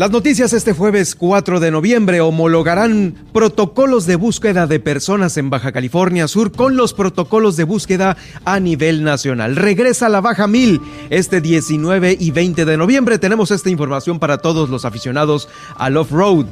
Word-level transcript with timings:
Las 0.00 0.12
noticias 0.12 0.54
este 0.54 0.72
jueves 0.72 1.14
4 1.14 1.60
de 1.60 1.70
noviembre 1.70 2.22
homologarán 2.22 3.14
protocolos 3.34 4.06
de 4.06 4.16
búsqueda 4.16 4.66
de 4.66 4.80
personas 4.80 5.36
en 5.36 5.50
Baja 5.50 5.72
California 5.72 6.26
Sur 6.26 6.52
con 6.52 6.74
los 6.74 6.94
protocolos 6.94 7.58
de 7.58 7.64
búsqueda 7.64 8.16
a 8.46 8.60
nivel 8.60 9.04
nacional. 9.04 9.56
Regresa 9.56 10.08
la 10.08 10.22
Baja 10.22 10.46
1000 10.46 10.80
este 11.10 11.42
19 11.42 12.16
y 12.18 12.30
20 12.30 12.64
de 12.64 12.76
noviembre. 12.78 13.18
Tenemos 13.18 13.50
esta 13.50 13.68
información 13.68 14.18
para 14.18 14.38
todos 14.38 14.70
los 14.70 14.86
aficionados 14.86 15.50
al 15.76 15.98
off-road. 15.98 16.46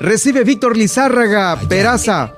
Recibe 0.00 0.42
Víctor 0.42 0.76
Lizárraga 0.76 1.56
Peraza 1.68 2.34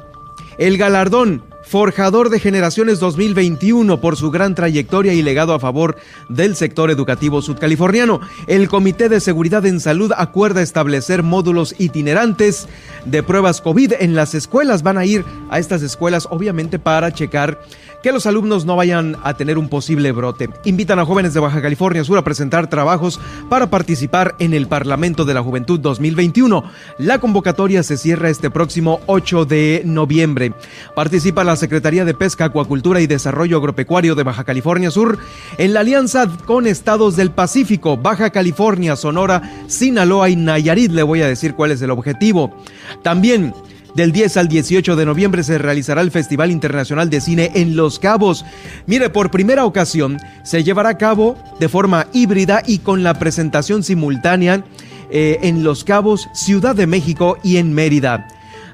el 0.58 0.76
galardón 0.76 1.42
Forjador 1.70 2.30
de 2.30 2.40
Generaciones 2.40 2.98
2021 2.98 4.00
por 4.00 4.16
su 4.16 4.32
gran 4.32 4.56
trayectoria 4.56 5.12
y 5.12 5.22
legado 5.22 5.54
a 5.54 5.60
favor 5.60 5.96
del 6.28 6.56
sector 6.56 6.90
educativo 6.90 7.42
sudcaliforniano. 7.42 8.20
El 8.48 8.68
Comité 8.68 9.08
de 9.08 9.20
Seguridad 9.20 9.64
en 9.64 9.78
Salud 9.78 10.10
acuerda 10.16 10.62
establecer 10.62 11.22
módulos 11.22 11.76
itinerantes 11.78 12.66
de 13.04 13.22
pruebas 13.22 13.60
COVID 13.60 13.92
en 14.00 14.16
las 14.16 14.34
escuelas. 14.34 14.82
Van 14.82 14.98
a 14.98 15.04
ir 15.04 15.24
a 15.48 15.60
estas 15.60 15.82
escuelas 15.82 16.26
obviamente 16.28 16.80
para 16.80 17.12
checar 17.12 17.60
que 18.02 18.12
los 18.12 18.26
alumnos 18.26 18.64
no 18.64 18.76
vayan 18.76 19.16
a 19.22 19.34
tener 19.34 19.58
un 19.58 19.68
posible 19.68 20.12
brote. 20.12 20.48
Invitan 20.64 20.98
a 20.98 21.04
jóvenes 21.04 21.34
de 21.34 21.40
Baja 21.40 21.60
California 21.60 22.02
Sur 22.02 22.18
a 22.18 22.24
presentar 22.24 22.68
trabajos 22.68 23.20
para 23.48 23.68
participar 23.70 24.34
en 24.38 24.54
el 24.54 24.66
Parlamento 24.66 25.24
de 25.24 25.34
la 25.34 25.42
Juventud 25.42 25.78
2021. 25.78 26.64
La 26.98 27.18
convocatoria 27.18 27.82
se 27.82 27.96
cierra 27.96 28.30
este 28.30 28.50
próximo 28.50 29.00
8 29.06 29.44
de 29.44 29.82
noviembre. 29.84 30.52
Participa 30.94 31.44
la 31.44 31.56
Secretaría 31.60 32.04
de 32.04 32.14
Pesca, 32.14 32.46
Acuacultura 32.46 33.00
y 33.00 33.06
Desarrollo 33.06 33.58
Agropecuario 33.58 34.14
de 34.14 34.22
Baja 34.22 34.44
California 34.44 34.90
Sur 34.90 35.18
en 35.58 35.74
la 35.74 35.80
alianza 35.80 36.26
con 36.46 36.66
estados 36.66 37.16
del 37.16 37.30
Pacífico, 37.30 37.98
Baja 37.98 38.30
California, 38.30 38.96
Sonora, 38.96 39.42
Sinaloa 39.68 40.30
y 40.30 40.36
Nayarit. 40.36 40.90
Le 40.90 41.02
voy 41.02 41.20
a 41.20 41.28
decir 41.28 41.54
cuál 41.54 41.70
es 41.70 41.82
el 41.82 41.90
objetivo. 41.90 42.56
También 43.02 43.52
del 43.94 44.10
10 44.10 44.38
al 44.38 44.48
18 44.48 44.96
de 44.96 45.04
noviembre 45.04 45.42
se 45.42 45.58
realizará 45.58 46.00
el 46.00 46.10
Festival 46.10 46.50
Internacional 46.50 47.10
de 47.10 47.20
Cine 47.20 47.52
en 47.54 47.76
Los 47.76 47.98
Cabos. 47.98 48.44
Mire, 48.86 49.10
por 49.10 49.30
primera 49.30 49.66
ocasión 49.66 50.18
se 50.42 50.64
llevará 50.64 50.88
a 50.88 50.98
cabo 50.98 51.36
de 51.58 51.68
forma 51.68 52.06
híbrida 52.14 52.62
y 52.66 52.78
con 52.78 53.02
la 53.02 53.18
presentación 53.18 53.82
simultánea 53.82 54.64
eh, 55.10 55.38
en 55.42 55.62
Los 55.62 55.84
Cabos, 55.84 56.28
Ciudad 56.32 56.74
de 56.74 56.86
México 56.86 57.36
y 57.42 57.58
en 57.58 57.74
Mérida 57.74 58.26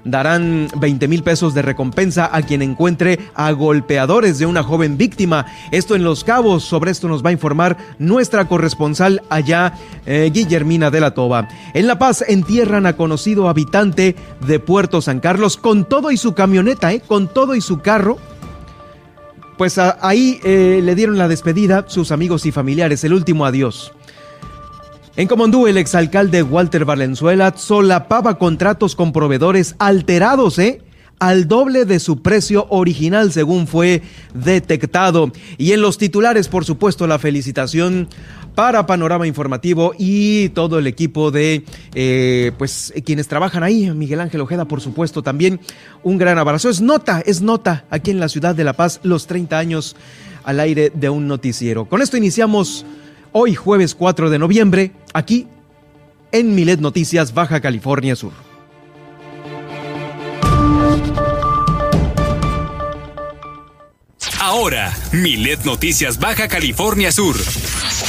darán 0.07 0.69
20 0.79 1.09
mil 1.09 1.23
pesos 1.23 1.55
de 1.55 1.63
recompensa 1.63 2.31
a 2.33 2.43
quien 2.43 2.63
encuentre 2.63 3.19
a 3.35 3.51
golpeadores 3.53 4.39
de 4.39 4.47
una 4.47 4.63
joven 4.63 4.97
víctima. 4.97 5.47
Esto 5.71 5.95
en 5.95 6.05
Los 6.05 6.25
Cabos. 6.25 6.65
Sobre 6.65 6.91
esto 6.91 7.09
nos 7.09 7.25
va 7.25 7.31
a 7.31 7.33
informar 7.33 7.77
nuestra 7.99 8.47
corresponsal 8.47 9.23
allá, 9.29 9.75
eh, 10.07 10.31
Guillermina 10.33 10.91
de 10.91 11.01
la 11.01 11.13
Toba. 11.13 11.49
En 11.75 11.87
La 11.87 11.99
Paz 11.99 12.25
entierran 12.27 12.87
a 12.87 12.97
conocido 12.97 13.49
habitante 13.49 14.17
de 14.47 14.59
Puerto 14.61 15.01
San 15.01 15.21
Carlos 15.21 15.57
con 15.57 15.85
todo 15.85 16.11
y 16.11 16.17
su 16.17 16.35
camioneta, 16.35 16.93
eh, 16.93 17.03
con 17.07 17.29
todo 17.29 17.55
y 17.55 17.61
su 17.61 17.81
carro. 17.81 18.19
Pues 19.59 19.79
ahí 19.79 20.39
eh, 20.45 20.81
le 20.83 20.95
dieron 20.95 21.17
la 21.17 21.29
despedida 21.29 21.85
sus 21.89 22.13
amigos 22.13 22.45
y 22.45 22.53
familiares, 22.53 23.05
el 23.05 23.15
último 23.15 23.47
adiós. 23.47 23.93
En 25.19 25.29
Comondú, 25.29 25.67
el 25.67 25.79
exalcalde 25.79 26.43
Walter 26.43 26.85
Valenzuela 26.85 27.55
solapaba 27.57 28.37
contratos 28.37 28.95
con 28.95 29.15
proveedores 29.15 29.75
alterados, 29.79 30.59
¿eh? 30.59 30.83
al 31.19 31.49
doble 31.49 31.87
de 31.87 32.01
su 32.01 32.21
precio 32.21 32.67
original 32.69 33.33
según 33.33 33.67
fue 33.67 34.03
detectado. 34.35 35.33
Y 35.57 35.73
en 35.73 35.81
los 35.81 35.97
titulares, 35.97 36.49
por 36.49 36.67
supuesto, 36.67 37.07
la 37.07 37.19
felicitación 37.19 38.09
para 38.55 38.85
Panorama 38.85 39.27
Informativo 39.27 39.95
y 39.99 40.51
todo 40.51 40.79
el 40.79 40.87
equipo 40.87 41.31
de 41.31 41.65
eh, 41.95 42.53
pues 42.59 42.93
quienes 43.07 43.27
trabajan 43.27 43.63
ahí, 43.63 43.91
Miguel 43.93 44.21
Ángel 44.21 44.43
Ojeda, 44.43 44.67
por 44.67 44.83
supuesto, 44.83 45.23
también 45.23 45.61
un 46.03 46.19
gran 46.19 46.37
abrazo. 46.37 46.69
Es 46.69 46.83
nota, 46.83 47.23
es 47.25 47.41
nota 47.41 47.87
aquí 47.89 48.11
en 48.11 48.21
la 48.21 48.29
ciudad 48.29 48.55
de 48.55 48.65
La 48.65 48.75
Paz, 48.75 49.01
los 49.03 49.27
30 49.27 49.59
años 49.59 49.97
al 50.45 50.61
aire 50.61 50.93
de 50.95 51.09
un 51.09 51.27
noticiero. 51.27 51.87
Con 51.87 52.03
esto 52.03 52.19
iniciamos 52.19 52.85
hoy 53.39 53.55
jueves 53.55 53.95
4 53.95 54.31
de 54.31 54.39
noviembre, 54.39 54.93
aquí 55.13 55.47
en 56.33 56.55
Milet 56.55 56.81
Noticias 56.81 57.35
Baja 57.35 57.61
California 57.61 58.17
Sur. 58.17 58.33
Ahora, 64.41 64.91
Milet 65.13 65.67
Noticias 65.67 66.19
Baja 66.19 66.49
California 66.49 67.13
Sur. 67.13 67.37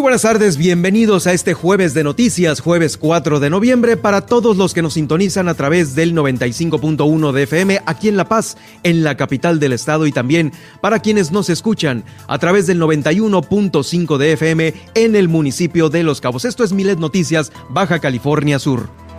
Muy 0.00 0.04
buenas 0.04 0.22
tardes, 0.22 0.56
bienvenidos 0.56 1.26
a 1.26 1.34
este 1.34 1.52
jueves 1.52 1.92
de 1.92 2.02
noticias, 2.04 2.60
jueves 2.60 2.96
4 2.96 3.38
de 3.38 3.50
noviembre, 3.50 3.98
para 3.98 4.24
todos 4.24 4.56
los 4.56 4.72
que 4.72 4.80
nos 4.80 4.94
sintonizan 4.94 5.46
a 5.46 5.52
través 5.52 5.94
del 5.94 6.14
95.1 6.14 7.32
de 7.32 7.42
FM 7.42 7.82
aquí 7.84 8.08
en 8.08 8.16
La 8.16 8.26
Paz, 8.26 8.56
en 8.82 9.04
la 9.04 9.18
capital 9.18 9.60
del 9.60 9.74
estado, 9.74 10.06
y 10.06 10.12
también 10.12 10.54
para 10.80 11.00
quienes 11.00 11.32
nos 11.32 11.50
escuchan 11.50 12.02
a 12.28 12.38
través 12.38 12.66
del 12.66 12.80
91.5 12.80 14.16
de 14.16 14.32
FM 14.32 14.74
en 14.94 15.16
el 15.16 15.28
municipio 15.28 15.90
de 15.90 16.02
Los 16.02 16.22
Cabos. 16.22 16.46
Esto 16.46 16.64
es 16.64 16.72
Milet 16.72 16.98
Noticias, 16.98 17.52
Baja 17.68 17.98
California 17.98 18.58
Sur. 18.58 19.09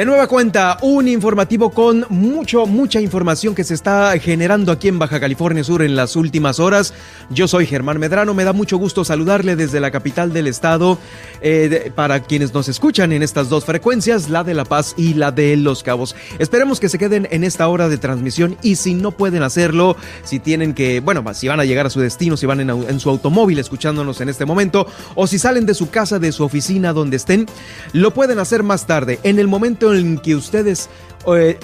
De 0.00 0.06
nueva 0.06 0.28
cuenta, 0.28 0.78
un 0.80 1.08
informativo 1.08 1.68
con 1.68 2.06
mucho, 2.08 2.64
mucha 2.64 3.02
información 3.02 3.54
que 3.54 3.64
se 3.64 3.74
está 3.74 4.18
generando 4.18 4.72
aquí 4.72 4.88
en 4.88 4.98
Baja 4.98 5.20
California 5.20 5.62
Sur 5.62 5.82
en 5.82 5.94
las 5.94 6.16
últimas 6.16 6.58
horas. 6.58 6.94
Yo 7.28 7.46
soy 7.46 7.66
Germán 7.66 7.98
Medrano, 7.98 8.32
me 8.32 8.44
da 8.44 8.54
mucho 8.54 8.78
gusto 8.78 9.04
saludarle 9.04 9.56
desde 9.56 9.78
la 9.78 9.90
capital 9.90 10.32
del 10.32 10.46
estado. 10.46 10.98
Eh, 11.42 11.92
para 11.94 12.20
quienes 12.20 12.52
nos 12.52 12.68
escuchan 12.68 13.12
en 13.12 13.22
estas 13.22 13.48
dos 13.50 13.64
frecuencias, 13.66 14.30
la 14.30 14.44
de 14.44 14.54
La 14.54 14.64
Paz 14.64 14.94
y 14.96 15.14
la 15.14 15.32
de 15.32 15.56
Los 15.56 15.82
Cabos. 15.82 16.14
Esperemos 16.38 16.80
que 16.80 16.88
se 16.88 16.98
queden 16.98 17.28
en 17.30 17.44
esta 17.44 17.68
hora 17.68 17.88
de 17.88 17.98
transmisión 17.98 18.56
y 18.62 18.76
si 18.76 18.94
no 18.94 19.10
pueden 19.10 19.42
hacerlo, 19.42 19.96
si 20.22 20.38
tienen 20.38 20.72
que, 20.72 21.00
bueno, 21.00 21.22
si 21.34 21.48
van 21.48 21.60
a 21.60 21.64
llegar 21.64 21.84
a 21.84 21.90
su 21.90 22.00
destino, 22.00 22.38
si 22.38 22.46
van 22.46 22.60
en, 22.60 22.70
en 22.70 23.00
su 23.00 23.10
automóvil 23.10 23.58
escuchándonos 23.58 24.20
en 24.22 24.30
este 24.30 24.46
momento, 24.46 24.86
o 25.14 25.26
si 25.26 25.38
salen 25.38 25.66
de 25.66 25.74
su 25.74 25.90
casa, 25.90 26.18
de 26.18 26.32
su 26.32 26.44
oficina, 26.44 26.94
donde 26.94 27.16
estén, 27.16 27.46
lo 27.92 28.12
pueden 28.12 28.38
hacer 28.38 28.62
más 28.62 28.86
tarde, 28.86 29.18
en 29.22 29.38
el 29.38 29.48
momento 29.48 29.89
en 29.94 30.18
que 30.18 30.34
ustedes 30.34 30.88
eh, 31.26 31.58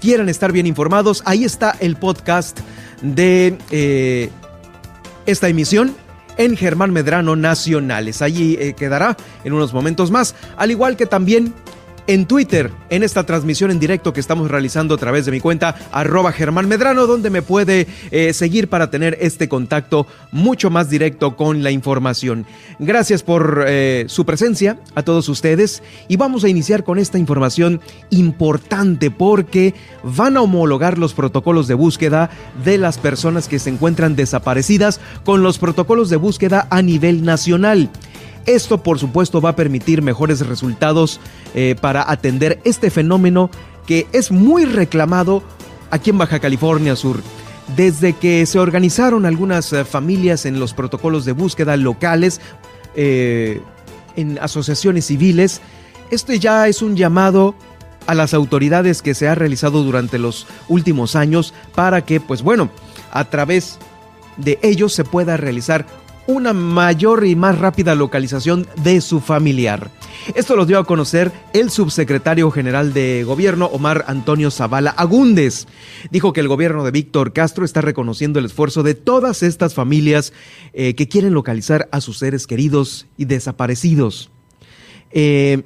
quieran 0.00 0.28
estar 0.28 0.52
bien 0.52 0.66
informados, 0.66 1.22
ahí 1.24 1.44
está 1.44 1.76
el 1.80 1.96
podcast 1.96 2.58
de 3.02 3.58
eh, 3.70 4.30
esta 5.26 5.48
emisión 5.48 5.94
en 6.36 6.56
Germán 6.56 6.92
Medrano 6.92 7.36
Nacionales. 7.36 8.22
Allí 8.22 8.56
eh, 8.60 8.74
quedará 8.74 9.16
en 9.44 9.52
unos 9.52 9.72
momentos 9.72 10.10
más, 10.10 10.34
al 10.56 10.70
igual 10.70 10.96
que 10.96 11.06
también 11.06 11.54
en 12.06 12.26
Twitter, 12.26 12.70
en 12.90 13.02
esta 13.02 13.24
transmisión 13.24 13.70
en 13.70 13.78
directo 13.78 14.12
que 14.12 14.20
estamos 14.20 14.50
realizando 14.50 14.94
a 14.94 14.98
través 14.98 15.24
de 15.24 15.32
mi 15.32 15.40
cuenta 15.40 15.74
arroba 15.92 16.32
Germán 16.32 16.68
Medrano, 16.68 17.06
donde 17.06 17.30
me 17.30 17.42
puede 17.42 17.86
eh, 18.10 18.32
seguir 18.32 18.68
para 18.68 18.90
tener 18.90 19.16
este 19.20 19.48
contacto 19.48 20.06
mucho 20.32 20.70
más 20.70 20.90
directo 20.90 21.36
con 21.36 21.62
la 21.62 21.70
información. 21.70 22.46
Gracias 22.78 23.22
por 23.22 23.64
eh, 23.66 24.04
su 24.08 24.24
presencia 24.26 24.78
a 24.94 25.02
todos 25.02 25.28
ustedes 25.28 25.82
y 26.08 26.16
vamos 26.16 26.44
a 26.44 26.48
iniciar 26.48 26.84
con 26.84 26.98
esta 26.98 27.18
información 27.18 27.80
importante 28.10 29.10
porque 29.10 29.74
van 30.02 30.36
a 30.36 30.42
homologar 30.42 30.98
los 30.98 31.14
protocolos 31.14 31.68
de 31.68 31.74
búsqueda 31.74 32.30
de 32.64 32.78
las 32.78 32.98
personas 32.98 33.48
que 33.48 33.58
se 33.58 33.70
encuentran 33.70 34.16
desaparecidas 34.16 35.00
con 35.24 35.42
los 35.42 35.58
protocolos 35.58 36.10
de 36.10 36.16
búsqueda 36.16 36.66
a 36.70 36.82
nivel 36.82 37.24
nacional. 37.24 37.90
Esto 38.46 38.82
por 38.82 38.98
supuesto 38.98 39.40
va 39.40 39.50
a 39.50 39.56
permitir 39.56 40.02
mejores 40.02 40.46
resultados 40.46 41.20
eh, 41.54 41.76
para 41.80 42.10
atender 42.10 42.60
este 42.64 42.90
fenómeno 42.90 43.50
que 43.86 44.06
es 44.12 44.30
muy 44.30 44.64
reclamado 44.64 45.42
aquí 45.90 46.10
en 46.10 46.18
Baja 46.18 46.40
California 46.40 46.96
Sur. 46.96 47.22
Desde 47.76 48.12
que 48.12 48.44
se 48.44 48.58
organizaron 48.58 49.24
algunas 49.24 49.72
eh, 49.72 49.84
familias 49.84 50.44
en 50.44 50.60
los 50.60 50.74
protocolos 50.74 51.24
de 51.24 51.32
búsqueda 51.32 51.76
locales, 51.76 52.40
eh, 52.94 53.62
en 54.16 54.38
asociaciones 54.40 55.06
civiles, 55.06 55.60
este 56.10 56.38
ya 56.38 56.68
es 56.68 56.82
un 56.82 56.96
llamado 56.96 57.54
a 58.06 58.14
las 58.14 58.34
autoridades 58.34 59.00
que 59.00 59.14
se 59.14 59.28
ha 59.28 59.34
realizado 59.34 59.82
durante 59.82 60.18
los 60.18 60.46
últimos 60.68 61.16
años 61.16 61.54
para 61.74 62.04
que, 62.04 62.20
pues 62.20 62.42
bueno, 62.42 62.68
a 63.10 63.24
través 63.24 63.78
de 64.36 64.58
ellos 64.62 64.92
se 64.92 65.04
pueda 65.04 65.36
realizar 65.38 65.86
una 66.26 66.52
mayor 66.52 67.26
y 67.26 67.36
más 67.36 67.58
rápida 67.58 67.94
localización 67.94 68.66
de 68.82 69.00
su 69.00 69.20
familiar. 69.20 69.90
Esto 70.34 70.56
lo 70.56 70.66
dio 70.66 70.78
a 70.78 70.84
conocer 70.84 71.32
el 71.52 71.70
subsecretario 71.70 72.50
general 72.50 72.94
de 72.94 73.24
gobierno, 73.24 73.66
Omar 73.66 74.04
Antonio 74.08 74.50
Zavala 74.50 74.90
Agúndez. 74.90 75.66
Dijo 76.10 76.32
que 76.32 76.40
el 76.40 76.48
gobierno 76.48 76.84
de 76.84 76.90
Víctor 76.90 77.32
Castro 77.32 77.64
está 77.64 77.80
reconociendo 77.80 78.38
el 78.38 78.46
esfuerzo 78.46 78.82
de 78.82 78.94
todas 78.94 79.42
estas 79.42 79.74
familias 79.74 80.32
eh, 80.72 80.94
que 80.94 81.08
quieren 81.08 81.34
localizar 81.34 81.88
a 81.92 82.00
sus 82.00 82.18
seres 82.18 82.46
queridos 82.46 83.06
y 83.16 83.26
desaparecidos. 83.26 84.30
Eh, 85.10 85.62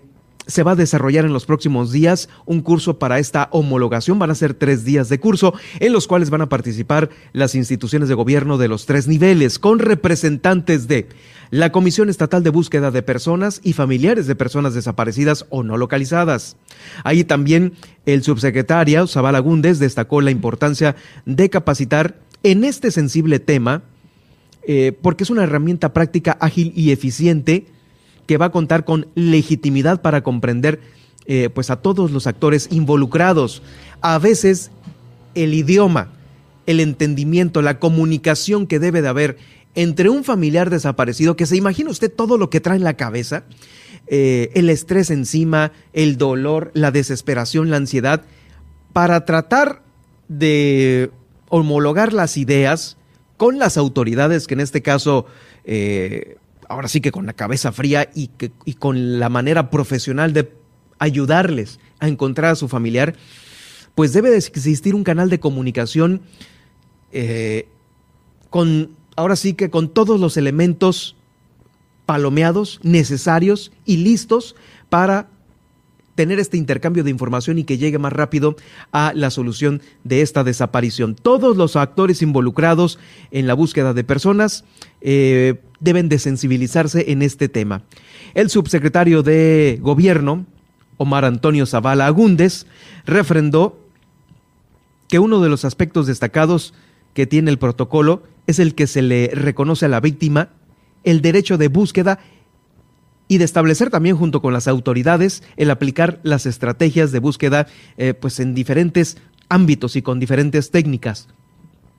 se 0.48 0.62
va 0.62 0.72
a 0.72 0.76
desarrollar 0.76 1.26
en 1.26 1.32
los 1.32 1.46
próximos 1.46 1.92
días 1.92 2.28
un 2.46 2.62
curso 2.62 2.98
para 2.98 3.18
esta 3.18 3.48
homologación. 3.52 4.18
Van 4.18 4.30
a 4.30 4.34
ser 4.34 4.54
tres 4.54 4.84
días 4.84 5.08
de 5.08 5.20
curso 5.20 5.54
en 5.78 5.92
los 5.92 6.08
cuales 6.08 6.30
van 6.30 6.40
a 6.40 6.48
participar 6.48 7.10
las 7.32 7.54
instituciones 7.54 8.08
de 8.08 8.14
gobierno 8.14 8.58
de 8.58 8.68
los 8.68 8.86
tres 8.86 9.06
niveles 9.06 9.58
con 9.58 9.78
representantes 9.78 10.88
de 10.88 11.06
la 11.50 11.70
Comisión 11.70 12.08
Estatal 12.08 12.42
de 12.42 12.50
Búsqueda 12.50 12.90
de 12.90 13.02
Personas 13.02 13.60
y 13.62 13.74
familiares 13.74 14.26
de 14.26 14.34
personas 14.34 14.74
desaparecidas 14.74 15.46
o 15.50 15.62
no 15.62 15.76
localizadas. 15.76 16.56
Ahí 17.04 17.24
también 17.24 17.74
el 18.06 18.22
subsecretario 18.22 19.06
Zabala 19.06 19.38
Gúndez 19.38 19.78
destacó 19.78 20.20
la 20.22 20.30
importancia 20.30 20.96
de 21.26 21.50
capacitar 21.50 22.18
en 22.42 22.64
este 22.64 22.90
sensible 22.90 23.38
tema 23.38 23.82
eh, 24.70 24.92
porque 25.00 25.24
es 25.24 25.30
una 25.30 25.44
herramienta 25.44 25.92
práctica 25.92 26.36
ágil 26.40 26.72
y 26.74 26.90
eficiente 26.90 27.66
que 28.28 28.36
va 28.36 28.46
a 28.46 28.52
contar 28.52 28.84
con 28.84 29.08
legitimidad 29.14 30.02
para 30.02 30.22
comprender 30.22 30.80
eh, 31.24 31.48
pues 31.52 31.70
a 31.70 31.76
todos 31.76 32.10
los 32.10 32.26
actores 32.26 32.68
involucrados. 32.70 33.62
A 34.02 34.18
veces 34.18 34.70
el 35.34 35.54
idioma, 35.54 36.10
el 36.66 36.80
entendimiento, 36.80 37.62
la 37.62 37.78
comunicación 37.78 38.66
que 38.66 38.78
debe 38.78 39.00
de 39.00 39.08
haber 39.08 39.38
entre 39.74 40.10
un 40.10 40.24
familiar 40.24 40.68
desaparecido, 40.68 41.36
que 41.36 41.46
se 41.46 41.56
imagina 41.56 41.90
usted 41.90 42.12
todo 42.12 42.36
lo 42.36 42.50
que 42.50 42.60
trae 42.60 42.76
en 42.76 42.84
la 42.84 42.98
cabeza, 42.98 43.44
eh, 44.08 44.50
el 44.54 44.68
estrés 44.68 45.10
encima, 45.10 45.72
el 45.94 46.18
dolor, 46.18 46.70
la 46.74 46.90
desesperación, 46.90 47.70
la 47.70 47.78
ansiedad, 47.78 48.24
para 48.92 49.24
tratar 49.24 49.82
de 50.28 51.10
homologar 51.48 52.12
las 52.12 52.36
ideas 52.36 52.98
con 53.38 53.58
las 53.58 53.78
autoridades, 53.78 54.46
que 54.46 54.54
en 54.54 54.60
este 54.60 54.82
caso 54.82 55.24
eh, 55.64 56.36
ahora 56.68 56.88
sí 56.88 57.00
que 57.00 57.12
con 57.12 57.26
la 57.26 57.32
cabeza 57.32 57.72
fría 57.72 58.10
y, 58.14 58.28
con 58.74 59.18
la 59.18 59.28
manera 59.28 59.70
profesional 59.70 60.32
de 60.32 60.52
ayudarles 60.98 61.80
a 61.98 62.08
encontrar 62.08 62.52
a 62.52 62.56
su 62.56 62.68
familiar, 62.68 63.14
pues 63.94 64.12
debe 64.12 64.30
de 64.30 64.36
existir 64.36 64.94
un 64.94 65.04
canal 65.04 65.30
de 65.30 65.40
comunicación 65.40 66.20
eh, 67.12 67.68
con, 68.50 68.90
ahora 69.16 69.36
sí 69.36 69.54
que 69.54 69.70
con 69.70 69.88
todos 69.88 70.20
los 70.20 70.36
elementos 70.36 71.16
palomeados, 72.06 72.80
necesarios 72.82 73.72
y 73.84 73.98
listos 73.98 74.56
para 74.88 75.28
tener 76.18 76.40
este 76.40 76.56
intercambio 76.56 77.04
de 77.04 77.10
información 77.10 77.58
y 77.58 77.64
que 77.64 77.78
llegue 77.78 77.96
más 77.96 78.12
rápido 78.12 78.56
a 78.90 79.12
la 79.14 79.30
solución 79.30 79.80
de 80.02 80.20
esta 80.20 80.42
desaparición. 80.42 81.14
Todos 81.14 81.56
los 81.56 81.76
actores 81.76 82.22
involucrados 82.22 82.98
en 83.30 83.46
la 83.46 83.54
búsqueda 83.54 83.94
de 83.94 84.02
personas 84.02 84.64
eh, 85.00 85.60
deben 85.78 86.08
de 86.08 86.18
sensibilizarse 86.18 87.12
en 87.12 87.22
este 87.22 87.48
tema. 87.48 87.84
El 88.34 88.50
subsecretario 88.50 89.22
de 89.22 89.78
Gobierno, 89.80 90.44
Omar 90.96 91.24
Antonio 91.24 91.66
Zavala 91.66 92.06
Agúndez, 92.06 92.66
refrendó 93.06 93.78
que 95.06 95.20
uno 95.20 95.40
de 95.40 95.50
los 95.50 95.64
aspectos 95.64 96.08
destacados 96.08 96.74
que 97.14 97.28
tiene 97.28 97.52
el 97.52 97.60
protocolo 97.60 98.24
es 98.48 98.58
el 98.58 98.74
que 98.74 98.88
se 98.88 99.02
le 99.02 99.30
reconoce 99.32 99.86
a 99.86 99.88
la 99.88 100.00
víctima 100.00 100.48
el 101.04 101.22
derecho 101.22 101.58
de 101.58 101.68
búsqueda 101.68 102.18
y 103.28 103.38
de 103.38 103.44
establecer 103.44 103.90
también 103.90 104.16
junto 104.16 104.42
con 104.42 104.52
las 104.52 104.66
autoridades 104.66 105.42
el 105.56 105.70
aplicar 105.70 106.18
las 106.22 106.46
estrategias 106.46 107.12
de 107.12 107.18
búsqueda 107.20 107.66
eh, 107.98 108.14
pues 108.14 108.40
en 108.40 108.54
diferentes 108.54 109.18
ámbitos 109.48 109.96
y 109.96 110.02
con 110.02 110.18
diferentes 110.18 110.70
técnicas. 110.70 111.28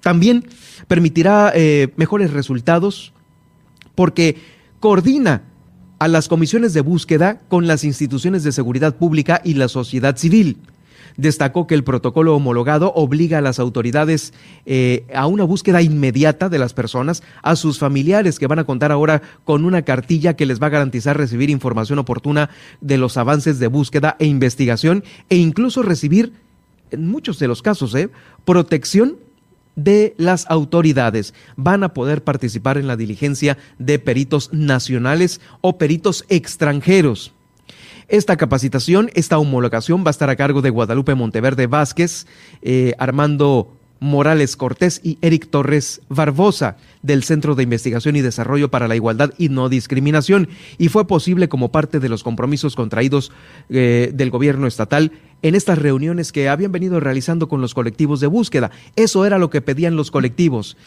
También 0.01 0.45
permitirá 0.87 1.51
eh, 1.53 1.93
mejores 1.95 2.31
resultados 2.31 3.13
porque 3.95 4.37
coordina 4.79 5.43
a 5.99 6.07
las 6.07 6.27
comisiones 6.27 6.73
de 6.73 6.81
búsqueda 6.81 7.41
con 7.47 7.67
las 7.67 7.83
instituciones 7.83 8.43
de 8.43 8.51
seguridad 8.51 8.95
pública 8.95 9.41
y 9.43 9.53
la 9.53 9.67
sociedad 9.67 10.17
civil 10.17 10.57
destacó 11.17 11.67
que 11.67 11.75
el 11.75 11.83
protocolo 11.83 12.35
homologado 12.35 12.91
obliga 12.95 13.39
a 13.39 13.41
las 13.41 13.59
autoridades 13.59 14.33
eh, 14.65 15.05
a 15.13 15.27
una 15.27 15.43
búsqueda 15.43 15.81
inmediata 15.81 16.49
de 16.49 16.59
las 16.59 16.73
personas, 16.73 17.23
a 17.41 17.55
sus 17.55 17.79
familiares 17.79 18.39
que 18.39 18.47
van 18.47 18.59
a 18.59 18.63
contar 18.63 18.91
ahora 18.91 19.21
con 19.45 19.65
una 19.65 19.83
cartilla 19.83 20.35
que 20.35 20.45
les 20.45 20.61
va 20.61 20.67
a 20.67 20.71
garantizar 20.71 21.17
recibir 21.17 21.49
información 21.49 21.99
oportuna 21.99 22.49
de 22.81 22.97
los 22.97 23.17
avances 23.17 23.59
de 23.59 23.67
búsqueda 23.67 24.15
e 24.19 24.25
investigación 24.25 25.03
e 25.29 25.37
incluso 25.37 25.83
recibir, 25.83 26.33
en 26.91 27.07
muchos 27.07 27.39
de 27.39 27.47
los 27.47 27.61
casos, 27.61 27.93
eh, 27.95 28.09
protección 28.45 29.17
de 29.75 30.13
las 30.17 30.45
autoridades. 30.49 31.33
Van 31.55 31.83
a 31.83 31.93
poder 31.93 32.23
participar 32.23 32.77
en 32.77 32.87
la 32.87 32.97
diligencia 32.97 33.57
de 33.77 33.99
peritos 33.99 34.49
nacionales 34.51 35.39
o 35.61 35.77
peritos 35.77 36.25
extranjeros. 36.29 37.33
Esta 38.09 38.37
capacitación, 38.37 39.11
esta 39.13 39.37
homologación 39.37 40.03
va 40.03 40.07
a 40.07 40.09
estar 40.09 40.31
a 40.31 40.35
cargo 40.35 40.63
de 40.63 40.71
Guadalupe 40.71 41.13
Monteverde 41.13 41.67
Vázquez, 41.67 42.25
eh, 42.63 42.95
Armando 42.97 43.77
Morales 43.99 44.55
Cortés 44.55 44.99
y 45.03 45.19
Eric 45.21 45.51
Torres 45.51 46.01
Barbosa 46.09 46.77
del 47.03 47.23
Centro 47.23 47.53
de 47.53 47.61
Investigación 47.61 48.15
y 48.15 48.21
Desarrollo 48.21 48.71
para 48.71 48.87
la 48.87 48.95
Igualdad 48.95 49.33
y 49.37 49.49
No 49.49 49.69
Discriminación 49.69 50.49
y 50.79 50.89
fue 50.89 51.05
posible 51.05 51.49
como 51.49 51.71
parte 51.71 51.99
de 51.99 52.09
los 52.09 52.23
compromisos 52.23 52.75
contraídos 52.75 53.31
eh, 53.69 54.09
del 54.11 54.31
gobierno 54.31 54.65
estatal 54.65 55.11
en 55.43 55.53
estas 55.53 55.77
reuniones 55.77 56.31
que 56.31 56.49
habían 56.49 56.71
venido 56.71 56.99
realizando 56.99 57.47
con 57.47 57.61
los 57.61 57.75
colectivos 57.75 58.19
de 58.21 58.27
búsqueda. 58.27 58.71
Eso 58.95 59.23
era 59.23 59.37
lo 59.37 59.51
que 59.51 59.61
pedían 59.61 59.95
los 59.95 60.09
colectivos. 60.09 60.77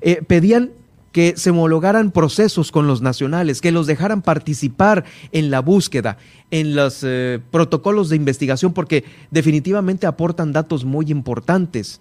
Eh, 0.00 0.22
pedían 0.26 0.70
que 1.12 1.34
se 1.36 1.50
homologaran 1.50 2.10
procesos 2.10 2.70
con 2.70 2.86
los 2.86 3.02
nacionales, 3.02 3.60
que 3.60 3.72
los 3.72 3.86
dejaran 3.86 4.22
participar 4.22 5.04
en 5.32 5.50
la 5.50 5.60
búsqueda, 5.60 6.18
en 6.50 6.74
los 6.74 7.00
eh, 7.02 7.40
protocolos 7.50 8.08
de 8.08 8.16
investigación, 8.16 8.72
porque 8.72 9.04
definitivamente 9.30 10.06
aportan 10.06 10.52
datos 10.52 10.84
muy 10.84 11.10
importantes. 11.10 12.00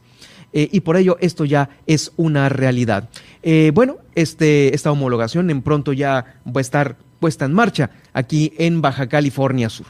Eh, 0.51 0.67
y 0.71 0.79
por 0.79 0.97
ello 0.97 1.17
esto 1.19 1.45
ya 1.45 1.69
es 1.85 2.11
una 2.17 2.49
realidad. 2.49 3.09
Eh, 3.43 3.71
bueno, 3.73 3.97
este, 4.15 4.73
esta 4.73 4.91
homologación 4.91 5.49
en 5.49 5.61
pronto 5.61 5.93
ya 5.93 6.39
va 6.45 6.59
a 6.59 6.61
estar 6.61 6.97
puesta 7.19 7.45
en 7.45 7.53
marcha 7.53 7.91
aquí 8.13 8.53
en 8.57 8.81
Baja 8.81 9.07
California 9.07 9.69
Sur. 9.69 9.87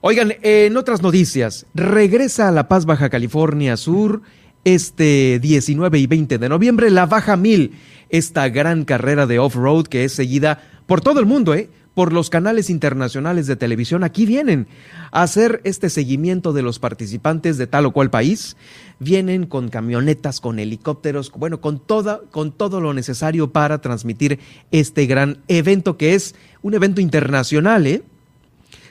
Oigan, 0.00 0.32
en 0.42 0.76
otras 0.76 1.02
noticias, 1.02 1.66
regresa 1.74 2.48
a 2.48 2.52
La 2.52 2.68
Paz, 2.68 2.86
Baja 2.86 3.10
California 3.10 3.76
Sur 3.76 4.22
este 4.64 5.38
19 5.40 5.98
y 5.98 6.06
20 6.06 6.38
de 6.38 6.48
noviembre 6.48 6.90
la 6.90 7.06
Baja 7.06 7.36
Mil, 7.36 7.72
esta 8.08 8.48
gran 8.48 8.84
carrera 8.84 9.26
de 9.26 9.38
off-road 9.38 9.86
que 9.86 10.04
es 10.04 10.12
seguida 10.12 10.62
por 10.86 11.00
todo 11.00 11.20
el 11.20 11.26
mundo, 11.26 11.54
¿eh? 11.54 11.70
por 11.94 12.12
los 12.12 12.30
canales 12.30 12.70
internacionales 12.70 13.46
de 13.46 13.56
televisión. 13.56 14.04
Aquí 14.04 14.24
vienen 14.26 14.68
a 15.10 15.22
hacer 15.22 15.60
este 15.64 15.90
seguimiento 15.90 16.52
de 16.52 16.62
los 16.62 16.78
participantes 16.78 17.58
de 17.58 17.66
tal 17.66 17.86
o 17.86 17.92
cual 17.92 18.10
país. 18.10 18.56
Vienen 18.98 19.46
con 19.46 19.68
camionetas, 19.68 20.40
con 20.40 20.58
helicópteros, 20.58 21.32
bueno, 21.32 21.60
con, 21.60 21.78
toda, 21.78 22.20
con 22.30 22.52
todo 22.52 22.80
lo 22.80 22.94
necesario 22.94 23.52
para 23.52 23.80
transmitir 23.80 24.38
este 24.70 25.06
gran 25.06 25.38
evento 25.48 25.96
que 25.96 26.14
es 26.14 26.34
un 26.62 26.74
evento 26.74 27.00
internacional, 27.00 27.86
¿eh? 27.86 28.02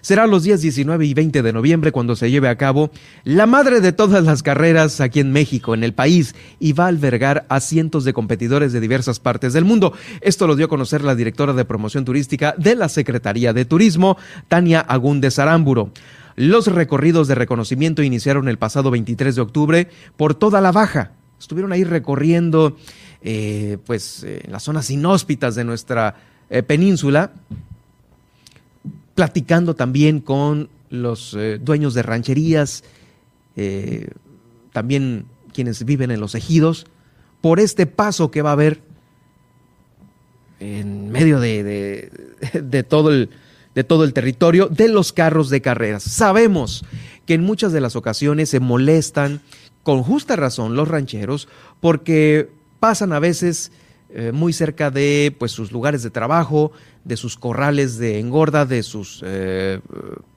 Será 0.01 0.27
los 0.27 0.43
días 0.43 0.61
19 0.61 1.05
y 1.05 1.13
20 1.13 1.41
de 1.41 1.53
noviembre 1.53 1.91
cuando 1.91 2.15
se 2.15 2.31
lleve 2.31 2.47
a 2.47 2.57
cabo 2.57 2.91
la 3.23 3.45
madre 3.45 3.81
de 3.81 3.91
todas 3.91 4.23
las 4.23 4.43
carreras 4.43 5.01
aquí 5.01 5.19
en 5.19 5.31
México, 5.31 5.73
en 5.73 5.83
el 5.83 5.93
país, 5.93 6.35
y 6.59 6.73
va 6.73 6.85
a 6.85 6.87
albergar 6.87 7.45
a 7.49 7.59
cientos 7.59 8.03
de 8.03 8.13
competidores 8.13 8.73
de 8.73 8.79
diversas 8.79 9.19
partes 9.19 9.53
del 9.53 9.65
mundo. 9.65 9.93
Esto 10.21 10.47
lo 10.47 10.55
dio 10.55 10.67
a 10.67 10.69
conocer 10.69 11.03
la 11.03 11.15
directora 11.15 11.53
de 11.53 11.65
promoción 11.65 12.05
turística 12.05 12.55
de 12.57 12.75
la 12.75 12.89
Secretaría 12.89 13.53
de 13.53 13.65
Turismo, 13.65 14.17
Tania 14.47 14.79
Agúndez 14.79 15.39
Aramburo. 15.39 15.91
Los 16.35 16.67
recorridos 16.67 17.27
de 17.27 17.35
reconocimiento 17.35 18.01
iniciaron 18.01 18.47
el 18.47 18.57
pasado 18.57 18.91
23 18.91 19.35
de 19.35 19.41
octubre 19.41 19.89
por 20.15 20.35
toda 20.35 20.61
la 20.61 20.71
baja. 20.71 21.11
Estuvieron 21.37 21.73
ahí 21.73 21.83
recorriendo 21.83 22.77
eh, 23.21 23.77
pues, 23.85 24.23
eh, 24.23 24.43
las 24.47 24.63
zonas 24.63 24.89
inhóspitas 24.89 25.55
de 25.55 25.65
nuestra 25.65 26.15
eh, 26.49 26.63
península 26.63 27.31
platicando 29.19 29.75
también 29.75 30.21
con 30.21 30.69
los 30.89 31.33
eh, 31.37 31.59
dueños 31.61 31.93
de 31.93 32.03
rancherías, 32.03 32.85
eh, 33.57 34.11
también 34.71 35.25
quienes 35.53 35.83
viven 35.83 36.09
en 36.09 36.21
los 36.21 36.35
ejidos, 36.35 36.85
por 37.41 37.59
este 37.59 37.85
paso 37.85 38.31
que 38.31 38.41
va 38.41 38.51
a 38.51 38.53
haber 38.53 38.79
en 40.61 41.09
medio 41.09 41.37
de, 41.41 42.85
todo 42.87 43.11
el, 43.11 43.29
de 43.75 43.83
todo 43.83 44.05
el 44.05 44.13
territorio 44.13 44.67
de 44.67 44.87
los 44.87 45.11
carros 45.11 45.49
de 45.49 45.61
carreras. 45.61 46.03
Sabemos 46.03 46.85
que 47.25 47.33
en 47.33 47.43
muchas 47.43 47.73
de 47.73 47.81
las 47.81 47.97
ocasiones 47.97 48.47
se 48.47 48.61
molestan, 48.61 49.41
con 49.83 50.01
justa 50.01 50.37
razón, 50.37 50.77
los 50.77 50.87
rancheros, 50.87 51.49
porque 51.81 52.49
pasan 52.79 53.11
a 53.11 53.19
veces 53.19 53.73
eh, 54.11 54.31
muy 54.31 54.53
cerca 54.53 54.89
de 54.89 55.35
pues, 55.37 55.51
sus 55.51 55.71
lugares 55.71 56.01
de 56.01 56.09
trabajo, 56.09 56.71
de 57.03 57.15
sus 57.15 57.37
corrales 57.37 57.97
de 57.97 58.19
engorda, 58.19 58.65
de 58.65 58.81
sus 58.81 59.21
eh, 59.23 59.79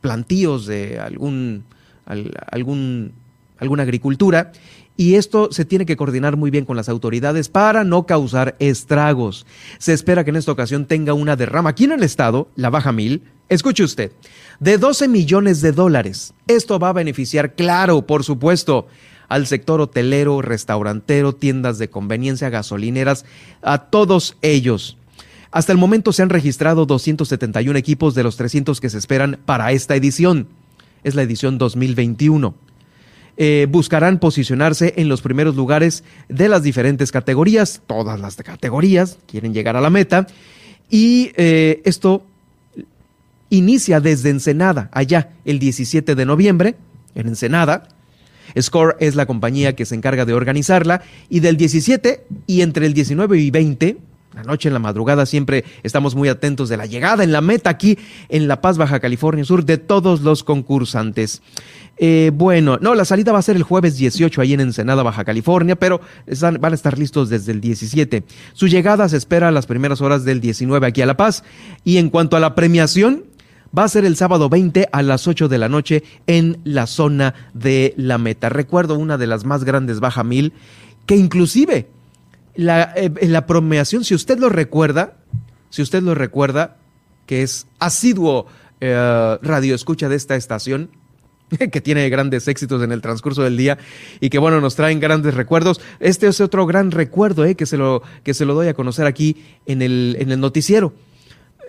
plantíos 0.01 0.67
de 0.67 0.99
algún, 1.01 1.65
algún, 2.05 3.13
alguna 3.59 3.85
agricultura. 3.85 4.53
Y 4.97 5.15
esto 5.15 5.49
se 5.53 5.65
tiene 5.65 5.87
que 5.87 5.97
coordinar 5.97 6.37
muy 6.37 6.51
bien 6.51 6.67
con 6.67 6.77
las 6.77 6.91
autoridades 6.91 7.49
para 7.49 7.83
no 7.83 8.05
causar 8.05 8.57
estragos. 8.59 9.47
Se 9.79 9.95
espera 9.95 10.23
que 10.23 10.31
en 10.31 10.37
esta 10.37 10.53
ocasión 10.53 10.85
tenga 10.85 11.15
una 11.15 11.35
derrama 11.35 11.71
aquí 11.71 11.85
en 11.85 11.93
el 11.93 12.03
estado, 12.03 12.51
la 12.57 12.69
Baja 12.69 12.93
Mil. 12.93 13.23
Escuche 13.49 13.85
usted, 13.85 14.13
de 14.61 14.77
12 14.79 15.09
millones 15.09 15.63
de 15.63 15.73
dólares. 15.73 16.35
Esto 16.47 16.79
va 16.79 16.91
a 16.91 16.95
beneficiar, 16.95 17.55
claro, 17.55 18.07
por 18.07 18.23
supuesto, 18.23 18.87
al 19.33 19.47
sector 19.47 19.81
hotelero, 19.81 20.43
restaurantero, 20.43 21.35
tiendas 21.35 21.79
de 21.79 21.89
conveniencia, 21.89 22.51
gasolineras, 22.51 23.25
a 23.63 23.79
todos 23.79 24.37
ellos. 24.43 24.99
Hasta 25.51 25.73
el 25.73 25.79
momento 25.79 26.13
se 26.13 26.21
han 26.21 26.29
registrado 26.29 26.85
271 26.85 27.79
equipos 27.79 28.15
de 28.15 28.25
los 28.25 28.37
300 28.37 28.79
que 28.79 28.91
se 28.91 28.99
esperan 28.99 29.39
para 29.47 29.73
esta 29.73 29.97
edición. 29.97 30.49
Es 31.03 31.15
la 31.15 31.23
edición 31.23 31.57
2021. 31.57 32.55
Eh, 33.39 33.67
buscarán 33.71 34.19
posicionarse 34.19 34.93
en 34.99 35.09
los 35.09 35.23
primeros 35.23 35.57
lugares 35.57 36.05
de 36.29 36.51
las 36.51 36.63
diferentes 36.63 37.11
categorías, 37.11 37.81
todas 37.87 38.21
las 38.21 38.37
categorías 38.37 39.19
quieren 39.27 39.55
llegar 39.55 39.79
a 39.79 39.81
la 39.81 39.89
meta, 39.89 40.27
y 40.91 41.33
eh, 41.37 41.81
esto 41.87 42.27
inicia 43.49 44.01
desde 44.01 44.29
Ensenada, 44.29 44.91
allá 44.93 45.31
el 45.47 45.59
17 45.59 46.15
de 46.15 46.27
noviembre, 46.27 46.77
en 47.15 47.29
Ensenada, 47.29 47.89
Score 48.61 48.97
es 49.01 49.15
la 49.15 49.27
compañía 49.27 49.75
que 49.75 49.87
se 49.87 49.95
encarga 49.95 50.25
de 50.25 50.35
organizarla 50.35 51.03
y 51.29 51.41
del 51.41 51.57
17 51.57 52.25
y 52.47 52.61
entre 52.63 52.87
el 52.87 52.95
19 52.95 53.39
y 53.39 53.51
20 53.51 53.97
la 54.35 54.45
noche, 54.45 54.69
en 54.69 54.73
la 54.73 54.79
madrugada, 54.79 55.27
siempre 55.27 55.65
estamos 55.83 56.15
muy 56.15 56.29
atentos 56.31 56.71
de 56.71 56.79
la 56.79 56.87
llegada 56.87 57.23
en 57.23 57.33
la 57.33 57.43
meta 57.43 57.69
aquí 57.69 57.99
en 58.31 58.49
La 58.49 58.63
Paz, 58.63 58.79
Baja 58.79 58.99
California 58.99 59.45
Sur, 59.45 59.65
de 59.67 59.77
todos 59.77 60.23
los 60.23 60.43
concursantes. 60.43 61.43
Eh, 61.99 62.31
bueno, 62.33 62.79
no, 62.81 62.95
la 62.95 63.05
salida 63.05 63.33
va 63.33 63.41
a 63.41 63.43
ser 63.43 63.57
el 63.57 63.63
jueves 63.63 63.99
18 63.99 64.41
ahí 64.41 64.55
en 64.55 64.61
Ensenada, 64.61 65.03
Baja 65.03 65.25
California, 65.25 65.77
pero 65.77 66.01
van 66.41 66.73
a 66.73 66.75
estar 66.75 66.99
listos 66.99 67.29
desde 67.29 67.53
el 67.53 67.61
17. 67.61 68.25
Su 68.55 68.69
llegada 68.69 69.07
se 69.11 69.19
espera 69.19 69.49
a 69.49 69.53
las 69.53 69.67
primeras 69.67 70.01
horas 70.01 70.25
del 70.25 70.41
19 70.41 70.87
aquí 70.87 71.03
a 71.03 71.07
La 71.07 71.19
Paz. 71.19 71.45
Y 71.85 71.99
en 71.99 72.09
cuanto 72.09 72.37
a 72.37 72.41
la 72.41 72.55
premiación, 72.55 73.25
va 73.77 73.85
a 73.85 73.89
ser 73.89 74.05
el 74.05 74.17
sábado 74.17 74.49
20 74.49 74.89
a 74.93 75.03
las 75.03 75.27
8 75.27 75.49
de 75.49 75.59
la 75.59 75.69
noche 75.69 76.03
en 76.27 76.59
la 76.65 76.87
zona 76.87 77.35
de 77.55 77.95
la 77.97 78.19
meta. 78.19 78.49
Recuerdo 78.49 78.99
una 78.99 79.19
de 79.19 79.27
las 79.27 79.45
más 79.45 79.65
grandes 79.65 80.01
Baja 80.01 80.25
Mil, 80.25 80.53
que 81.07 81.17
inclusive 81.17 81.89
la, 82.55 82.93
eh, 82.95 83.11
la 83.29 83.47
premiación, 83.47 84.05
si 84.05 84.15
usted 84.15 84.39
lo 84.39 84.49
recuerda, 84.49 85.15
si 85.71 85.83
usted 85.83 86.03
lo 86.03 86.15
recuerda, 86.15 86.77
que 87.27 87.43
es 87.43 87.67
asiduo 87.79 88.47
eh, 88.81 89.39
radio 89.43 89.75
escucha 89.75 90.09
de 90.09 90.17
esta 90.17 90.37
estación, 90.37 90.91
que 91.73 91.81
tiene 91.81 92.09
grandes 92.11 92.49
éxitos 92.49 92.83
en 92.83 92.93
el 92.93 93.01
transcurso 93.01 93.43
del 93.43 93.57
día 93.57 93.79
y 94.21 94.29
que 94.29 94.39
bueno, 94.39 94.61
nos 94.61 94.77
traen 94.77 95.01
grandes 95.01 95.35
recuerdos. 95.35 95.81
Este 95.99 96.27
es 96.27 96.41
otro 96.41 96.67
gran 96.67 96.91
recuerdo 96.91 97.45
eh, 97.45 97.55
que, 97.55 97.65
se 97.65 97.79
lo, 97.79 98.03
que 98.23 98.35
se 98.35 98.45
lo 98.45 98.55
doy 98.55 98.69
a 98.69 98.75
conocer 98.75 99.07
aquí 99.07 99.37
en 99.65 99.81
el, 99.81 100.17
en 100.19 100.31
el 100.31 100.41
noticiero. 100.41 100.93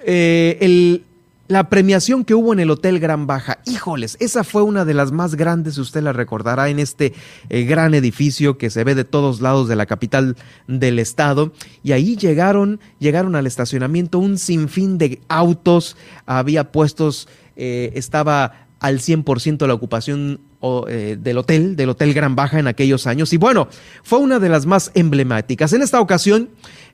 el, 0.05 1.05
la 1.47 1.69
premiación 1.69 2.23
que 2.23 2.35
hubo 2.35 2.53
en 2.53 2.59
el 2.59 2.71
Hotel 2.71 3.00
Gran 3.00 3.27
Baja, 3.27 3.59
híjoles, 3.65 4.15
esa 4.21 4.43
fue 4.43 4.63
una 4.63 4.85
de 4.85 4.93
las 4.93 5.12
más 5.12 5.35
grandes, 5.35 5.77
usted 5.77 6.01
la 6.01 6.13
recordará, 6.13 6.69
en 6.69 6.79
este 6.79 7.13
eh, 7.50 7.63
gran 7.63 7.93
edificio 7.93 8.57
que 8.57 8.69
se 8.69 8.83
ve 8.83 8.95
de 8.95 9.03
todos 9.03 9.41
lados 9.41 9.67
de 9.67 9.75
la 9.75 9.85
capital 9.85 10.38
del 10.67 11.00
estado. 11.00 11.51
Y 11.83 11.91
ahí 11.91 12.15
llegaron, 12.15 12.79
llegaron 13.00 13.35
al 13.35 13.45
estacionamiento 13.45 14.19
un 14.19 14.38
sinfín 14.38 14.97
de 14.97 15.21
autos, 15.27 15.97
había 16.25 16.71
puestos, 16.71 17.27
eh, 17.57 17.91
estaba 17.95 18.67
al 18.79 19.00
100% 19.00 19.67
la 19.67 19.73
ocupación 19.73 20.39
eh, 20.88 21.17
del 21.19 21.38
hotel, 21.38 21.75
del 21.75 21.89
Hotel 21.89 22.13
Gran 22.13 22.38
Baja 22.38 22.57
en 22.57 22.67
aquellos 22.67 23.05
años. 23.05 23.33
Y 23.33 23.38
bueno, 23.38 23.67
fue 24.01 24.19
una 24.19 24.39
de 24.39 24.47
las 24.47 24.65
más 24.65 24.91
emblemáticas. 24.93 25.73
En 25.73 25.81
esta 25.81 26.00
ocasión, 26.00 26.50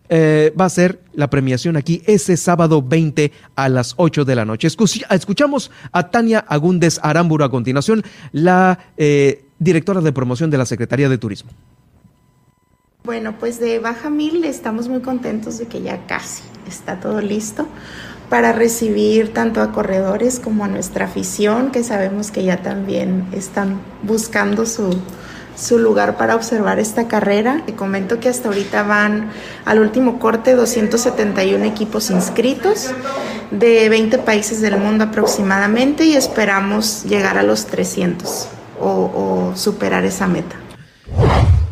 eh, 0.09 0.53
va 0.59 0.65
a 0.65 0.69
ser 0.69 1.01
la 1.13 1.29
premiación 1.29 1.77
aquí 1.77 2.01
ese 2.05 2.35
sábado 2.35 2.81
20 2.81 3.31
a 3.55 3.69
las 3.69 3.93
8 3.97 4.25
de 4.25 4.35
la 4.35 4.45
noche. 4.45 4.67
Escuchamos 4.67 5.71
a 5.91 6.09
Tania 6.09 6.39
Agúndez 6.47 6.99
Aramburu 7.01 7.43
a 7.43 7.51
continuación, 7.51 8.03
la 8.31 8.79
eh, 8.97 9.45
directora 9.59 10.01
de 10.01 10.11
promoción 10.11 10.49
de 10.49 10.57
la 10.57 10.65
Secretaría 10.65 11.09
de 11.09 11.17
Turismo. 11.17 11.51
Bueno, 13.03 13.37
pues 13.39 13.59
de 13.59 13.79
Baja 13.79 14.09
Mil 14.09 14.43
estamos 14.43 14.87
muy 14.87 15.01
contentos 15.01 15.57
de 15.57 15.67
que 15.67 15.81
ya 15.81 16.05
casi 16.05 16.43
está 16.67 16.99
todo 16.99 17.21
listo 17.21 17.67
para 18.29 18.51
recibir 18.51 19.33
tanto 19.33 19.61
a 19.61 19.71
corredores 19.71 20.39
como 20.39 20.63
a 20.63 20.67
nuestra 20.67 21.05
afición, 21.05 21.71
que 21.71 21.83
sabemos 21.83 22.29
que 22.29 22.43
ya 22.43 22.61
también 22.61 23.25
están 23.33 23.81
buscando 24.03 24.65
su, 24.65 24.91
su 25.59 25.77
lugar 25.77 26.17
para 26.17 26.35
observar 26.35 26.79
esta 26.79 27.07
carrera. 27.07 27.63
Te 27.65 27.75
comento 27.75 28.19
que 28.19 28.29
hasta 28.29 28.47
ahorita 28.47 28.83
van 28.83 29.29
al 29.65 29.79
último 29.79 30.19
corte 30.19 30.55
271 30.55 31.65
equipos 31.65 32.09
inscritos 32.09 32.91
de 33.51 33.89
20 33.89 34.19
países 34.19 34.61
del 34.61 34.77
mundo 34.77 35.05
aproximadamente 35.05 36.05
y 36.05 36.15
esperamos 36.15 37.03
llegar 37.03 37.37
a 37.37 37.43
los 37.43 37.65
300 37.65 38.47
o, 38.79 39.51
o 39.51 39.55
superar 39.55 40.05
esa 40.05 40.27
meta. 40.27 40.55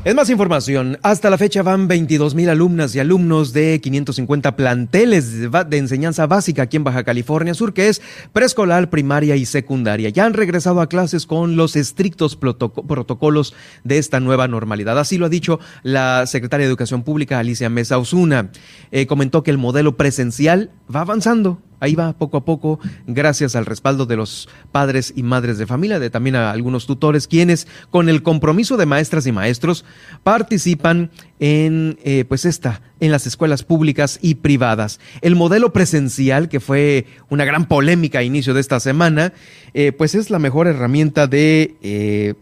Es 0.07 0.15
más 0.15 0.29
información. 0.29 0.97
Hasta 1.03 1.29
la 1.29 1.37
fecha 1.37 1.63
van 1.63 1.89
22 1.89 2.33
mil 2.33 2.47
alumnas 2.47 2.95
y 2.95 2.99
alumnos 2.99 3.51
de 3.51 3.81
550 3.81 4.55
planteles 4.55 5.51
de, 5.51 5.77
enseñanza 5.77 6.25
básica 6.27 6.61
aquí 6.61 6.77
en 6.77 6.85
Baja 6.85 7.03
California 7.03 7.53
Sur, 7.53 7.73
que 7.73 7.89
es 7.89 8.01
preescolar, 8.31 8.89
primaria 8.89 9.35
y 9.35 9.45
secundaria. 9.45 10.07
Ya 10.07 10.25
han 10.25 10.33
regresado 10.33 10.79
a 10.79 10.87
clases 10.87 11.25
con 11.25 11.57
los 11.57 11.75
estrictos 11.75 12.37
protocolos 12.37 13.53
de 13.83 13.97
esta 13.97 14.21
nueva 14.21 14.47
normalidad. 14.47 14.97
Así 14.97 15.17
lo 15.17 15.25
ha 15.25 15.29
dicho 15.29 15.59
la 15.83 16.25
secretaria 16.25 16.65
de 16.65 16.69
Educación 16.69 17.03
Pública, 17.03 17.39
Alicia 17.39 17.69
Mesa 17.69 17.97
Osuna. 17.97 18.51
Eh, 18.91 19.07
comentó 19.07 19.43
que 19.43 19.51
el 19.51 19.57
modelo 19.57 19.97
presencial 19.97 20.71
va 20.89 21.01
avanzando 21.01 21.61
ahí 21.79 21.95
va 21.95 22.13
poco 22.13 22.37
a 22.37 22.45
poco, 22.45 22.79
gracias 23.05 23.55
al 23.55 23.65
respaldo 23.65 24.05
de 24.05 24.15
los 24.15 24.49
padres 24.71 25.13
y 25.15 25.23
madres 25.23 25.57
de 25.57 25.67
familia, 25.67 25.99
de 25.99 26.09
también 26.09 26.35
a 26.35 26.51
algunos 26.51 26.85
tutores, 26.85 27.27
quienes 27.27 27.67
con 27.89 28.09
el 28.09 28.23
compromiso 28.23 28.77
de 28.77 28.85
maestras 28.85 29.27
y 29.27 29.31
maestros 29.31 29.85
participan 30.23 31.11
en 31.39 31.99
eh, 32.03 32.25
pues 32.27 32.45
esta, 32.45 32.81
en 32.99 33.11
las 33.11 33.27
escuelas 33.27 33.63
públicas 33.63 34.19
y 34.21 34.35
privadas. 34.35 34.99
El 35.21 35.35
modelo 35.35 35.73
presencial, 35.73 36.49
que 36.49 36.59
fue 36.59 37.05
una 37.29 37.45
gran 37.45 37.67
polémica 37.67 38.19
a 38.19 38.23
inicio 38.23 38.53
de 38.53 38.61
esta 38.61 38.79
semana, 38.79 39.33
eh, 39.73 39.91
pues 39.91 40.15
es 40.15 40.29
la 40.29 40.39
mejor 40.39 40.67
herramienta 40.67 41.27
de 41.27 41.75
eh, 41.81 42.33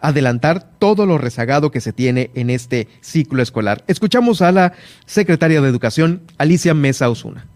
adelantar 0.00 0.70
todo 0.78 1.06
lo 1.06 1.18
rezagado 1.18 1.70
que 1.70 1.80
se 1.80 1.92
tiene 1.92 2.30
en 2.34 2.50
este 2.50 2.88
ciclo 3.00 3.42
escolar. 3.42 3.84
Escuchamos 3.86 4.42
a 4.42 4.52
la 4.52 4.72
secretaria 5.06 5.60
de 5.60 5.68
Educación, 5.68 6.22
Alicia 6.38 6.74
Mesa 6.74 7.10
Osuna. 7.10 7.46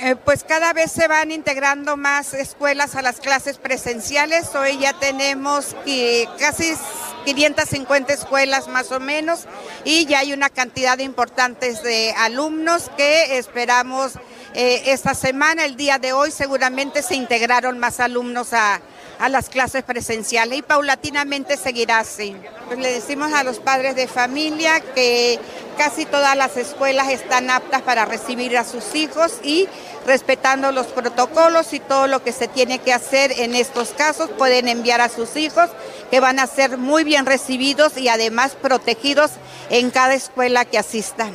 Eh, 0.00 0.16
pues 0.16 0.44
cada 0.44 0.72
vez 0.72 0.90
se 0.90 1.06
van 1.06 1.30
integrando 1.30 1.96
más 1.96 2.34
escuelas 2.34 2.94
a 2.94 3.02
las 3.02 3.20
clases 3.20 3.58
presenciales. 3.58 4.54
Hoy 4.54 4.78
ya 4.78 4.92
tenemos 4.94 5.76
casi 6.38 6.72
550 7.24 8.12
escuelas 8.12 8.68
más 8.68 8.90
o 8.90 9.00
menos 9.00 9.46
y 9.84 10.06
ya 10.06 10.20
hay 10.20 10.32
una 10.32 10.48
cantidad 10.48 10.98
importante 10.98 11.72
de 11.74 12.14
alumnos 12.16 12.90
que 12.96 13.38
esperamos 13.38 14.14
eh, 14.54 14.92
esta 14.92 15.14
semana, 15.14 15.64
el 15.64 15.76
día 15.76 15.98
de 15.98 16.12
hoy 16.12 16.30
seguramente 16.30 17.02
se 17.02 17.14
integraron 17.14 17.78
más 17.78 18.00
alumnos 18.00 18.52
a, 18.52 18.80
a 19.22 19.28
las 19.28 19.48
clases 19.48 19.84
presenciales 19.84 20.58
y 20.58 20.62
paulatinamente 20.62 21.56
seguirá 21.56 22.00
así. 22.00 22.36
Pues 22.66 22.80
le 22.80 22.92
decimos 22.92 23.32
a 23.32 23.44
los 23.44 23.60
padres 23.60 23.94
de 23.94 24.08
familia 24.08 24.80
que 24.80 25.38
casi 25.78 26.06
todas 26.06 26.36
las 26.36 26.56
escuelas 26.56 27.08
están 27.08 27.48
aptas 27.48 27.82
para 27.82 28.04
recibir 28.04 28.58
a 28.58 28.64
sus 28.64 28.96
hijos 28.96 29.34
y 29.44 29.68
respetando 30.04 30.72
los 30.72 30.88
protocolos 30.88 31.72
y 31.72 31.78
todo 31.78 32.08
lo 32.08 32.24
que 32.24 32.32
se 32.32 32.48
tiene 32.48 32.80
que 32.80 32.92
hacer 32.92 33.30
en 33.38 33.54
estos 33.54 33.90
casos, 33.90 34.28
pueden 34.30 34.66
enviar 34.66 35.00
a 35.00 35.08
sus 35.08 35.36
hijos 35.36 35.70
que 36.10 36.18
van 36.18 36.40
a 36.40 36.48
ser 36.48 36.76
muy 36.76 37.04
bien 37.04 37.24
recibidos 37.24 37.96
y 37.96 38.08
además 38.08 38.56
protegidos 38.60 39.30
en 39.70 39.92
cada 39.92 40.14
escuela 40.14 40.64
que 40.64 40.78
asistan. 40.78 41.32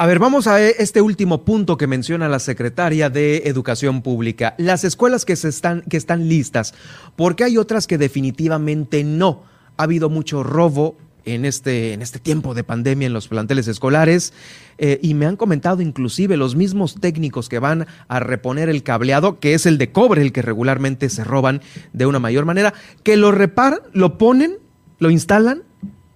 A 0.00 0.06
ver, 0.06 0.18
vamos 0.18 0.46
a 0.46 0.62
este 0.66 1.02
último 1.02 1.44
punto 1.44 1.76
que 1.76 1.86
menciona 1.86 2.26
la 2.26 2.38
secretaria 2.38 3.10
de 3.10 3.42
Educación 3.44 4.00
Pública. 4.00 4.54
Las 4.56 4.82
escuelas 4.82 5.26
que, 5.26 5.36
se 5.36 5.50
están, 5.50 5.82
que 5.82 5.98
están 5.98 6.26
listas, 6.26 6.72
porque 7.16 7.44
hay 7.44 7.58
otras 7.58 7.86
que 7.86 7.98
definitivamente 7.98 9.04
no. 9.04 9.42
Ha 9.76 9.82
habido 9.82 10.08
mucho 10.08 10.42
robo 10.42 10.96
en 11.26 11.44
este, 11.44 11.92
en 11.92 12.00
este 12.00 12.18
tiempo 12.18 12.54
de 12.54 12.64
pandemia 12.64 13.08
en 13.08 13.12
los 13.12 13.28
planteles 13.28 13.68
escolares 13.68 14.32
eh, 14.78 14.98
y 15.02 15.12
me 15.12 15.26
han 15.26 15.36
comentado 15.36 15.82
inclusive 15.82 16.38
los 16.38 16.56
mismos 16.56 16.94
técnicos 16.98 17.50
que 17.50 17.58
van 17.58 17.86
a 18.08 18.20
reponer 18.20 18.70
el 18.70 18.82
cableado, 18.82 19.38
que 19.38 19.52
es 19.52 19.66
el 19.66 19.76
de 19.76 19.92
cobre, 19.92 20.22
el 20.22 20.32
que 20.32 20.40
regularmente 20.40 21.10
se 21.10 21.24
roban 21.24 21.60
de 21.92 22.06
una 22.06 22.20
mayor 22.20 22.46
manera, 22.46 22.72
que 23.02 23.18
lo 23.18 23.32
reparan, 23.32 23.80
lo 23.92 24.16
ponen, 24.16 24.60
lo 24.98 25.10
instalan 25.10 25.64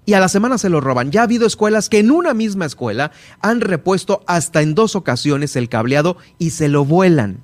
y 0.06 0.14
a 0.14 0.20
la 0.20 0.28
semana 0.28 0.58
se 0.58 0.68
lo 0.68 0.80
roban. 0.80 1.10
Ya 1.10 1.20
ha 1.20 1.24
habido 1.24 1.46
escuelas 1.46 1.88
que 1.88 1.98
en 1.98 2.10
una 2.10 2.34
misma 2.34 2.66
escuela 2.66 3.12
han 3.40 3.60
repuesto 3.60 4.22
hasta 4.26 4.62
en 4.62 4.74
dos 4.74 4.96
ocasiones 4.96 5.56
el 5.56 5.68
cableado 5.68 6.16
y 6.38 6.50
se 6.50 6.68
lo 6.68 6.84
vuelan. 6.84 7.40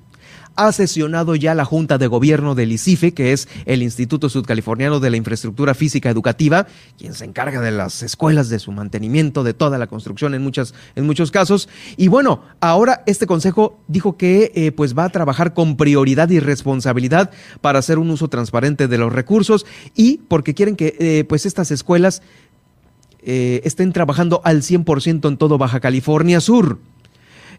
Ha 0.57 0.73
sesionado 0.73 1.35
ya 1.35 1.55
la 1.55 1.63
Junta 1.63 1.97
de 1.97 2.07
Gobierno 2.07 2.55
del 2.55 2.73
ICIFE, 2.73 3.13
que 3.13 3.31
es 3.31 3.47
el 3.65 3.81
Instituto 3.81 4.27
Sudcaliforniano 4.27 4.99
de 4.99 5.09
la 5.09 5.15
Infraestructura 5.15 5.73
Física 5.73 6.09
Educativa, 6.09 6.67
quien 6.97 7.13
se 7.13 7.23
encarga 7.23 7.61
de 7.61 7.71
las 7.71 8.03
escuelas, 8.03 8.49
de 8.49 8.59
su 8.59 8.73
mantenimiento, 8.73 9.43
de 9.43 9.53
toda 9.53 9.77
la 9.77 9.87
construcción 9.87 10.33
en, 10.35 10.41
muchas, 10.41 10.73
en 10.95 11.05
muchos 11.05 11.31
casos. 11.31 11.69
Y 11.95 12.09
bueno, 12.09 12.43
ahora 12.59 13.01
este 13.05 13.27
consejo 13.27 13.79
dijo 13.87 14.17
que 14.17 14.51
eh, 14.53 14.73
pues 14.73 14.95
va 14.95 15.05
a 15.05 15.09
trabajar 15.09 15.53
con 15.53 15.77
prioridad 15.77 16.29
y 16.29 16.41
responsabilidad 16.41 17.31
para 17.61 17.79
hacer 17.79 17.97
un 17.97 18.09
uso 18.09 18.27
transparente 18.27 18.89
de 18.89 18.97
los 18.97 19.13
recursos 19.13 19.65
y 19.95 20.17
porque 20.27 20.53
quieren 20.53 20.75
que 20.75 20.97
eh, 20.99 21.23
pues 21.29 21.45
estas 21.45 21.71
escuelas 21.71 22.21
eh, 23.23 23.61
estén 23.63 23.93
trabajando 23.93 24.41
al 24.43 24.61
100% 24.61 25.27
en 25.27 25.37
todo 25.37 25.57
Baja 25.57 25.79
California 25.79 26.41
Sur. 26.41 26.79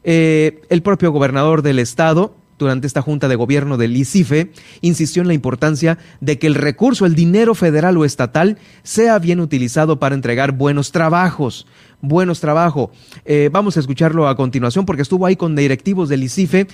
Eh, 0.04 0.62
el 0.69 0.83
propio 0.83 1.12
gobernador 1.12 1.62
del 1.62 1.78
estado, 1.78 2.35
durante 2.59 2.87
esta 2.87 3.02
junta 3.02 3.28
de 3.28 3.37
gobierno 3.37 3.76
del 3.76 3.97
ICIFE, 3.97 4.52
insistió 4.81 5.23
en 5.23 5.28
la 5.28 5.35
importancia 5.35 5.99
de 6.21 6.38
que 6.38 6.47
el 6.47 6.54
recurso, 6.54 7.07
el 7.07 7.14
dinero 7.14 7.54
federal 7.54 7.97
o 7.97 8.04
estatal, 8.04 8.59
sea 8.83 9.19
bien 9.19 9.40
utilizado 9.40 9.99
para 9.99 10.14
entregar 10.14 10.52
buenos 10.52 10.92
trabajos. 10.92 11.66
Buenos 12.00 12.40
trabajos. 12.40 12.90
Eh, 13.25 13.49
vamos 13.52 13.76
a 13.76 13.81
escucharlo 13.81 14.26
a 14.28 14.37
continuación 14.37 14.85
porque 14.85 15.02
estuvo 15.02 15.26
ahí 15.26 15.37
con 15.37 15.54
directivos 15.54 16.09
del 16.09 16.25
ICIFE, 16.25 16.66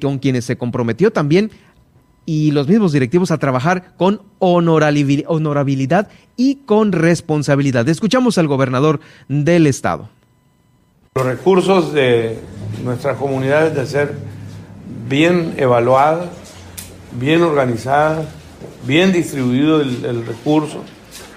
con 0.00 0.18
quienes 0.18 0.44
se 0.44 0.56
comprometió 0.56 1.10
también 1.12 1.50
y 2.28 2.50
los 2.50 2.68
mismos 2.68 2.92
directivos 2.92 3.30
a 3.30 3.38
trabajar 3.38 3.94
con 3.96 4.20
honorabilidad 4.38 6.08
y 6.36 6.56
con 6.66 6.92
responsabilidad. 6.92 7.88
Escuchamos 7.88 8.36
al 8.36 8.46
gobernador 8.46 9.00
del 9.28 9.66
estado. 9.66 10.10
Los 11.14 11.24
recursos 11.24 11.94
de 11.94 12.38
nuestras 12.84 13.16
comunidades 13.16 13.74
de 13.74 13.86
ser 13.86 14.12
bien 15.08 15.54
evaluadas, 15.56 16.28
bien 17.18 17.40
organizadas, 17.40 18.26
bien 18.86 19.10
distribuido 19.10 19.80
el, 19.80 20.26
recurso 20.26 20.84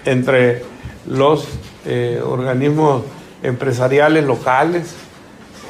entre 0.04 0.62
los 1.08 1.48
eh, 1.86 2.20
organismos 2.22 3.04
empresariales 3.42 4.26
locales 4.26 4.94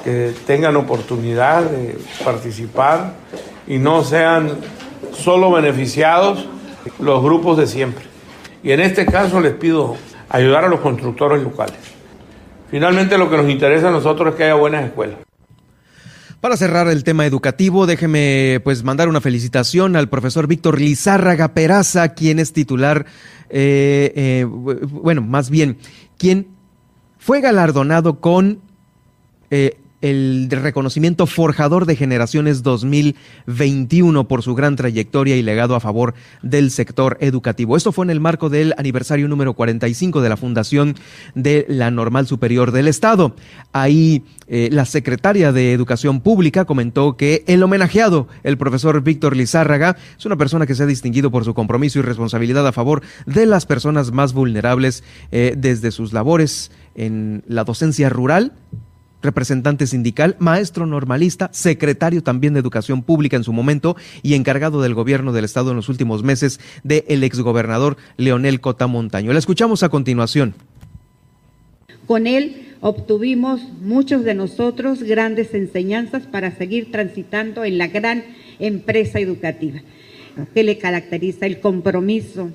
que 0.02 0.35
tengan 0.49 0.75
oportunidad 0.75 1.62
de 1.62 1.97
participar 2.25 3.14
y 3.69 3.79
no 3.79 4.02
sean 4.02 4.50
solo 5.14 5.50
beneficiados 5.50 6.47
los 6.99 7.23
grupos 7.23 7.59
de 7.59 7.66
siempre. 7.66 8.04
Y 8.62 8.73
en 8.73 8.81
este 8.81 9.07
caso 9.07 9.40
les 9.40 9.54
pido 9.54 9.97
ayudar 10.28 10.64
a 10.64 10.69
los 10.69 10.81
constructores 10.81 11.42
locales. 11.42 11.78
Finalmente 12.71 13.19
lo 13.19 13.28
que 13.28 13.37
nos 13.37 13.49
interesa 13.50 13.88
a 13.88 13.90
nosotros 13.90 14.31
es 14.31 14.35
que 14.37 14.45
haya 14.45 14.54
buenas 14.54 14.85
escuelas. 14.85 15.19
Para 16.40 16.57
cerrar 16.57 16.88
el 16.88 17.04
tema 17.04 17.25
educativo, 17.25 17.87
déjeme 17.87 18.61
pues 18.64 18.83
mandar 18.83 19.09
una 19.09 19.21
felicitación 19.21 19.95
al 19.95 20.09
profesor 20.09 20.49
Víctor 20.49 20.81
Lizárraga 20.81 21.54
Peraza, 21.54 22.14
quien 22.14 22.40
es 22.40 22.52
titular, 22.52 23.07
eh, 23.49 24.12
eh, 24.16 24.45
bueno, 24.49 25.23
más 25.23 25.50
bien, 25.50 25.78
quien 26.18 26.48
fue 27.18 27.40
galardonado 27.40 28.18
con 28.18 28.61
eh, 29.51 29.77
el 30.03 30.49
reconocimiento 30.51 31.27
Forjador 31.27 31.87
de 31.87 31.97
Generaciones 31.97 32.62
2021 32.62 34.29
por 34.29 34.43
su 34.43 34.55
gran 34.55 34.77
trayectoria 34.77 35.37
y 35.37 35.43
legado 35.43 35.75
a 35.75 35.81
favor 35.81 36.15
del 36.43 36.71
sector 36.71 37.17
educativo. 37.21 37.77
Esto 37.77 37.93
fue 37.93 38.05
en 38.05 38.11
el 38.11 38.21
marco 38.21 38.51
del 38.51 38.75
aniversario 38.77 39.29
número 39.29 39.55
45 39.55 40.21
de 40.21 40.29
la 40.29 40.37
fundación 40.37 40.97
de 41.35 41.65
la 41.69 41.91
Normal 41.91 42.27
Superior 42.27 42.73
del 42.73 42.88
Estado. 42.88 43.35
Ahí 43.73 44.25
eh, 44.49 44.69
la 44.73 44.85
secretaria 44.85 45.53
de 45.53 45.73
Educación 45.73 46.21
Pública 46.21 46.65
comentó 46.65 47.17
que 47.17 47.45
el 47.47 47.62
homenajeado, 47.62 48.27
el 48.43 48.59
profesor 48.59 49.01
Víctor 49.03 49.37
Lizárraga, 49.37 49.97
es 50.19 50.27
una 50.27 50.37
persona 50.37 50.67
que 50.67 50.75
se 50.75 50.83
ha 50.83 50.87
distinguido 50.87 51.31
por 51.31 51.45
su 51.45 51.55
compromiso 51.55 52.01
y 52.01 52.03
responsabilidad 52.03 52.67
a 52.67 52.73
favor 52.73 53.03
de 53.27 53.47
las 53.47 53.67
personas 53.67 54.11
más 54.11 54.33
vulnerables 54.33 55.05
eh, 55.31 55.55
desde 55.57 55.93
sus 55.93 56.12
labores 56.12 56.73
en 56.97 57.45
la 57.47 57.65
docencia 57.65 58.09
rural 58.09 58.53
representante 59.23 59.87
sindical, 59.87 60.37
maestro 60.39 60.87
normalista, 60.87 61.49
secretario 61.53 62.23
también 62.23 62.55
de 62.55 62.61
Educación 62.61 63.03
Pública 63.03 63.37
en 63.37 63.45
su 63.45 63.53
momento 63.53 63.97
y 64.23 64.35
encargado 64.35 64.83
del 64.83 64.95
gobierno 64.95 65.33
del 65.33 65.45
Estado 65.45 65.71
en 65.71 65.77
los 65.77 65.89
últimos 65.89 66.23
meses 66.23 66.61
del 66.85 67.05
el 67.09 67.25
exgobernador 67.25 67.97
Leonel 68.17 68.61
Cota 68.61 68.87
Montaño. 68.87 69.33
La 69.33 69.39
escuchamos 69.39 69.83
a 69.83 69.89
continuación. 69.89 70.55
Con 72.07 72.27
él 72.27 72.75
obtuvimos 72.81 73.61
muchos 73.81 74.25
de 74.25 74.35
nosotros 74.35 75.03
grandes 75.03 75.55
enseñanzas 75.55 76.25
para 76.27 76.51
seguir 76.57 76.91
transitando 76.91 77.65
en 77.65 77.79
la 77.79 77.87
gran 77.87 78.25
empresa 78.59 79.21
educativa, 79.21 79.81
que 80.53 80.65
le 80.65 80.79
caracteriza 80.79 81.47
el 81.47 81.61
compromiso, 81.61 82.51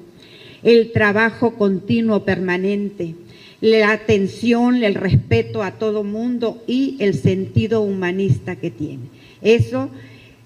el 0.63 0.91
trabajo 0.91 1.55
continuo 1.55 2.25
permanente, 2.25 3.15
la 3.61 3.91
atención, 3.91 4.83
el 4.83 4.95
respeto 4.95 5.63
a 5.63 5.71
todo 5.71 6.03
mundo 6.03 6.63
y 6.67 6.97
el 6.99 7.13
sentido 7.15 7.81
humanista 7.81 8.55
que 8.55 8.71
tiene. 8.71 9.05
Eso 9.41 9.89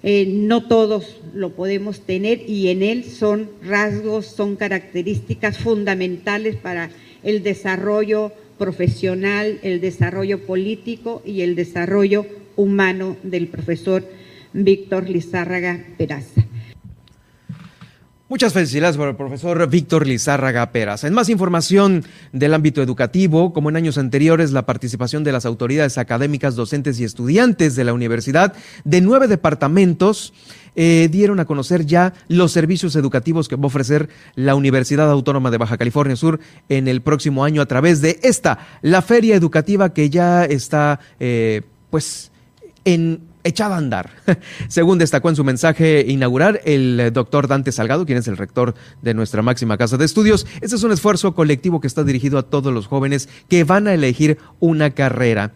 eh, 0.02 0.26
no 0.26 0.66
todos 0.66 1.20
lo 1.34 1.50
podemos 1.50 2.00
tener 2.00 2.42
y 2.48 2.68
en 2.68 2.82
él 2.82 3.04
son 3.04 3.50
rasgos, 3.62 4.26
son 4.26 4.56
características 4.56 5.58
fundamentales 5.58 6.56
para 6.56 6.90
el 7.22 7.42
desarrollo 7.42 8.32
profesional, 8.58 9.58
el 9.62 9.80
desarrollo 9.80 10.44
político 10.44 11.22
y 11.24 11.42
el 11.42 11.54
desarrollo 11.54 12.26
humano 12.56 13.16
del 13.22 13.48
profesor 13.48 14.04
Víctor 14.52 15.08
Lizárraga 15.08 15.84
Peraza. 15.96 16.44
Muchas 18.32 18.54
felicidades 18.54 18.96
por 18.96 19.10
el 19.10 19.14
profesor 19.14 19.68
Víctor 19.68 20.06
Lizárraga 20.06 20.72
Peras. 20.72 21.04
En 21.04 21.12
más 21.12 21.28
información 21.28 22.02
del 22.32 22.54
ámbito 22.54 22.80
educativo, 22.80 23.52
como 23.52 23.68
en 23.68 23.76
años 23.76 23.98
anteriores, 23.98 24.52
la 24.52 24.64
participación 24.64 25.22
de 25.22 25.32
las 25.32 25.44
autoridades 25.44 25.98
académicas, 25.98 26.56
docentes 26.56 26.98
y 26.98 27.04
estudiantes 27.04 27.76
de 27.76 27.84
la 27.84 27.92
universidad 27.92 28.54
de 28.84 29.02
nueve 29.02 29.28
departamentos 29.28 30.32
eh, 30.76 31.10
dieron 31.12 31.40
a 31.40 31.44
conocer 31.44 31.84
ya 31.84 32.14
los 32.28 32.52
servicios 32.52 32.96
educativos 32.96 33.48
que 33.48 33.56
va 33.56 33.64
a 33.64 33.66
ofrecer 33.66 34.08
la 34.34 34.54
Universidad 34.54 35.10
Autónoma 35.10 35.50
de 35.50 35.58
Baja 35.58 35.76
California 35.76 36.16
Sur 36.16 36.40
en 36.70 36.88
el 36.88 37.02
próximo 37.02 37.44
año 37.44 37.60
a 37.60 37.66
través 37.66 38.00
de 38.00 38.18
esta, 38.22 38.60
la 38.80 39.02
feria 39.02 39.36
educativa 39.36 39.92
que 39.92 40.08
ya 40.08 40.46
está, 40.46 41.00
eh, 41.20 41.60
pues, 41.90 42.32
en 42.86 43.31
echada 43.44 43.74
a 43.74 43.78
andar. 43.78 44.10
Según 44.68 44.98
destacó 44.98 45.28
en 45.28 45.36
su 45.36 45.44
mensaje 45.44 46.04
inaugural 46.06 46.60
el 46.64 47.00
eh, 47.00 47.10
doctor 47.10 47.48
Dante 47.48 47.72
Salgado, 47.72 48.06
quien 48.06 48.18
es 48.18 48.28
el 48.28 48.36
rector 48.36 48.74
de 49.02 49.14
nuestra 49.14 49.42
máxima 49.42 49.76
casa 49.76 49.96
de 49.96 50.04
estudios, 50.04 50.46
este 50.60 50.76
es 50.76 50.82
un 50.82 50.92
esfuerzo 50.92 51.34
colectivo 51.34 51.80
que 51.80 51.86
está 51.86 52.04
dirigido 52.04 52.38
a 52.38 52.44
todos 52.44 52.72
los 52.72 52.86
jóvenes 52.86 53.28
que 53.48 53.64
van 53.64 53.86
a 53.86 53.94
elegir 53.94 54.38
una 54.60 54.90
carrera. 54.90 55.52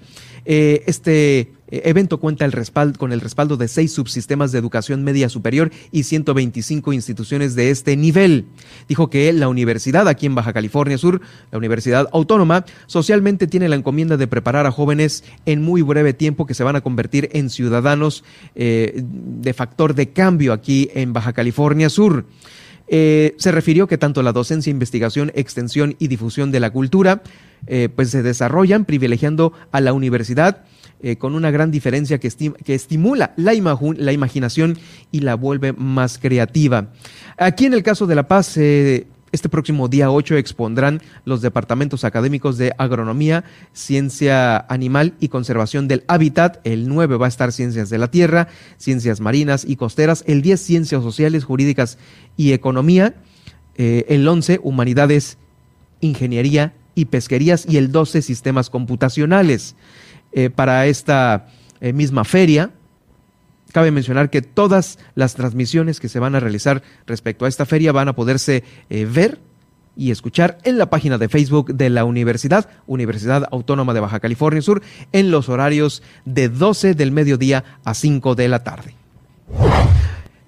Eh, 0.49 0.85
este 0.87 1.39
eh, 1.69 1.83
evento 1.87 2.21
cuenta 2.21 2.49
con 2.97 3.13
el 3.13 3.21
respaldo 3.21 3.57
de 3.57 3.67
seis 3.67 3.93
subsistemas 3.93 4.53
de 4.53 4.61
educación 4.61 5.03
media 5.03 5.29
superior 5.29 5.73
y 5.91 6.05
125 6.05 6.93
instituciones 6.93 7.57
de 7.57 7.71
este 7.71 7.97
nivel. 7.97 8.47
Dijo 8.89 9.11
que 9.11 9.33
la 9.33 9.49
universidad 9.49 10.07
aquí 10.07 10.27
en 10.27 10.37
Baja 10.37 10.53
California 10.53 10.99
Sur, 10.99 11.21
la 11.51 11.59
Universidad 11.59 12.09
Autónoma, 12.13 12.65
socialmente 12.87 13.49
tiene 13.49 13.69
la 13.69 13.75
encomienda 13.75 14.17
de 14.17 14.29
preparar 14.29 14.67
a 14.67 14.71
jóvenes 14.71 15.25
en 15.47 15.63
muy 15.63 15.83
breve 15.83 16.15
tiempo 16.15 16.47
que 16.47 16.55
se 16.55 16.63
van 16.63 16.77
a 16.77 16.81
convertir 16.81 17.29
en 17.33 17.51
ciudadanos 17.51 18.23
eh, 18.55 19.03
de 19.03 19.53
factor 19.53 19.95
de 19.95 20.11
cambio 20.11 20.53
aquí 20.53 20.91
en 20.95 21.13
Baja 21.13 21.33
California 21.33 21.91
Sur. 21.91 22.25
Se 22.89 23.53
refirió 23.53 23.87
que 23.87 23.99
tanto 23.99 24.23
la 24.23 24.33
docencia, 24.33 24.71
investigación, 24.71 25.33
extensión 25.35 25.97
y 25.99 26.09
difusión 26.09 26.53
de 26.53 26.61
la 26.61 26.71
cultura 26.71 27.23
eh, 27.67 27.89
pues 27.95 28.11
se 28.11 28.23
desarrollan 28.23 28.85
privilegiando 28.85 29.53
a 29.73 29.81
la 29.81 29.93
universidad 29.93 30.65
eh, 31.01 31.17
con 31.17 31.35
una 31.35 31.51
gran 31.51 31.71
diferencia 31.71 32.19
que, 32.19 32.31
que 32.65 32.75
estimula 32.75 33.35
la, 33.37 33.53
la, 33.97 34.13
imaginación 34.13 34.79
y 35.11 35.21
la 35.21 35.35
vuelve 35.35 35.73
más 35.73 36.19
creativa. 36.19 36.93
Aquí 37.37 37.67
en 37.67 37.75
el 37.75 37.83
caso 37.83 38.07
de 38.07 38.15
La 38.15 38.29
Paz 38.29 38.57
este 39.33 39.49
próximo 39.49 39.89
día 39.89 40.11
8 40.11 40.37
expondrán 40.37 41.03
los 41.25 41.43
departamentos 41.43 42.05
académicos 42.05 42.59
de 42.59 42.73
Agronomía, 42.79 43.45
Ciencia 43.73 44.65
Animal 44.69 45.15
y 45.19 45.29
Conservación 45.29 45.89
del 45.89 46.05
Hábitat. 46.07 46.61
El 46.65 46.89
9 46.89 47.17
va 47.17 47.27
a 47.27 47.29
estar 47.29 47.51
Ciencias 47.51 47.91
de 47.91 47.99
la 47.99 48.11
Tierra, 48.11 48.49
Ciencias 48.79 49.21
Marinas 49.21 49.65
y 49.67 49.77
Costeras. 49.77 50.23
El 50.27 50.43
10 50.43 50.61
Ciencias 50.61 51.03
Sociales, 51.03 51.45
Jurídicas 51.45 51.99
y 52.37 52.53
Economía. 52.53 53.15
Eh, 53.75 54.07
el 54.09 54.27
11 54.27 54.61
Humanidades, 54.63 55.39
Ingeniería 56.01 56.75
y 56.95 57.07
Pesquerías. 57.07 57.67
Y 57.69 57.79
el 57.79 57.91
12 57.91 58.23
Sistemas 58.23 58.71
Computacionales. 58.71 59.75
Eh, 60.33 60.51
para 60.51 60.87
esta 60.87 61.49
eh, 61.81 61.93
misma 61.93 62.25
feria, 62.25 62.71
Cabe 63.77 63.91
mencionar 63.91 64.31
que 64.31 64.41
todas 64.41 64.99
las 65.17 65.35
transmisiones 65.35 66.01
que 66.01 66.09
se 66.09 66.19
van 66.19 66.35
a 66.35 66.41
realizar 66.41 66.83
respecto 67.07 67.45
a 67.45 67.49
esta 67.49 67.67
feria 67.67 67.93
van 67.93 68.09
a 68.09 68.15
poderse 68.15 68.65
eh, 68.89 69.05
ver 69.05 69.39
y 69.95 70.13
escuchar 70.13 70.57
en 70.65 70.79
la 70.79 70.89
página 70.89 71.19
de 71.19 71.29
Facebook 71.29 71.75
de 71.75 71.91
la 71.91 72.07
universidad, 72.07 72.71
Universidad 72.87 73.47
Autónoma 73.53 73.93
de 73.93 74.01
Baja 74.01 74.19
California 74.19 74.63
Sur, 74.63 74.81
en 75.13 75.31
los 75.31 75.51
horarios 75.51 76.03
de 76.25 76.49
12 76.49 76.95
del 76.95 77.13
mediodía 77.13 77.65
a 77.85 77.93
5 77.93 78.35
de 78.35 78.49
la 78.49 78.65
tarde. 78.65 78.95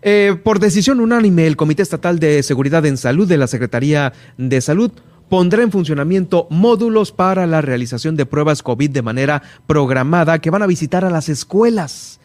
Eh, 0.00 0.34
por 0.42 0.58
decisión 0.58 0.98
unánime, 0.98 1.46
el 1.46 1.56
Comité 1.56 1.82
Estatal 1.82 2.18
de 2.20 2.42
Seguridad 2.42 2.86
en 2.86 2.96
Salud 2.96 3.28
de 3.28 3.36
la 3.36 3.46
Secretaría 3.46 4.14
de 4.38 4.58
Salud 4.62 4.90
pondrá 5.28 5.62
en 5.62 5.70
funcionamiento 5.70 6.46
módulos 6.48 7.12
para 7.12 7.46
la 7.46 7.60
realización 7.60 8.16
de 8.16 8.24
pruebas 8.24 8.62
COVID 8.62 8.88
de 8.88 9.02
manera 9.02 9.42
programada 9.66 10.38
que 10.38 10.48
van 10.48 10.62
a 10.62 10.66
visitar 10.66 11.04
a 11.04 11.10
las 11.10 11.28
escuelas 11.28 12.18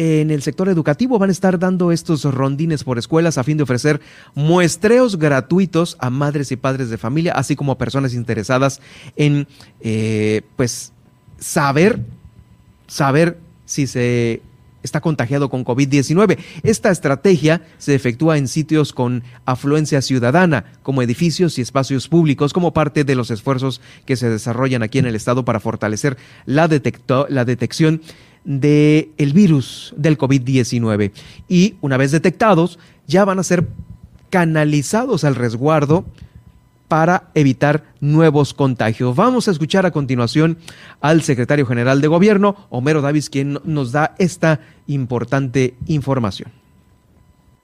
en 0.00 0.30
el 0.30 0.40
sector 0.40 0.70
educativo 0.70 1.18
van 1.18 1.28
a 1.28 1.32
estar 1.32 1.58
dando 1.58 1.92
estos 1.92 2.24
rondines 2.24 2.84
por 2.84 2.96
escuelas 2.96 3.36
a 3.36 3.44
fin 3.44 3.58
de 3.58 3.64
ofrecer 3.64 4.00
muestreos 4.34 5.18
gratuitos 5.18 5.98
a 5.98 6.08
madres 6.08 6.50
y 6.52 6.56
padres 6.56 6.88
de 6.88 6.96
familia, 6.96 7.34
así 7.34 7.54
como 7.54 7.72
a 7.72 7.76
personas 7.76 8.14
interesadas 8.14 8.80
en 9.14 9.46
eh, 9.82 10.40
pues 10.56 10.94
saber, 11.38 12.00
saber 12.86 13.36
si 13.66 13.86
se 13.86 14.40
está 14.82 15.02
contagiado 15.02 15.50
con 15.50 15.66
COVID-19. 15.66 16.38
Esta 16.62 16.90
estrategia 16.90 17.60
se 17.76 17.94
efectúa 17.94 18.38
en 18.38 18.48
sitios 18.48 18.94
con 18.94 19.22
afluencia 19.44 20.00
ciudadana, 20.00 20.64
como 20.82 21.02
edificios 21.02 21.58
y 21.58 21.60
espacios 21.60 22.08
públicos, 22.08 22.54
como 22.54 22.72
parte 22.72 23.04
de 23.04 23.16
los 23.16 23.30
esfuerzos 23.30 23.82
que 24.06 24.16
se 24.16 24.30
desarrollan 24.30 24.82
aquí 24.82 24.98
en 24.98 25.04
el 25.04 25.14
Estado 25.14 25.44
para 25.44 25.60
fortalecer 25.60 26.16
la, 26.46 26.70
la 27.28 27.44
detección 27.44 28.00
del 28.44 29.10
el 29.18 29.32
virus 29.32 29.94
del 29.96 30.16
COVID-19 30.18 31.12
y 31.48 31.74
una 31.80 31.96
vez 31.96 32.10
detectados 32.10 32.78
ya 33.06 33.24
van 33.24 33.38
a 33.38 33.44
ser 33.44 33.66
canalizados 34.30 35.24
al 35.24 35.34
resguardo 35.34 36.04
para 36.88 37.30
evitar 37.34 37.84
nuevos 38.00 38.52
contagios. 38.52 39.14
Vamos 39.14 39.46
a 39.46 39.52
escuchar 39.52 39.86
a 39.86 39.92
continuación 39.92 40.58
al 41.00 41.22
secretario 41.22 41.64
general 41.64 42.00
de 42.00 42.08
gobierno, 42.08 42.56
Homero 42.68 43.00
Davis, 43.00 43.30
quien 43.30 43.60
nos 43.64 43.92
da 43.92 44.16
esta 44.18 44.60
importante 44.88 45.74
información. 45.86 46.59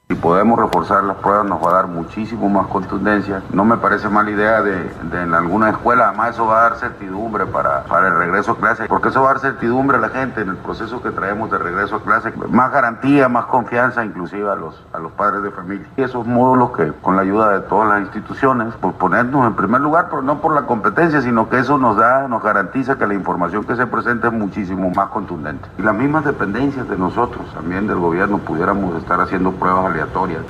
Si 0.08 0.14
podemos 0.14 0.56
reforzar 0.56 1.02
las 1.02 1.16
pruebas 1.16 1.46
nos 1.46 1.60
va 1.60 1.70
a 1.70 1.74
dar 1.74 1.88
muchísimo 1.88 2.48
más 2.48 2.68
contundencia. 2.68 3.42
No 3.52 3.64
me 3.64 3.76
parece 3.76 4.08
mala 4.08 4.30
idea 4.30 4.62
de, 4.62 4.88
en 5.12 5.34
alguna 5.34 5.70
escuela, 5.70 6.06
además 6.06 6.36
eso 6.36 6.46
va 6.46 6.60
a 6.60 6.62
dar 6.62 6.76
certidumbre 6.76 7.44
para, 7.46 7.82
para 7.86 8.06
el 8.06 8.16
regreso 8.16 8.52
a 8.52 8.56
clase, 8.56 8.84
porque 8.86 9.08
eso 9.08 9.22
va 9.22 9.30
a 9.30 9.32
dar 9.32 9.40
certidumbre 9.40 9.96
a 9.96 10.00
la 10.00 10.10
gente 10.10 10.42
en 10.42 10.50
el 10.50 10.58
proceso 10.58 11.02
que 11.02 11.10
traemos 11.10 11.50
de 11.50 11.58
regreso 11.58 11.96
a 11.96 12.02
clase, 12.02 12.32
más 12.48 12.70
garantía, 12.70 13.28
más 13.28 13.46
confianza 13.46 14.04
inclusive 14.04 14.48
a 14.48 14.54
los, 14.54 14.80
a 14.92 15.00
los 15.00 15.10
padres 15.10 15.42
de 15.42 15.50
familia. 15.50 15.88
Y 15.96 16.02
esos 16.02 16.24
módulos 16.24 16.70
que 16.76 16.92
con 17.02 17.16
la 17.16 17.22
ayuda 17.22 17.50
de 17.54 17.60
todas 17.62 17.88
las 17.88 18.02
instituciones, 18.02 18.74
por 18.74 18.92
ponernos 18.92 19.44
en 19.44 19.56
primer 19.56 19.80
lugar, 19.80 20.06
pero 20.08 20.22
no 20.22 20.40
por 20.40 20.54
la 20.54 20.66
competencia, 20.66 21.20
sino 21.20 21.48
que 21.48 21.58
eso 21.58 21.78
nos 21.78 21.96
da, 21.96 22.28
nos 22.28 22.44
garantiza 22.44 22.96
que 22.96 23.08
la 23.08 23.14
información 23.14 23.64
que 23.64 23.74
se 23.74 23.88
presenta 23.88 24.28
es 24.28 24.34
muchísimo 24.34 24.88
más 24.94 25.08
contundente. 25.08 25.68
Y 25.78 25.82
las 25.82 25.96
mismas 25.96 26.24
dependencias 26.24 26.88
de 26.88 26.96
nosotros, 26.96 27.52
también 27.52 27.88
del 27.88 27.98
gobierno, 27.98 28.38
pudiéramos 28.38 28.94
estar 29.02 29.20
haciendo 29.20 29.50
pruebas 29.50 29.95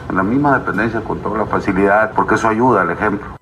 en 0.09 0.17
la 0.17 0.23
misma 0.23 0.59
dependencia 0.59 1.01
con 1.01 1.21
toda 1.21 1.39
la 1.39 1.47
facilidad, 1.47 2.13
porque 2.13 2.35
eso 2.35 2.49
ayuda 2.49 2.83
al 2.83 2.91
ejemplo. 2.91 3.37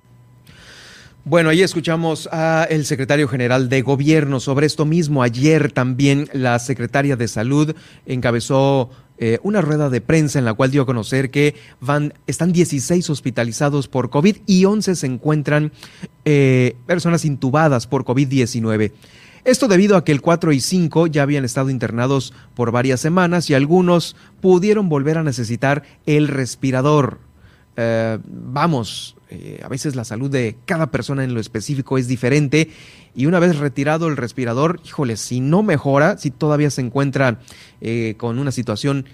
Bueno, 1.23 1.49
ahí 1.49 1.63
escuchamos 1.63 2.27
al 2.27 2.85
secretario 2.85 3.27
general 3.27 3.67
de 3.67 3.81
gobierno 3.81 4.39
sobre 4.39 4.67
esto 4.67 4.85
mismo. 4.85 5.23
Ayer 5.23 5.71
también 5.71 6.29
la 6.33 6.59
secretaria 6.59 7.15
de 7.15 7.27
salud 7.27 7.75
encabezó 8.05 8.91
eh, 9.17 9.39
una 9.41 9.61
rueda 9.61 9.89
de 9.89 10.01
prensa 10.01 10.37
en 10.37 10.45
la 10.45 10.53
cual 10.53 10.69
dio 10.69 10.83
a 10.83 10.85
conocer 10.85 11.31
que 11.31 11.55
van, 11.79 12.13
están 12.27 12.51
16 12.51 13.09
hospitalizados 13.09 13.87
por 13.87 14.11
COVID 14.11 14.37
y 14.45 14.65
11 14.65 14.93
se 14.95 15.07
encuentran 15.07 15.71
eh, 16.25 16.75
personas 16.85 17.25
intubadas 17.25 17.87
por 17.87 18.03
COVID-19. 18.03 18.91
Esto 19.45 19.67
debido 19.67 19.95
a 19.95 20.03
que 20.03 20.11
el 20.11 20.21
4 20.21 20.53
y 20.53 20.59
5 20.59 21.05
ya 21.05 21.21
habían 21.21 21.45
estado 21.45 21.69
internados 21.69 22.33
por 22.55 22.71
varias 22.71 22.99
semanas 22.99 23.47
y 23.47 23.53
algunos 23.53 24.15
pudieron 24.41 24.89
volver 24.89 25.19
a 25.19 25.23
necesitar 25.23 25.83
el 26.07 26.27
respirador. 26.29 27.19
Eh, 27.77 28.17
vamos, 28.25 29.15
eh, 29.29 29.61
a 29.63 29.67
veces 29.67 29.95
la 29.95 30.03
salud 30.03 30.31
de 30.31 30.55
cada 30.65 30.89
persona 30.89 31.23
en 31.23 31.35
lo 31.35 31.39
específico 31.39 31.99
es 31.99 32.07
diferente 32.07 32.71
y 33.13 33.27
una 33.27 33.37
vez 33.37 33.59
retirado 33.59 34.07
el 34.07 34.17
respirador, 34.17 34.81
híjole, 34.83 35.15
si 35.15 35.41
no 35.41 35.61
mejora, 35.61 36.17
si 36.17 36.31
todavía 36.31 36.71
se 36.71 36.81
encuentra 36.81 37.39
eh, 37.81 38.15
con 38.17 38.39
una 38.39 38.51
situación 38.51 39.05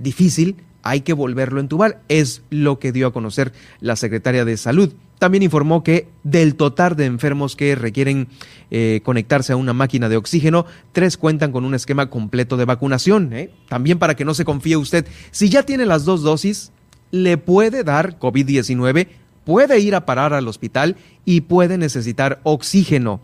difícil, 0.00 0.54
hay 0.84 1.00
que 1.00 1.12
volverlo 1.12 1.58
a 1.58 1.62
entubar. 1.62 2.00
Es 2.08 2.42
lo 2.50 2.78
que 2.78 2.92
dio 2.92 3.08
a 3.08 3.12
conocer 3.12 3.52
la 3.80 3.96
secretaria 3.96 4.44
de 4.44 4.56
Salud. 4.56 4.94
También 5.18 5.42
informó 5.42 5.82
que 5.82 6.08
del 6.24 6.56
total 6.56 6.94
de 6.94 7.06
enfermos 7.06 7.56
que 7.56 7.74
requieren 7.74 8.28
eh, 8.70 9.00
conectarse 9.02 9.52
a 9.52 9.56
una 9.56 9.72
máquina 9.72 10.08
de 10.08 10.16
oxígeno, 10.16 10.66
tres 10.92 11.16
cuentan 11.16 11.52
con 11.52 11.64
un 11.64 11.74
esquema 11.74 12.10
completo 12.10 12.56
de 12.56 12.66
vacunación. 12.66 13.32
¿eh? 13.32 13.50
También 13.68 13.98
para 13.98 14.14
que 14.14 14.26
no 14.26 14.34
se 14.34 14.44
confíe 14.44 14.76
usted, 14.76 15.06
si 15.30 15.48
ya 15.48 15.62
tiene 15.62 15.86
las 15.86 16.04
dos 16.04 16.22
dosis, 16.22 16.72
le 17.10 17.38
puede 17.38 17.82
dar 17.82 18.18
COVID-19, 18.18 19.08
puede 19.44 19.78
ir 19.80 19.94
a 19.94 20.04
parar 20.04 20.34
al 20.34 20.48
hospital 20.48 20.96
y 21.24 21.42
puede 21.42 21.78
necesitar 21.78 22.40
oxígeno. 22.42 23.20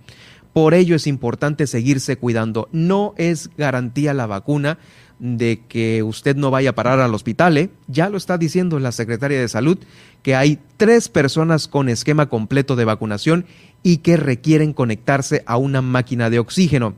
Por 0.53 0.75
ello 0.75 0.97
es 0.97 1.07
importante 1.07 1.67
seguirse 1.67 2.17
cuidando. 2.17 2.69
No 2.73 3.15
es 3.17 3.51
garantía 3.57 4.13
la 4.13 4.27
vacuna 4.27 4.79
de 5.23 5.63
que 5.69 6.03
usted 6.03 6.35
no 6.35 6.51
vaya 6.51 6.71
a 6.71 6.75
parar 6.75 6.99
al 6.99 7.15
hospital. 7.15 7.57
¿eh? 7.57 7.71
Ya 7.87 8.09
lo 8.09 8.17
está 8.17 8.39
diciendo 8.39 8.81
la 8.81 8.91
secretaria 8.91 9.41
de 9.41 9.47
Salud, 9.47 9.79
que 10.25 10.35
hay 10.35 10.59
tres 10.77 11.09
personas 11.09 11.69
con 11.69 11.89
esquema 11.89 12.29
completo 12.29 12.75
de 12.75 12.85
vacunación 12.85 13.47
y 13.85 13.99
que 13.99 14.17
requieren 14.17 14.73
conectarse 14.73 15.45
a 15.47 15.59
una 15.59 15.81
máquina 15.81 16.29
de 16.29 16.41
oxígeno. 16.41 16.95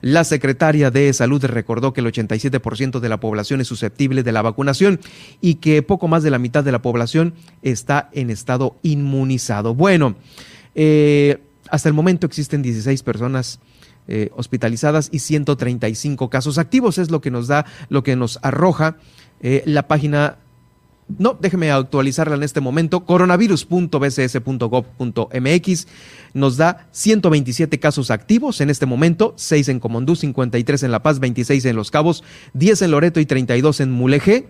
La 0.00 0.24
secretaria 0.24 0.90
de 0.90 1.12
Salud 1.12 1.44
recordó 1.44 1.92
que 1.92 2.00
el 2.00 2.06
87% 2.06 2.98
de 2.98 3.08
la 3.10 3.20
población 3.20 3.60
es 3.60 3.68
susceptible 3.68 4.22
de 4.22 4.32
la 4.32 4.40
vacunación 4.40 4.98
y 5.42 5.56
que 5.56 5.82
poco 5.82 6.08
más 6.08 6.22
de 6.22 6.30
la 6.30 6.38
mitad 6.38 6.64
de 6.64 6.72
la 6.72 6.80
población 6.80 7.34
está 7.60 8.08
en 8.12 8.30
estado 8.30 8.76
inmunizado. 8.82 9.74
Bueno, 9.74 10.16
eh, 10.74 11.42
hasta 11.68 11.90
el 11.90 11.94
momento 11.94 12.26
existen 12.26 12.62
16 12.62 13.02
personas 13.02 13.60
eh, 14.08 14.30
hospitalizadas 14.36 15.08
y 15.12 15.20
135 15.20 16.30
casos 16.30 16.58
activos. 16.58 16.98
Es 16.98 17.10
lo 17.10 17.20
que 17.20 17.30
nos 17.30 17.48
da, 17.48 17.66
lo 17.88 18.02
que 18.02 18.16
nos 18.16 18.38
arroja 18.42 18.96
eh, 19.40 19.62
la 19.66 19.88
página. 19.88 20.38
No, 21.18 21.38
déjeme 21.40 21.70
actualizarla 21.70 22.34
en 22.34 22.42
este 22.42 22.60
momento. 22.60 23.04
Coronavirus.bcs.gov.mx 23.04 25.86
nos 26.34 26.56
da 26.56 26.88
127 26.90 27.78
casos 27.78 28.10
activos 28.10 28.60
en 28.60 28.70
este 28.70 28.86
momento, 28.86 29.34
6 29.36 29.68
en 29.68 29.78
Comondú, 29.80 30.16
53 30.16 30.82
en 30.82 30.90
La 30.90 31.02
Paz, 31.02 31.20
26 31.20 31.64
en 31.64 31.76
Los 31.76 31.90
Cabos, 31.90 32.24
10 32.54 32.82
en 32.82 32.90
Loreto 32.90 33.20
y 33.20 33.26
32 33.26 33.80
en 33.80 33.92
Mulegé 33.92 34.48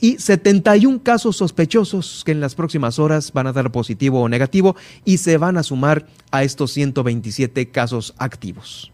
y 0.00 0.18
71 0.18 1.02
casos 1.02 1.36
sospechosos 1.36 2.22
que 2.24 2.32
en 2.32 2.40
las 2.40 2.54
próximas 2.54 2.98
horas 2.98 3.32
van 3.32 3.46
a 3.46 3.52
dar 3.52 3.70
positivo 3.70 4.20
o 4.20 4.28
negativo 4.28 4.76
y 5.04 5.18
se 5.18 5.36
van 5.36 5.56
a 5.56 5.62
sumar 5.62 6.06
a 6.30 6.42
estos 6.42 6.72
127 6.72 7.70
casos 7.70 8.14
activos. 8.18 8.92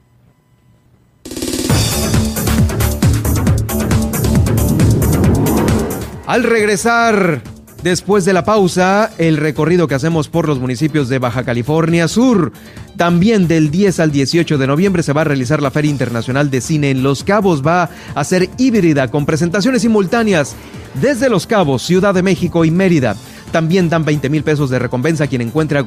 Al 6.27 6.43
regresar, 6.43 7.41
después 7.91 8.25
de 8.25 8.33
la 8.33 8.45
pausa, 8.45 9.13
el 9.17 9.37
recorrido 9.37 9.87
que 9.87 9.95
hacemos 9.95 10.27
por 10.27 10.49
los 10.49 10.59
municipios 10.59 11.09
de 11.09 11.21
Baja 11.21 11.45
California 11.45 12.09
Sur. 12.09 12.51
También 12.97 13.47
del 13.47 13.71
10 13.71 14.01
al 14.01 14.11
18 14.11 14.59
de 14.59 14.67
noviembre 14.67 15.05
se 15.05 15.13
va 15.13 15.21
a 15.21 15.25
realizar 15.25 15.63
la 15.63 15.71
Feria 15.71 15.93
Internacional 15.93 16.51
de 16.51 16.61
Cine 16.61 16.91
en 16.91 17.05
Los 17.05 17.23
Cabos. 17.23 17.65
Va 17.65 17.89
a 18.13 18.25
ser 18.25 18.51
híbrida 18.59 19.09
con 19.09 19.25
presentaciones 19.25 19.83
simultáneas 19.83 20.57
desde 21.01 21.29
Los 21.29 21.47
Cabos, 21.47 21.83
Ciudad 21.83 22.13
de 22.13 22.25
México 22.25 22.65
y 22.65 22.73
Mérida. 22.73 23.15
También 23.53 23.89
dan 23.89 24.05
20 24.05 24.29
mil 24.29 24.43
pesos 24.43 24.71
de 24.71 24.79
recompensa 24.79 25.25
a 25.25 25.27
quien 25.27 25.41
encuentre 25.41 25.79
a, 25.79 25.83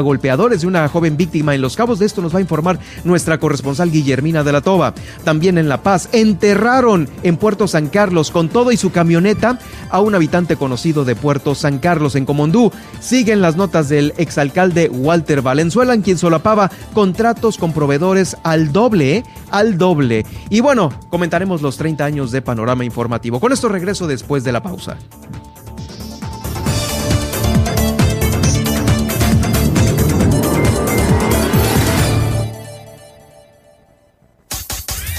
golpeadores 0.00 0.60
de 0.60 0.66
una 0.66 0.88
joven 0.88 1.16
víctima 1.16 1.54
en 1.54 1.60
Los 1.60 1.76
Cabos. 1.76 1.98
De 1.98 2.06
esto 2.06 2.20
nos 2.20 2.34
va 2.34 2.38
a 2.38 2.42
informar 2.42 2.78
nuestra 3.04 3.38
corresponsal 3.38 3.90
Guillermina 3.90 4.44
de 4.44 4.52
la 4.52 4.60
Toba. 4.60 4.94
También 5.24 5.58
en 5.58 5.68
La 5.68 5.82
Paz 5.82 6.08
enterraron 6.12 7.08
en 7.22 7.36
Puerto 7.36 7.68
San 7.68 7.88
Carlos 7.88 8.30
con 8.30 8.48
todo 8.48 8.72
y 8.72 8.76
su 8.76 8.90
camioneta 8.90 9.58
a 9.90 10.00
un 10.00 10.14
habitante 10.14 10.56
conocido 10.56 11.04
de 11.04 11.16
Puerto 11.16 11.54
San 11.54 11.78
Carlos 11.78 12.14
en 12.14 12.24
Comondú. 12.24 12.72
Siguen 13.00 13.40
las 13.40 13.56
notas 13.56 13.88
del 13.88 14.12
exalcalde 14.16 14.88
Walter 14.88 15.42
Valenzuela, 15.42 15.94
en 15.94 16.02
quien 16.02 16.18
solapaba 16.18 16.70
contratos 16.92 17.58
con 17.58 17.72
proveedores 17.72 18.36
al 18.42 18.72
doble, 18.72 19.18
¿eh? 19.18 19.24
al 19.50 19.78
doble. 19.78 20.24
Y 20.50 20.60
bueno, 20.60 20.90
comentaremos 21.10 21.62
los 21.62 21.76
30 21.76 22.04
años 22.04 22.30
de 22.30 22.42
panorama 22.42 22.84
informativo. 22.84 23.40
Con 23.40 23.52
esto 23.52 23.68
regreso 23.68 24.06
después 24.06 24.44
de 24.44 24.52
la 24.52 24.62
pausa. 24.62 24.96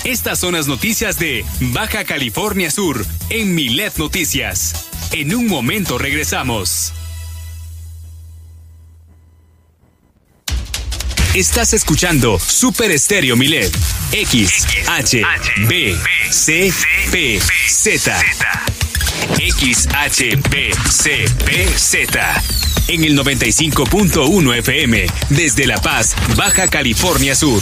Estas 0.10 0.40
son 0.40 0.56
las 0.56 0.66
noticias 0.66 1.20
de 1.20 1.46
Baja 1.60 2.04
California 2.04 2.72
Sur 2.72 3.06
en 3.30 3.54
Milet 3.54 3.96
Noticias. 3.98 4.88
En 5.12 5.36
un 5.36 5.46
momento 5.46 6.00
regresamos. 6.00 6.94
Estás 11.36 11.76
escuchando 11.76 12.40
Super 12.40 12.90
Estéreo 12.90 13.38
Milet. 13.38 13.72
X, 14.12 14.66
H, 14.88 15.22
B, 15.68 15.96
C, 16.32 16.74
P, 17.12 17.40
Z. 17.68 18.20
X, 19.38 19.90
H, 19.94 20.36
B, 20.50 20.72
C, 20.90 21.26
P, 21.46 21.68
Z. 21.78 22.44
En 22.88 23.04
el 23.04 23.16
95.1 23.16 24.58
FM, 24.58 25.06
desde 25.30 25.68
La 25.68 25.78
Paz, 25.78 26.16
Baja 26.36 26.68
California 26.68 27.36
Sur. 27.36 27.62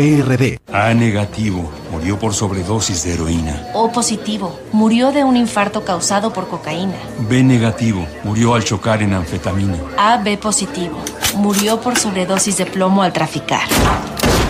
PRD. 0.00 0.58
A 0.72 0.94
negativo, 0.94 1.70
murió 1.92 2.18
por 2.18 2.32
sobredosis 2.32 3.04
de 3.04 3.12
heroína. 3.12 3.66
O 3.74 3.92
positivo, 3.92 4.58
murió 4.72 5.12
de 5.12 5.24
un 5.24 5.36
infarto 5.36 5.84
causado 5.84 6.32
por 6.32 6.48
cocaína. 6.48 6.96
B 7.28 7.42
negativo, 7.42 8.06
murió 8.24 8.54
al 8.54 8.64
chocar 8.64 9.02
en 9.02 9.12
anfetamina. 9.12 9.76
AB 9.98 10.38
positivo, 10.38 10.96
murió 11.34 11.82
por 11.82 11.98
sobredosis 11.98 12.56
de 12.56 12.64
plomo 12.64 13.02
al 13.02 13.12
traficar. 13.12 13.68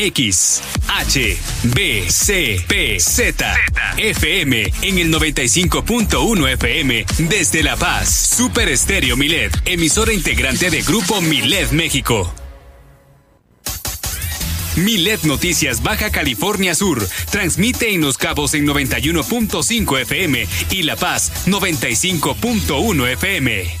X, 0.00 0.62
H, 0.88 1.36
B, 1.74 2.06
C, 2.08 2.64
P, 2.66 2.98
Z, 2.98 3.54
FM 3.98 4.62
en 4.80 4.98
el 4.98 5.12
95.1 5.12 6.48
FM 6.54 7.04
desde 7.18 7.62
La 7.62 7.76
Paz. 7.76 8.08
Super 8.34 8.70
Estéreo 8.70 9.18
Milet, 9.18 9.52
emisora 9.66 10.14
integrante 10.14 10.70
de 10.70 10.80
Grupo 10.82 11.20
Milet 11.20 11.72
México. 11.72 12.32
Milet 14.76 15.22
Noticias 15.24 15.82
Baja 15.82 16.10
California 16.10 16.74
Sur 16.74 17.06
transmite 17.30 17.92
en 17.92 18.00
Los 18.00 18.16
Cabos 18.16 18.54
en 18.54 18.66
91.5 18.66 20.00
FM 20.00 20.46
y 20.70 20.82
La 20.84 20.96
Paz 20.96 21.30
95.1 21.46 23.06
FM. 23.12 23.80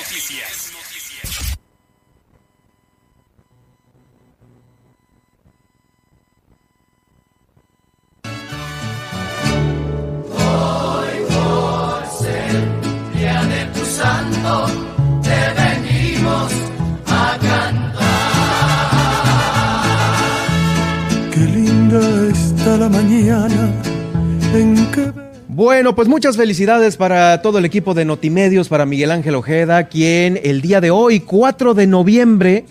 Bueno, 25.47 25.95
pues 25.95 26.07
muchas 26.07 26.37
felicidades 26.37 26.97
para 26.97 27.41
todo 27.41 27.57
el 27.57 27.65
equipo 27.65 27.93
de 27.93 28.05
Notimedios, 28.05 28.69
para 28.69 28.85
Miguel 28.85 29.11
Ángel 29.11 29.35
Ojeda, 29.35 29.87
quien 29.87 30.39
el 30.43 30.61
día 30.61 30.81
de 30.81 30.91
hoy, 30.91 31.19
4 31.19 31.73
de 31.73 31.87
noviembre, 31.87 32.65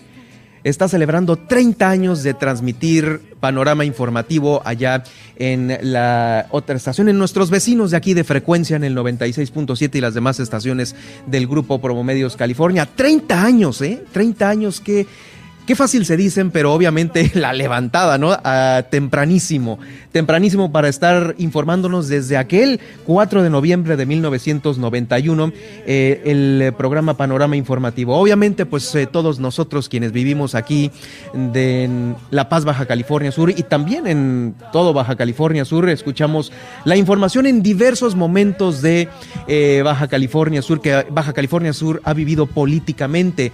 está 0.64 0.88
celebrando 0.88 1.36
30 1.36 1.88
años 1.88 2.22
de 2.22 2.34
transmitir 2.34 3.20
panorama 3.40 3.84
informativo 3.84 4.60
allá 4.64 5.04
en 5.36 5.78
la 5.82 6.46
otra 6.50 6.76
estación, 6.76 7.08
en 7.08 7.18
nuestros 7.18 7.50
vecinos 7.50 7.90
de 7.90 7.96
aquí 7.96 8.14
de 8.14 8.24
frecuencia 8.24 8.76
en 8.76 8.84
el 8.84 8.94
96.7 8.96 9.94
y 9.94 10.00
las 10.00 10.14
demás 10.14 10.40
estaciones 10.40 10.94
del 11.26 11.46
grupo 11.46 11.80
Promomedios 11.80 12.36
California. 12.36 12.86
30 12.86 13.42
años, 13.42 13.80
¿eh? 13.80 14.02
30 14.12 14.48
años 14.48 14.80
que 14.80 15.06
Qué 15.70 15.76
fácil 15.76 16.04
se 16.04 16.16
dicen, 16.16 16.50
pero 16.50 16.72
obviamente 16.72 17.30
la 17.34 17.52
levantada, 17.52 18.18
¿no? 18.18 18.36
Ah, 18.42 18.82
tempranísimo, 18.90 19.78
tempranísimo 20.10 20.72
para 20.72 20.88
estar 20.88 21.36
informándonos 21.38 22.08
desde 22.08 22.36
aquel 22.36 22.80
4 23.06 23.44
de 23.44 23.50
noviembre 23.50 23.96
de 23.96 24.04
1991, 24.04 25.52
eh, 25.86 26.22
el 26.24 26.74
programa 26.76 27.16
Panorama 27.16 27.54
Informativo. 27.54 28.16
Obviamente, 28.16 28.66
pues 28.66 28.92
eh, 28.96 29.06
todos 29.06 29.38
nosotros 29.38 29.88
quienes 29.88 30.10
vivimos 30.10 30.56
aquí 30.56 30.90
en 31.34 32.16
La 32.32 32.48
Paz, 32.48 32.64
Baja 32.64 32.86
California 32.86 33.30
Sur 33.30 33.50
y 33.50 33.62
también 33.62 34.08
en 34.08 34.56
todo 34.72 34.92
Baja 34.92 35.14
California 35.14 35.64
Sur, 35.64 35.88
escuchamos 35.88 36.50
la 36.84 36.96
información 36.96 37.46
en 37.46 37.62
diversos 37.62 38.16
momentos 38.16 38.82
de 38.82 39.08
eh, 39.46 39.82
Baja 39.84 40.08
California 40.08 40.62
Sur, 40.62 40.80
que 40.80 41.06
Baja 41.12 41.32
California 41.32 41.72
Sur 41.72 42.02
ha 42.02 42.12
vivido 42.12 42.46
políticamente 42.46 43.52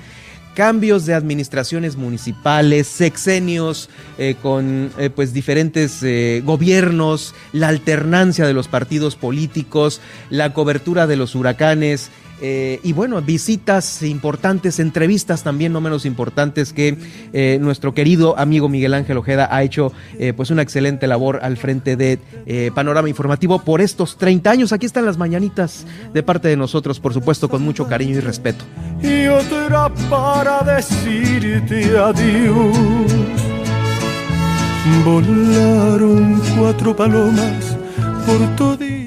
cambios 0.56 1.04
de 1.04 1.12
administraciones 1.12 1.96
municipales, 1.96 2.86
sexenios 2.86 3.90
eh, 4.16 4.36
con 4.40 4.90
eh, 4.98 5.10
pues 5.10 5.34
diferentes 5.34 6.02
eh, 6.02 6.42
gobiernos, 6.44 7.34
la 7.52 7.68
alternancia 7.68 8.46
de 8.46 8.54
los 8.54 8.66
partidos 8.66 9.16
políticos, 9.16 10.00
la 10.30 10.54
cobertura 10.54 11.06
de 11.06 11.16
los 11.16 11.34
huracanes, 11.34 12.10
Eh, 12.40 12.81
y 12.83 12.92
bueno, 12.92 13.20
visitas 13.22 14.03
importantes, 14.03 14.79
entrevistas 14.79 15.42
también 15.42 15.72
no 15.72 15.81
menos 15.81 16.05
importantes 16.05 16.72
que 16.72 16.96
eh, 17.33 17.59
nuestro 17.61 17.94
querido 17.94 18.38
amigo 18.38 18.68
Miguel 18.68 18.94
Ángel 18.94 19.16
Ojeda 19.16 19.49
ha 19.51 19.62
hecho 19.62 19.92
eh, 20.18 20.33
pues 20.37 20.51
una 20.51 20.62
excelente 20.62 21.07
labor 21.07 21.40
al 21.42 21.57
frente 21.57 21.96
de 21.96 22.18
Panorama 22.75 23.09
Informativo 23.09 23.59
por 23.61 23.81
estos 23.81 24.16
30 24.18 24.51
años. 24.51 24.72
Aquí 24.72 24.87
están 24.87 25.07
las 25.07 25.16
mañanitas 25.16 25.87
de 26.12 26.22
parte 26.22 26.49
de 26.49 26.57
nosotros, 26.57 27.01
por 27.01 27.12
supuesto, 27.12 27.49
con 27.49 27.62
mucho 27.62 27.87
cariño 27.87 28.16
y 28.16 28.20
respeto. 28.20 28.64
Y 29.03 29.27
otra 29.27 29.88
para 30.11 30.62
decirte 30.62 31.96
adiós. 31.99 32.77
Volaron 35.05 36.40
cuatro 36.57 36.94
palomas 36.94 37.77
por 38.27 38.57
todo 38.57 39.05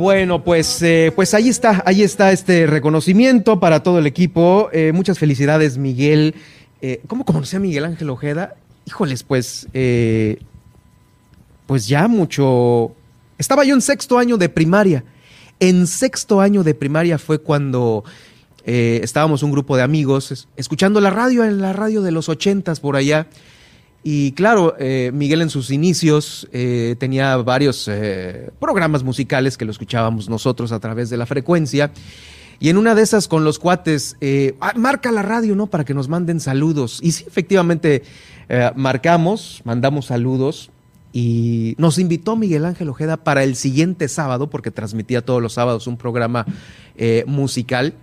bueno, 0.00 0.42
pues, 0.42 0.80
eh, 0.80 1.12
pues 1.14 1.34
ahí 1.34 1.50
está, 1.50 1.82
ahí 1.84 2.02
está 2.02 2.32
este 2.32 2.66
reconocimiento 2.66 3.60
para 3.60 3.82
todo 3.82 3.98
el 3.98 4.06
equipo. 4.06 4.70
Eh, 4.72 4.92
muchas 4.92 5.18
felicidades, 5.18 5.76
Miguel. 5.76 6.34
Eh, 6.80 7.02
¿Cómo 7.06 7.26
conocí 7.26 7.54
a 7.54 7.60
Miguel 7.60 7.84
Ángel 7.84 8.08
Ojeda? 8.08 8.56
Híjoles, 8.86 9.22
pues, 9.22 9.68
pues 11.66 11.86
ya 11.86 12.08
mucho. 12.08 12.92
Estaba 13.36 13.62
yo 13.64 13.74
en 13.74 13.82
sexto 13.82 14.18
año 14.18 14.38
de 14.38 14.48
primaria. 14.48 15.04
En 15.60 15.86
sexto 15.86 16.40
año 16.40 16.64
de 16.64 16.74
primaria 16.74 17.18
fue 17.18 17.38
cuando 17.38 18.02
estábamos 18.64 19.42
un 19.42 19.52
grupo 19.52 19.76
de 19.76 19.82
amigos 19.82 20.48
escuchando 20.56 21.00
la 21.02 21.10
radio, 21.10 21.44
en 21.44 21.60
la 21.60 21.74
radio 21.74 22.00
de 22.00 22.10
los 22.10 22.30
ochentas 22.30 22.80
por 22.80 22.96
allá. 22.96 23.26
Y 24.02 24.32
claro, 24.32 24.76
eh, 24.78 25.10
Miguel 25.12 25.42
en 25.42 25.50
sus 25.50 25.70
inicios 25.70 26.48
eh, 26.52 26.96
tenía 26.98 27.36
varios 27.36 27.86
eh, 27.86 28.50
programas 28.58 29.02
musicales 29.02 29.58
que 29.58 29.66
lo 29.66 29.70
escuchábamos 29.70 30.28
nosotros 30.30 30.72
a 30.72 30.80
través 30.80 31.10
de 31.10 31.18
la 31.18 31.26
frecuencia. 31.26 31.92
Y 32.58 32.70
en 32.70 32.78
una 32.78 32.94
de 32.94 33.02
esas 33.02 33.28
con 33.28 33.44
los 33.44 33.58
cuates, 33.58 34.16
ah, 34.60 34.72
marca 34.76 35.12
la 35.12 35.22
radio, 35.22 35.54
¿no? 35.54 35.66
Para 35.66 35.84
que 35.84 35.94
nos 35.94 36.08
manden 36.08 36.40
saludos. 36.40 37.00
Y 37.02 37.12
sí, 37.12 37.24
efectivamente, 37.26 38.02
marcamos, 38.74 39.62
mandamos 39.64 40.06
saludos. 40.06 40.70
Y 41.12 41.74
nos 41.78 41.98
invitó 41.98 42.36
Miguel 42.36 42.66
Ángel 42.66 42.90
Ojeda 42.90 43.16
para 43.16 43.44
el 43.44 43.56
siguiente 43.56 44.08
sábado, 44.08 44.50
porque 44.50 44.70
transmitía 44.70 45.24
todos 45.24 45.40
los 45.40 45.54
sábados 45.54 45.86
un 45.86 45.96
programa 45.96 46.44
musical 47.26 47.94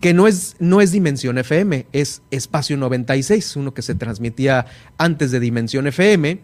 que 0.00 0.14
no 0.14 0.28
es, 0.28 0.56
no 0.58 0.80
es 0.80 0.92
Dimensión 0.92 1.38
FM, 1.38 1.86
es 1.92 2.22
Espacio 2.30 2.76
96, 2.76 3.56
uno 3.56 3.74
que 3.74 3.82
se 3.82 3.94
transmitía 3.94 4.66
antes 4.96 5.30
de 5.30 5.40
Dimensión 5.40 5.86
FM. 5.86 6.40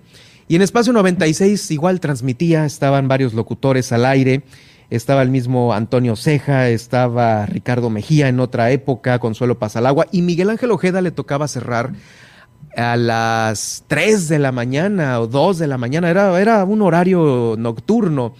Y 0.49 0.57
en 0.57 0.63
Espacio 0.63 0.93
96 0.93 1.71
igual 1.71 2.01
transmitía, 2.01 2.67
estaban 2.67 3.09
varios 3.09 3.33
locutores 3.33 3.93
al 3.93 4.05
aire, 4.05 4.43
estaba 4.91 5.23
el 5.23 5.31
mismo 5.31 5.73
Antonio 5.73 6.17
Ceja, 6.17 6.69
estaba 6.69 7.47
Ricardo 7.47 7.91
Mejía 7.91 8.29
en 8.29 8.41
otra 8.41 8.71
época, 8.71 9.19
Consuelo 9.21 9.59
Pasalagua, 9.59 10.07
y 10.13 10.23
Miguel 10.23 10.51
Ángel 10.51 10.73
Ojeda 10.73 11.01
le 11.01 11.13
tocaba 11.13 11.49
cerrar 11.49 11.93
a 12.77 12.97
las 12.97 13.85
3 13.87 14.29
de 14.29 14.39
la 14.39 14.53
mañana 14.53 15.21
o 15.21 15.29
2 15.29 15.59
de 15.59 15.67
la 15.69 15.79
mañana, 15.79 16.11
era, 16.11 16.39
era 16.41 16.65
un 16.65 16.83
horario 16.83 17.55
nocturno 17.57 18.35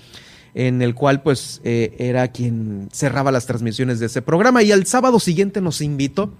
en 0.55 0.83
el 0.83 0.95
cual 0.95 1.23
pues 1.23 1.61
eh, 1.65 1.95
era 1.99 2.29
quien 2.29 2.89
cerraba 2.93 3.33
las 3.33 3.47
transmisiones 3.47 3.99
de 3.99 4.07
ese 4.07 4.23
programa 4.23 4.63
y 4.63 4.71
al 4.71 4.87
sábado 4.87 5.19
siguiente 5.19 5.61
nos 5.61 5.81
invitó 5.81 6.33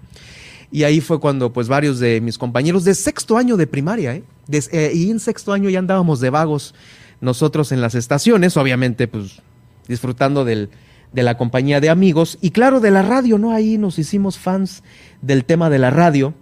y 0.71 0.83
ahí 0.83 1.01
fue 1.01 1.19
cuando 1.19 1.51
pues 1.53 1.67
varios 1.67 1.99
de 1.99 2.21
mis 2.21 2.37
compañeros 2.37 2.85
de 2.85 2.95
sexto 2.95 3.37
año 3.37 3.57
de 3.57 3.67
primaria, 3.67 4.15
¿eh? 4.15 4.23
eh 4.49 4.91
y 4.93 5.11
en 5.11 5.19
sexto 5.19 5.53
año 5.53 5.69
ya 5.69 5.79
andábamos 5.79 6.21
de 6.21 6.29
vagos 6.29 6.73
nosotros 7.21 7.71
en 7.71 7.81
las 7.81 7.93
estaciones, 7.93 8.55
obviamente 8.57 9.07
pues 9.07 9.41
disfrutando 9.87 10.45
del, 10.45 10.69
de 11.11 11.23
la 11.23 11.37
compañía 11.37 11.81
de 11.81 11.89
amigos 11.89 12.37
y 12.41 12.51
claro 12.51 12.79
de 12.79 12.91
la 12.91 13.01
radio, 13.01 13.37
¿no? 13.37 13.51
Ahí 13.51 13.77
nos 13.77 13.99
hicimos 13.99 14.37
fans 14.37 14.81
del 15.21 15.43
tema 15.43 15.69
de 15.69 15.79
la 15.79 15.91
radio 15.91 16.33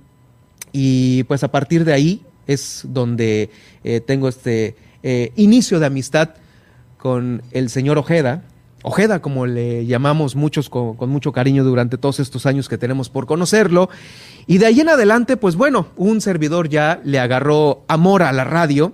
y 0.71 1.23
pues 1.23 1.43
a 1.43 1.51
partir 1.51 1.85
de 1.85 1.93
ahí 1.93 2.21
es 2.45 2.83
donde 2.87 3.49
eh, 3.83 3.99
tengo 3.99 4.27
este 4.27 4.75
inicio 5.35 5.81
de 5.81 5.85
amistad 5.85 6.29
con 7.03 7.41
el 7.51 7.69
señor 7.69 7.97
Ojeda, 7.97 8.43
Ojeda, 8.81 9.21
como 9.21 9.45
le 9.45 9.85
llamamos 9.85 10.37
muchos 10.37 10.69
con, 10.69 10.95
mucho 11.09 11.33
cariño 11.33 11.65
durante 11.65 11.97
todos 11.97 12.21
estos 12.21 12.45
años 12.45 12.69
que 12.69 12.77
tenemos 12.77 13.09
por 13.09 13.25
conocerlo. 13.25 13.89
Y 14.47 14.57
de 14.57 14.67
ahí 14.67 14.79
en 14.79 14.87
adelante, 14.87 15.35
pues 15.35 15.57
bueno, 15.57 15.87
un 15.97 16.21
servidor 16.21 16.69
ya 16.69 17.01
le 17.03 17.19
agarró 17.19 17.83
amor 17.89 18.23
a 18.23 18.31
la 18.31 18.45
radio 18.45 18.93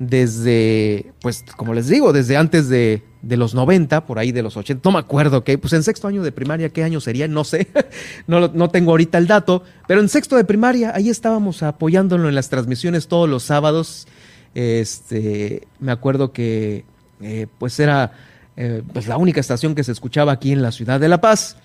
desde, 0.00 1.12
pues 1.20 1.44
como 1.56 1.74
les 1.74 1.86
digo, 1.86 2.12
desde 2.12 2.36
antes 2.36 2.68
de, 2.68 3.04
los 3.22 3.54
90, 3.54 4.04
por 4.04 4.18
ahí 4.18 4.32
de 4.32 4.42
los 4.42 4.56
80, 4.56 4.80
no 4.88 4.94
me 4.94 4.98
acuerdo 4.98 5.44
qué, 5.44 5.56
pues 5.56 5.74
en 5.74 5.84
sexto 5.84 6.08
año 6.08 6.24
de 6.24 6.32
primaria, 6.32 6.70
¿qué 6.70 6.82
año 6.82 7.00
sería? 7.00 7.28
No 7.28 7.44
sé, 7.44 7.68
no, 8.26 8.48
no 8.48 8.68
tengo 8.70 8.90
ahorita 8.90 9.16
el 9.18 9.28
dato, 9.28 9.62
pero 9.86 10.00
en 10.00 10.08
sexto 10.08 10.34
de 10.34 10.42
primaria, 10.42 10.90
ahí 10.92 11.08
estábamos 11.08 11.62
apoyándolo 11.62 12.28
en 12.28 12.34
las 12.34 12.48
transmisiones 12.48 13.06
todos 13.06 13.28
los 13.28 13.44
sábados. 13.44 14.08
Este, 14.56 15.68
me 15.78 15.92
acuerdo 15.92 16.32
que 16.32 16.84
eh, 17.20 17.46
pues 17.58 17.78
era 17.80 18.12
eh, 18.56 18.82
pues 18.92 19.06
la 19.06 19.16
única 19.16 19.40
estación 19.40 19.74
que 19.74 19.84
se 19.84 19.92
escuchaba 19.92 20.32
aquí 20.32 20.52
en 20.52 20.62
la 20.62 20.72
ciudad 20.72 21.00
de 21.00 21.08
La 21.08 21.20
Paz. 21.20 21.56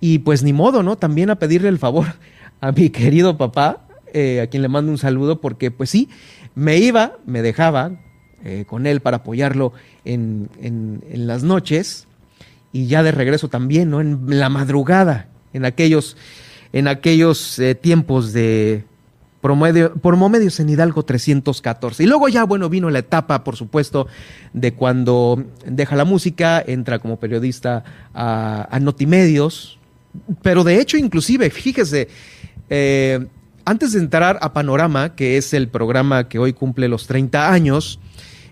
Y 0.00 0.20
pues 0.20 0.42
ni 0.42 0.52
modo, 0.52 0.82
¿no? 0.82 0.96
También 0.96 1.30
a 1.30 1.38
pedirle 1.38 1.68
el 1.68 1.78
favor 1.78 2.06
a 2.60 2.72
mi 2.72 2.90
querido 2.90 3.36
papá, 3.36 3.86
eh, 4.12 4.40
a 4.40 4.46
quien 4.46 4.62
le 4.62 4.68
mando 4.68 4.90
un 4.90 4.98
saludo, 4.98 5.40
porque 5.40 5.70
pues 5.70 5.90
sí, 5.90 6.08
me 6.54 6.78
iba, 6.78 7.18
me 7.26 7.42
dejaba 7.42 7.92
con 8.68 8.86
él 8.86 9.00
para 9.00 9.18
apoyarlo 9.18 9.74
en, 10.06 10.48
en, 10.62 11.02
las 11.26 11.42
noches 11.42 12.06
y 12.72 12.86
ya 12.86 13.02
de 13.02 13.12
regreso 13.12 13.48
también, 13.48 13.90
¿no? 13.90 14.00
En 14.00 14.40
la 14.40 14.48
madrugada, 14.48 15.28
en 15.52 15.66
aquellos, 15.66 16.16
en 16.72 16.88
aquellos 16.88 17.60
tiempos 17.82 18.32
de, 18.32 18.86
Promedios 19.40 20.60
en 20.60 20.68
Hidalgo 20.68 21.02
314. 21.04 22.02
Y 22.02 22.06
luego 22.06 22.28
ya, 22.28 22.44
bueno, 22.44 22.68
vino 22.68 22.90
la 22.90 22.98
etapa, 22.98 23.42
por 23.42 23.56
supuesto, 23.56 24.06
de 24.52 24.74
cuando 24.74 25.42
deja 25.64 25.96
la 25.96 26.04
música, 26.04 26.62
entra 26.66 26.98
como 26.98 27.18
periodista 27.18 27.84
a, 28.14 28.78
Notimedios. 28.80 29.78
Pero 30.42 30.64
de 30.64 30.80
hecho, 30.80 30.96
inclusive, 30.96 31.50
fíjese, 31.50 32.08
eh, 32.68 33.26
antes 33.64 33.92
de 33.92 34.00
entrar 34.00 34.38
a 34.42 34.52
Panorama, 34.52 35.14
que 35.14 35.36
es 35.36 35.54
el 35.54 35.68
programa 35.68 36.28
que 36.28 36.38
hoy 36.38 36.52
cumple 36.52 36.88
los 36.88 37.06
30 37.06 37.52
años, 37.52 37.98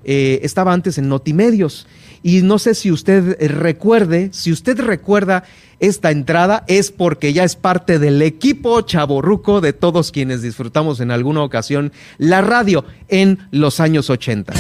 eh, 0.05 0.41
estaba 0.43 0.73
antes 0.73 0.97
en 0.97 1.09
Notimedios. 1.09 1.87
Y 2.23 2.43
no 2.43 2.59
sé 2.59 2.75
si 2.75 2.91
usted 2.91 3.37
recuerde, 3.49 4.31
si 4.33 4.53
usted 4.53 4.79
recuerda 4.81 5.45
esta 5.81 6.11
entrada 6.11 6.65
es 6.67 6.91
porque 6.91 7.33
ya 7.33 7.45
es 7.45 7.55
parte 7.57 7.99
del 7.99 8.21
equipo 8.23 8.81
chaborruco 8.81 9.61
de 9.61 9.73
todos 9.73 10.11
quienes 10.11 10.43
disfrutamos 10.43 11.01
en 11.01 11.11
alguna 11.11 11.43
ocasión 11.43 11.93
la 12.19 12.41
radio 12.41 12.85
en 13.09 13.39
los 13.53 13.81
años 13.81 14.11
80. 14.11 14.55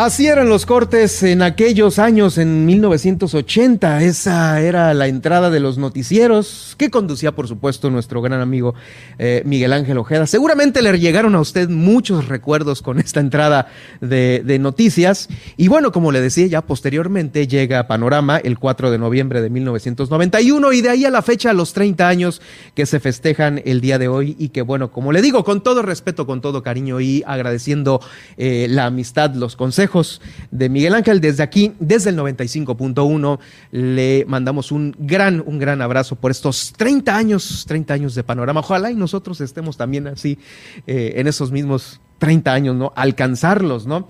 Así 0.00 0.28
eran 0.28 0.48
los 0.48 0.64
cortes 0.64 1.24
en 1.24 1.42
aquellos 1.42 1.98
años, 1.98 2.38
en 2.38 2.66
1980. 2.66 4.04
Esa 4.04 4.60
era 4.60 4.94
la 4.94 5.08
entrada 5.08 5.50
de 5.50 5.58
los 5.58 5.76
noticieros 5.76 6.67
que 6.78 6.90
conducía, 6.90 7.32
por 7.32 7.48
supuesto, 7.48 7.90
nuestro 7.90 8.22
gran 8.22 8.40
amigo 8.40 8.74
eh, 9.18 9.42
Miguel 9.44 9.72
Ángel 9.72 9.98
Ojeda. 9.98 10.26
Seguramente 10.26 10.80
le 10.80 10.98
llegaron 10.98 11.34
a 11.34 11.40
usted 11.40 11.68
muchos 11.68 12.28
recuerdos 12.28 12.80
con 12.80 12.98
esta 13.00 13.20
entrada 13.20 13.66
de, 14.00 14.58
noticias. 14.60 15.28
Y 15.56 15.68
bueno, 15.68 15.92
como 15.92 16.12
le 16.12 16.20
decía, 16.20 16.46
ya 16.46 16.62
posteriormente 16.62 17.46
llega 17.46 17.86
Panorama 17.86 18.38
el 18.38 18.58
4 18.58 18.90
de 18.90 18.98
noviembre 18.98 19.42
de 19.42 19.50
1991 19.50 20.72
y 20.72 20.80
de 20.80 20.88
ahí 20.88 21.04
a 21.04 21.10
la 21.10 21.22
fecha, 21.22 21.52
los 21.52 21.72
30 21.72 22.08
años 22.08 22.40
que 22.74 22.86
se 22.86 23.00
festejan 23.00 23.60
el 23.64 23.80
día 23.80 23.98
de 23.98 24.08
hoy 24.08 24.36
y 24.38 24.50
que, 24.50 24.62
bueno, 24.62 24.90
como 24.90 25.12
le 25.12 25.20
digo, 25.20 25.44
con 25.44 25.62
todo 25.62 25.82
respeto, 25.82 26.26
con 26.26 26.40
todo 26.40 26.62
cariño 26.62 27.00
y 27.00 27.24
agradeciendo 27.26 28.00
eh, 28.36 28.66
la 28.70 28.86
amistad, 28.86 29.34
los 29.34 29.56
consejos 29.56 30.20
de 30.52 30.68
Miguel 30.68 30.94
Ángel. 30.94 31.20
Desde 31.20 31.42
aquí, 31.42 31.72
desde 31.80 32.10
el 32.10 32.18
95.1, 32.18 33.38
le 33.72 34.24
mandamos 34.28 34.70
un 34.70 34.94
gran, 34.98 35.42
un 35.44 35.58
gran 35.58 35.82
abrazo 35.82 36.14
por 36.14 36.30
estos 36.30 36.67
30 36.72 37.16
años, 37.16 37.64
30 37.66 37.94
años 37.94 38.14
de 38.14 38.24
panorama. 38.24 38.60
Ojalá 38.60 38.90
y 38.90 38.94
nosotros 38.94 39.40
estemos 39.40 39.76
también 39.76 40.06
así 40.06 40.38
eh, 40.86 41.14
en 41.16 41.26
esos 41.26 41.50
mismos 41.50 42.00
30 42.18 42.52
años, 42.52 42.76
¿no? 42.76 42.92
Alcanzarlos, 42.96 43.86
¿no? 43.86 44.08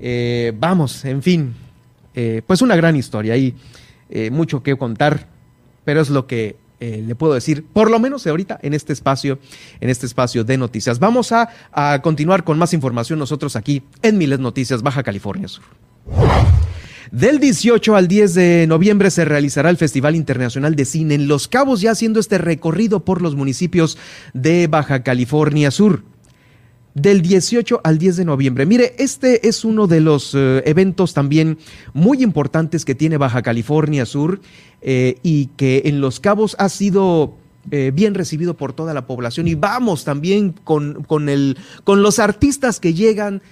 Eh, 0.00 0.52
vamos, 0.58 1.04
en 1.04 1.22
fin, 1.22 1.54
eh, 2.14 2.42
pues 2.46 2.62
una 2.62 2.76
gran 2.76 2.96
historia. 2.96 3.36
Y 3.36 3.54
mucho 4.30 4.62
que 4.62 4.74
contar, 4.76 5.28
pero 5.84 6.00
es 6.00 6.08
lo 6.08 6.26
que 6.26 6.56
le 6.80 7.14
puedo 7.14 7.34
decir, 7.34 7.66
por 7.66 7.90
lo 7.90 7.98
menos 7.98 8.26
ahorita 8.26 8.58
en 8.62 8.72
este 8.72 8.94
espacio, 8.94 9.38
en 9.80 9.90
este 9.90 10.06
espacio 10.06 10.44
de 10.44 10.56
noticias. 10.56 10.98
Vamos 10.98 11.30
a, 11.32 11.50
a 11.72 12.00
continuar 12.00 12.42
con 12.42 12.56
más 12.56 12.72
información 12.72 13.18
nosotros 13.18 13.54
aquí 13.54 13.82
en 14.00 14.16
Miles 14.16 14.38
Noticias, 14.38 14.82
Baja 14.82 15.02
California 15.02 15.46
Sur. 15.48 15.64
Del 17.10 17.40
18 17.40 17.96
al 17.96 18.06
10 18.06 18.34
de 18.34 18.66
noviembre 18.68 19.10
se 19.10 19.24
realizará 19.24 19.70
el 19.70 19.78
Festival 19.78 20.14
Internacional 20.14 20.76
de 20.76 20.84
Cine 20.84 21.14
en 21.14 21.26
Los 21.26 21.48
Cabos, 21.48 21.80
ya 21.80 21.92
haciendo 21.92 22.20
este 22.20 22.36
recorrido 22.36 23.04
por 23.04 23.22
los 23.22 23.34
municipios 23.34 23.96
de 24.34 24.66
Baja 24.66 25.02
California 25.02 25.70
Sur. 25.70 26.02
Del 26.94 27.22
18 27.22 27.80
al 27.84 27.98
10 27.98 28.16
de 28.16 28.24
noviembre. 28.24 28.66
Mire, 28.66 28.94
este 28.98 29.48
es 29.48 29.64
uno 29.64 29.86
de 29.86 30.00
los 30.00 30.34
eh, 30.34 30.62
eventos 30.66 31.14
también 31.14 31.58
muy 31.94 32.22
importantes 32.22 32.84
que 32.84 32.94
tiene 32.94 33.16
Baja 33.16 33.40
California 33.40 34.04
Sur 34.04 34.40
eh, 34.82 35.16
y 35.22 35.46
que 35.56 35.82
en 35.84 36.00
Los 36.00 36.18
Cabos 36.18 36.56
ha 36.58 36.68
sido 36.68 37.36
eh, 37.70 37.92
bien 37.94 38.14
recibido 38.14 38.56
por 38.56 38.72
toda 38.72 38.94
la 38.94 39.06
población 39.06 39.46
y 39.46 39.54
vamos 39.54 40.04
también 40.04 40.52
con, 40.64 41.04
con, 41.04 41.28
el, 41.28 41.56
con 41.84 42.02
los 42.02 42.18
artistas 42.18 42.80
que 42.80 42.94
llegan 42.94 43.42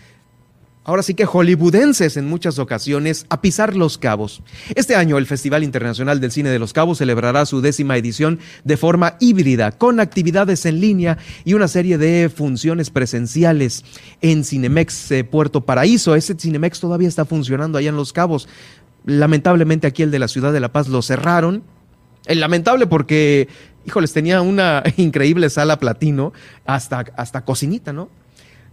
ahora 0.86 1.02
sí 1.02 1.14
que 1.14 1.26
hollywoodenses 1.26 2.16
en 2.16 2.28
muchas 2.28 2.60
ocasiones, 2.60 3.26
a 3.28 3.40
pisar 3.40 3.76
los 3.76 3.98
cabos. 3.98 4.40
Este 4.76 4.94
año 4.94 5.18
el 5.18 5.26
Festival 5.26 5.64
Internacional 5.64 6.20
del 6.20 6.30
Cine 6.30 6.48
de 6.48 6.60
los 6.60 6.72
Cabos 6.72 6.98
celebrará 6.98 7.44
su 7.44 7.60
décima 7.60 7.96
edición 7.96 8.38
de 8.62 8.76
forma 8.76 9.16
híbrida, 9.18 9.72
con 9.72 9.98
actividades 9.98 10.64
en 10.64 10.80
línea 10.80 11.18
y 11.44 11.54
una 11.54 11.66
serie 11.66 11.98
de 11.98 12.30
funciones 12.30 12.90
presenciales 12.90 13.84
en 14.20 14.44
Cinemex 14.44 15.10
eh, 15.10 15.24
Puerto 15.24 15.62
Paraíso. 15.62 16.14
Ese 16.14 16.36
Cinemex 16.38 16.78
todavía 16.78 17.08
está 17.08 17.24
funcionando 17.24 17.78
allá 17.78 17.88
en 17.88 17.96
los 17.96 18.12
cabos. 18.12 18.48
Lamentablemente 19.04 19.88
aquí 19.88 20.04
el 20.04 20.12
de 20.12 20.20
la 20.20 20.28
ciudad 20.28 20.52
de 20.52 20.60
La 20.60 20.70
Paz 20.70 20.86
lo 20.86 21.02
cerraron. 21.02 21.64
El 22.26 22.38
lamentable 22.38 22.86
porque, 22.86 23.48
híjoles, 23.84 24.12
tenía 24.12 24.40
una 24.40 24.84
increíble 24.96 25.50
sala 25.50 25.80
platino, 25.80 26.32
hasta, 26.64 27.06
hasta 27.16 27.44
cocinita, 27.44 27.92
¿no? 27.92 28.08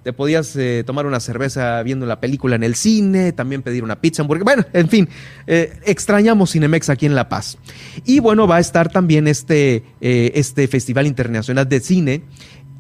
Te 0.04 0.12
podías 0.12 0.56
eh, 0.56 0.84
tomar 0.86 1.06
una 1.06 1.20
cerveza 1.20 1.82
viendo 1.82 2.06
la 2.06 2.20
película 2.20 2.56
en 2.56 2.64
el 2.64 2.76
cine, 2.76 3.32
también 3.32 3.62
pedir 3.62 3.84
una 3.84 4.02
pizza, 4.02 4.22
hamburguesa. 4.22 4.44
Bueno, 4.44 4.66
en 4.74 4.90
fin, 4.90 5.10
eh, 5.48 5.80
extrañamos 5.86 6.52
Cinemex 6.52 6.90
aquí 6.90 7.06
en 7.06 7.16
La 7.16 7.30
Paz. 7.30 7.58
Y 8.06 8.20
bueno, 8.20 8.46
va 8.46 8.58
a 8.58 8.60
estar 8.60 8.92
también 8.92 9.28
este, 9.28 9.84
eh, 10.02 10.32
este 10.36 10.68
Festival 10.68 11.08
Internacional 11.08 11.68
de 11.68 11.80
Cine 11.80 12.24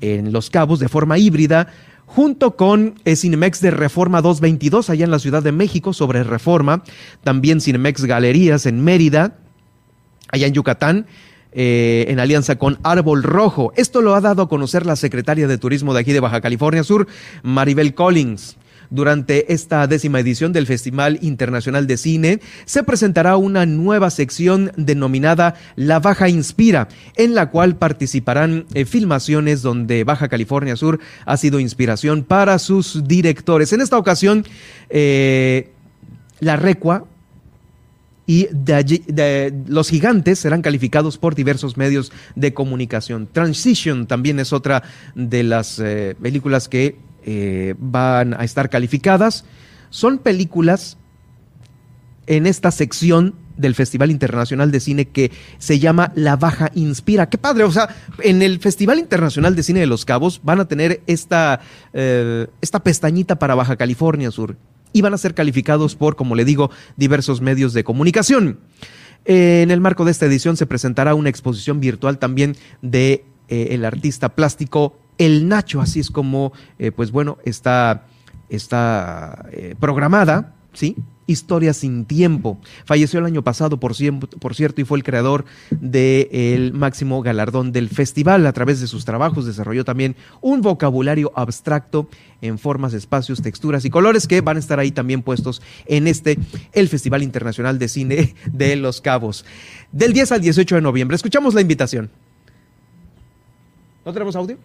en 0.01 0.33
Los 0.33 0.49
Cabos 0.49 0.79
de 0.79 0.89
forma 0.89 1.17
híbrida 1.17 1.67
junto 2.05 2.57
con 2.57 2.95
Cinemex 3.05 3.61
de 3.61 3.71
Reforma 3.71 4.21
222 4.21 4.89
allá 4.89 5.05
en 5.05 5.11
la 5.11 5.19
Ciudad 5.19 5.41
de 5.41 5.53
México 5.53 5.93
sobre 5.93 6.23
Reforma, 6.23 6.83
también 7.23 7.61
Cinemex 7.61 8.03
Galerías 8.03 8.65
en 8.65 8.83
Mérida, 8.83 9.37
allá 10.29 10.47
en 10.47 10.53
Yucatán, 10.53 11.07
eh, 11.55 12.05
en 12.07 12.19
alianza 12.19 12.57
con 12.57 12.79
Árbol 12.83 13.23
Rojo. 13.23 13.73
Esto 13.75 14.01
lo 14.01 14.15
ha 14.15 14.21
dado 14.21 14.43
a 14.43 14.49
conocer 14.49 14.85
la 14.85 14.95
secretaria 14.95 15.47
de 15.47 15.57
Turismo 15.57 15.93
de 15.93 16.01
aquí 16.01 16.13
de 16.13 16.19
Baja 16.19 16.41
California 16.41 16.83
Sur, 16.83 17.07
Maribel 17.43 17.93
Collins. 17.93 18.57
Durante 18.93 19.51
esta 19.51 19.87
décima 19.87 20.19
edición 20.19 20.53
del 20.53 20.67
Festival 20.67 21.17
Internacional 21.23 21.87
de 21.87 21.97
Cine 21.97 22.41
se 22.65 22.83
presentará 22.83 23.37
una 23.37 23.65
nueva 23.65 24.11
sección 24.11 24.71
denominada 24.77 25.55
La 25.75 25.99
Baja 25.99 26.29
Inspira, 26.29 26.89
en 27.15 27.33
la 27.33 27.49
cual 27.49 27.75
participarán 27.75 28.67
eh, 28.75 28.85
filmaciones 28.85 29.63
donde 29.63 30.03
Baja 30.03 30.27
California 30.27 30.75
Sur 30.75 30.99
ha 31.25 31.37
sido 31.37 31.59
inspiración 31.59 32.23
para 32.23 32.59
sus 32.59 33.07
directores. 33.07 33.73
En 33.73 33.81
esta 33.81 33.97
ocasión, 33.97 34.45
eh, 34.91 35.71
La 36.39 36.55
Recua, 36.55 37.05
y 38.25 38.47
los 39.67 39.89
gigantes 39.89 40.39
serán 40.39 40.61
calificados 40.61 41.17
por 41.17 41.35
diversos 41.35 41.75
medios 41.77 42.11
de 42.35 42.53
comunicación. 42.53 43.27
Transition 43.31 44.07
también 44.07 44.39
es 44.39 44.53
otra 44.53 44.83
de 45.15 45.43
las 45.43 45.79
eh, 45.79 46.15
películas 46.21 46.69
que 46.69 46.97
eh, 47.25 47.75
van 47.77 48.33
a 48.33 48.43
estar 48.43 48.69
calificadas. 48.69 49.45
Son 49.89 50.19
películas 50.19 50.97
en 52.25 52.47
esta 52.47 52.71
sección 52.71 53.35
del 53.57 53.75
Festival 53.75 54.09
Internacional 54.09 54.71
de 54.71 54.79
Cine 54.79 55.05
que 55.05 55.31
se 55.57 55.77
llama 55.77 56.11
La 56.15 56.37
Baja 56.37 56.71
Inspira. 56.73 57.29
Qué 57.29 57.37
padre, 57.37 57.65
o 57.65 57.71
sea, 57.71 57.93
en 58.19 58.41
el 58.41 58.59
Festival 58.59 58.99
Internacional 58.99 59.55
de 59.55 59.63
Cine 59.63 59.81
de 59.81 59.85
Los 59.85 60.05
Cabos 60.05 60.41
van 60.43 60.59
a 60.59 60.67
tener 60.67 61.01
esta, 61.07 61.59
eh, 61.93 62.47
esta 62.61 62.81
pestañita 62.81 63.37
para 63.37 63.53
Baja 63.53 63.75
California 63.75 64.31
Sur 64.31 64.55
y 64.93 65.01
van 65.01 65.13
a 65.13 65.17
ser 65.17 65.33
calificados 65.33 65.95
por, 65.95 66.15
como 66.15 66.35
le 66.35 66.45
digo, 66.45 66.71
diversos 66.95 67.41
medios 67.41 67.73
de 67.73 67.83
comunicación. 67.83 68.59
En 69.25 69.71
el 69.71 69.81
marco 69.81 70.05
de 70.05 70.11
esta 70.11 70.25
edición 70.25 70.57
se 70.57 70.65
presentará 70.65 71.15
una 71.15 71.29
exposición 71.29 71.79
virtual 71.79 72.19
también 72.19 72.55
de 72.81 73.25
eh, 73.47 73.69
el 73.71 73.85
artista 73.85 74.29
plástico 74.35 74.97
El 75.17 75.47
Nacho, 75.47 75.81
así 75.81 75.99
es 75.99 76.09
como, 76.09 76.53
eh, 76.79 76.91
pues 76.91 77.11
bueno, 77.11 77.37
está, 77.45 78.05
está 78.49 79.45
eh, 79.51 79.75
programada, 79.79 80.55
¿sí? 80.73 80.95
Historia 81.25 81.73
sin 81.73 82.05
tiempo. 82.05 82.59
Falleció 82.85 83.19
el 83.19 83.25
año 83.25 83.43
pasado, 83.43 83.79
por, 83.79 83.95
cierto, 83.95 84.81
y 84.81 84.83
fue 84.83 84.97
el 84.97 85.03
creador 85.03 85.45
del 85.71 86.73
máximo 86.73 87.21
galardón 87.21 87.71
del 87.71 87.89
festival. 87.89 88.45
A 88.45 88.53
través 88.53 88.81
de 88.81 88.87
sus 88.87 89.05
trabajos 89.05 89.45
desarrolló 89.45 89.85
también 89.85 90.15
un 90.41 90.61
vocabulario 90.61 91.31
abstracto 91.35 92.09
en 92.41 92.59
formas, 92.59 92.93
espacios, 92.93 93.41
texturas 93.41 93.85
y 93.85 93.89
colores 93.89 94.27
que 94.27 94.41
van 94.41 94.57
a 94.57 94.59
estar 94.59 94.79
ahí 94.79 94.91
también 94.91 95.21
puestos 95.21 95.61
en 95.85 96.07
este, 96.07 96.37
el 96.73 96.89
Festival 96.89 97.23
Internacional 97.23 97.79
de 97.79 97.87
Cine 97.87 98.35
de 98.51 98.75
Los 98.75 98.99
Cabos. 98.99 99.45
Del 99.91 100.11
10 100.11 100.33
al 100.33 100.41
18 100.41 100.75
de 100.75 100.81
noviembre. 100.81 101.15
Escuchamos 101.15 101.53
la 101.53 101.61
invitación. 101.61 102.09
¿No 104.05 104.11
tenemos 104.11 104.35
audio? 104.35 104.57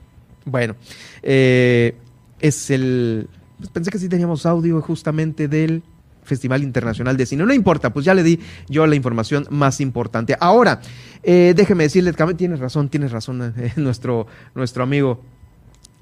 Bueno, 0.45 0.75
eh, 1.23 1.95
es 2.41 2.71
el... 2.71 3.29
Pues 3.59 3.71
pensé 3.71 3.91
que 3.91 3.99
sí 3.99 4.09
teníamos 4.09 4.47
audio 4.47 4.81
justamente 4.81 5.49
del 5.49 5.83
Festival 6.29 6.63
Internacional 6.63 7.17
de 7.17 7.27
Cine. 7.27 7.45
No 7.45 7.53
importa, 7.53 7.93
pues 7.93 8.05
ya 8.05 8.15
le 8.15 8.23
di 8.23 8.39
yo 8.69 8.87
la 8.87 8.95
información 8.95 9.47
más 9.51 9.81
importante. 9.81 10.37
Ahora, 10.39 10.81
eh, 11.23 11.55
déjeme 11.57 11.85
decirle, 11.85 12.13
tienes 12.37 12.61
razón, 12.61 12.89
tienes 12.89 13.11
razón, 13.11 13.55
eh, 13.57 13.73
nuestro, 13.77 14.27
nuestro 14.55 14.85
amigo 14.85 15.23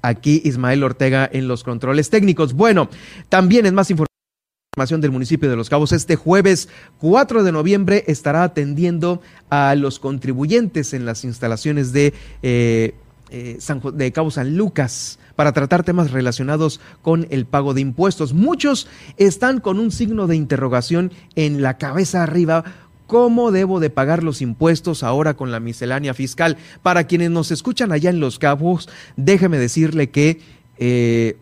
aquí 0.01 0.41
Ismael 0.45 0.83
Ortega 0.83 1.29
en 1.31 1.47
los 1.47 1.63
controles 1.63 2.09
técnicos. 2.09 2.53
Bueno, 2.53 2.89
también 3.29 3.65
es 3.65 3.73
más 3.73 3.89
información 3.89 5.01
del 5.01 5.11
municipio 5.11 5.49
de 5.49 5.55
Los 5.55 5.69
Cabos. 5.69 5.91
Este 5.91 6.15
jueves 6.15 6.69
4 6.99 7.43
de 7.43 7.51
noviembre 7.51 8.03
estará 8.07 8.43
atendiendo 8.43 9.21
a 9.49 9.73
los 9.75 9.99
contribuyentes 9.99 10.93
en 10.93 11.05
las 11.05 11.23
instalaciones 11.23 11.93
de, 11.93 12.13
eh, 12.43 12.93
de 13.29 14.11
Cabo 14.11 14.31
San 14.31 14.57
Lucas 14.57 15.19
para 15.35 15.53
tratar 15.53 15.83
temas 15.83 16.11
relacionados 16.11 16.79
con 17.01 17.27
el 17.29 17.45
pago 17.45 17.73
de 17.73 17.81
impuestos. 17.81 18.33
Muchos 18.33 18.87
están 19.17 19.59
con 19.59 19.79
un 19.79 19.91
signo 19.91 20.27
de 20.27 20.35
interrogación 20.35 21.11
en 21.35 21.61
la 21.61 21.77
cabeza 21.77 22.23
arriba 22.23 22.63
¿Cómo 23.07 23.51
debo 23.53 23.79
de 23.79 23.89
pagar 23.89 24.21
los 24.21 24.41
impuestos 24.41 25.01
ahora 25.01 25.35
con 25.35 25.49
la 25.49 25.61
miscelánea 25.61 26.13
fiscal? 26.13 26.57
Para 26.83 27.05
quienes 27.05 27.31
nos 27.31 27.51
escuchan 27.51 27.93
allá 27.93 28.09
en 28.09 28.19
Los 28.19 28.37
Cabos, 28.37 28.89
déjeme 29.15 29.57
decirle 29.57 30.09
que 30.09 30.41
eh, 30.77 31.37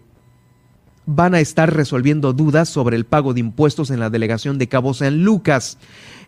van 1.07 1.33
a 1.33 1.39
estar 1.39 1.73
resolviendo 1.73 2.33
dudas 2.33 2.69
sobre 2.69 2.95
el 2.95 3.05
pago 3.05 3.33
de 3.33 3.39
impuestos 3.39 3.89
en 3.89 3.99
la 3.99 4.11
delegación 4.11 4.59
de 4.59 4.67
Cabo 4.67 4.93
San 4.93 5.23
Lucas. 5.23 5.79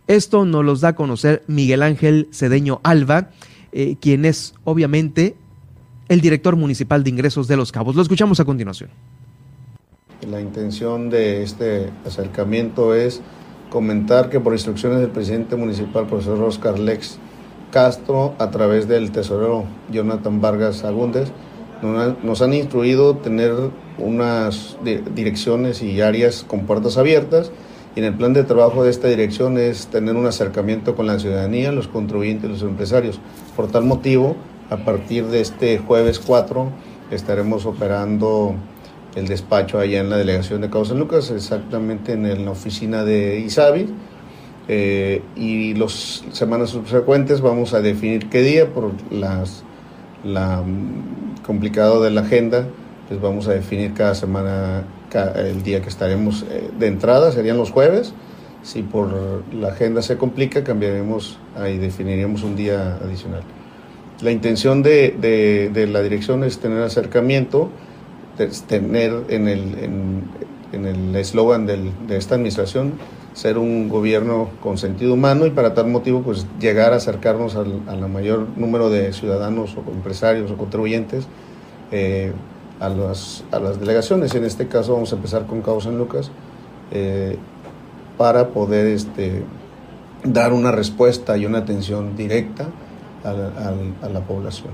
Esto 0.07 0.43
nos 0.43 0.65
los 0.65 0.81
da 0.81 0.89
a 0.89 0.95
conocer 0.95 1.43
Miguel 1.45 1.83
Ángel 1.83 2.29
Cedeño 2.31 2.81
Alba, 2.83 3.29
eh, 3.73 3.95
quien 4.01 4.25
es 4.25 4.55
obviamente 4.63 5.35
el 6.09 6.21
director 6.21 6.55
municipal 6.55 7.03
de 7.03 7.09
ingresos 7.09 7.47
de 7.47 7.57
Los 7.57 7.71
Cabos. 7.71 7.95
Lo 7.95 8.01
escuchamos 8.01 8.39
a 8.39 8.45
continuación. 8.45 8.89
La 10.29 10.41
intención 10.41 11.09
de 11.09 11.43
este 11.43 11.89
acercamiento 12.05 12.93
es 12.93 13.21
comentar 13.69 14.29
que 14.29 14.39
por 14.39 14.53
instrucciones 14.53 14.99
del 14.99 15.09
presidente 15.09 15.55
municipal, 15.55 16.07
profesor 16.07 16.41
Oscar 16.41 16.79
Lex 16.79 17.19
Castro, 17.71 18.33
a 18.39 18.49
través 18.49 18.87
del 18.87 19.11
tesorero 19.11 19.65
Jonathan 19.91 20.41
Vargas 20.41 20.83
Agúndez, 20.83 21.31
nos 21.81 22.41
han 22.41 22.53
instruido 22.53 23.17
tener 23.17 23.53
unas 23.99 24.77
direcciones 25.13 25.83
y 25.83 26.01
áreas 26.01 26.43
con 26.47 26.65
puertas 26.65 26.97
abiertas 26.97 27.51
y 27.95 27.99
en 27.99 28.05
el 28.05 28.13
plan 28.13 28.33
de 28.33 28.43
trabajo 28.43 28.83
de 28.83 28.89
esta 28.89 29.07
dirección 29.07 29.57
es 29.57 29.87
tener 29.87 30.15
un 30.15 30.25
acercamiento 30.25 30.95
con 30.95 31.07
la 31.07 31.19
ciudadanía, 31.19 31.71
los 31.71 31.87
contribuyentes, 31.87 32.49
los 32.49 32.61
empresarios. 32.61 33.19
Por 33.55 33.67
tal 33.71 33.85
motivo, 33.85 34.35
a 34.69 34.77
partir 34.77 35.25
de 35.27 35.41
este 35.41 35.77
jueves 35.77 36.19
4 36.19 36.69
estaremos 37.11 37.65
operando 37.65 38.55
el 39.15 39.27
despacho 39.27 39.79
allá 39.79 39.99
en 39.99 40.09
la 40.09 40.17
delegación 40.17 40.61
de 40.61 40.69
Cabo 40.69 40.85
San 40.85 40.99
Lucas, 40.99 41.31
exactamente 41.31 42.13
en 42.13 42.45
la 42.45 42.51
oficina 42.51 43.03
de 43.03 43.39
ISABI. 43.39 43.87
Eh, 44.69 45.21
y 45.37 45.73
las 45.75 46.25
semanas 46.33 46.71
subsecuentes 46.71 47.39
vamos 47.39 47.73
a 47.73 47.81
definir 47.81 48.27
qué 48.29 48.41
día 48.41 48.73
por 48.73 48.91
las 49.09 49.63
la 50.25 50.61
mm, 50.61 51.43
complicado 51.45 52.03
de 52.03 52.11
la 52.11 52.21
agenda 52.21 52.67
pues 53.07 53.21
vamos 53.21 53.47
a 53.47 53.53
definir 53.53 53.93
cada 53.93 54.13
semana 54.13 54.83
el 55.37 55.63
día 55.63 55.81
que 55.81 55.87
estaremos 55.87 56.43
eh, 56.51 56.69
de 56.77 56.87
entrada 56.87 57.31
serían 57.31 57.55
los 57.55 57.71
jueves 57.71 58.13
Si 58.61 58.83
por 58.83 59.43
la 59.53 59.69
agenda 59.69 60.01
se 60.01 60.17
complica, 60.17 60.65
cambiaremos 60.65 61.39
y 61.65 61.77
definiríamos 61.77 62.43
un 62.43 62.57
día 62.57 62.97
adicional. 63.01 63.43
La 64.21 64.31
intención 64.31 64.83
de, 64.83 65.87
la 65.91 66.01
dirección 66.01 66.43
es 66.43 66.59
tener 66.59 66.81
acercamiento, 66.81 67.69
tener 68.67 69.23
en 69.29 69.47
el 70.71 71.15
eslogan 71.15 71.65
de 71.65 72.17
esta 72.17 72.35
administración 72.35 72.93
ser 73.37 73.59
un 73.59 73.87
gobierno 73.87 74.49
con 74.61 74.79
sentido 74.79 75.13
humano 75.13 75.45
y 75.45 75.51
para 75.51 75.75
tal 75.75 75.87
motivo 75.87 76.23
pues 76.23 76.47
llegar 76.59 76.93
a 76.93 76.95
acercarnos 76.95 77.55
al, 77.55 78.09
mayor 78.09 78.47
número 78.57 78.89
de 78.89 79.13
ciudadanos 79.13 79.77
o 79.77 79.91
empresarios 79.91 80.49
o 80.49 80.57
contribuyentes 80.57 81.27
eh, 81.91 82.33
a, 82.79 82.89
las, 82.89 83.43
a 83.51 83.59
las 83.59 83.79
delegaciones. 83.79 84.33
En 84.33 84.43
este 84.43 84.67
caso 84.67 84.93
vamos 84.93 85.13
a 85.13 85.17
empezar 85.17 85.45
con 85.45 85.61
Cabo 85.61 85.79
San 85.79 85.99
Lucas 85.99 86.31
eh, 86.89 87.37
para 88.17 88.47
poder 88.47 88.87
este, 88.87 89.43
dar 90.23 90.51
una 90.51 90.71
respuesta 90.71 91.37
y 91.37 91.45
una 91.45 91.59
atención 91.59 92.17
directa 92.17 92.69
a 93.29 94.09
la 94.09 94.21
población. 94.21 94.71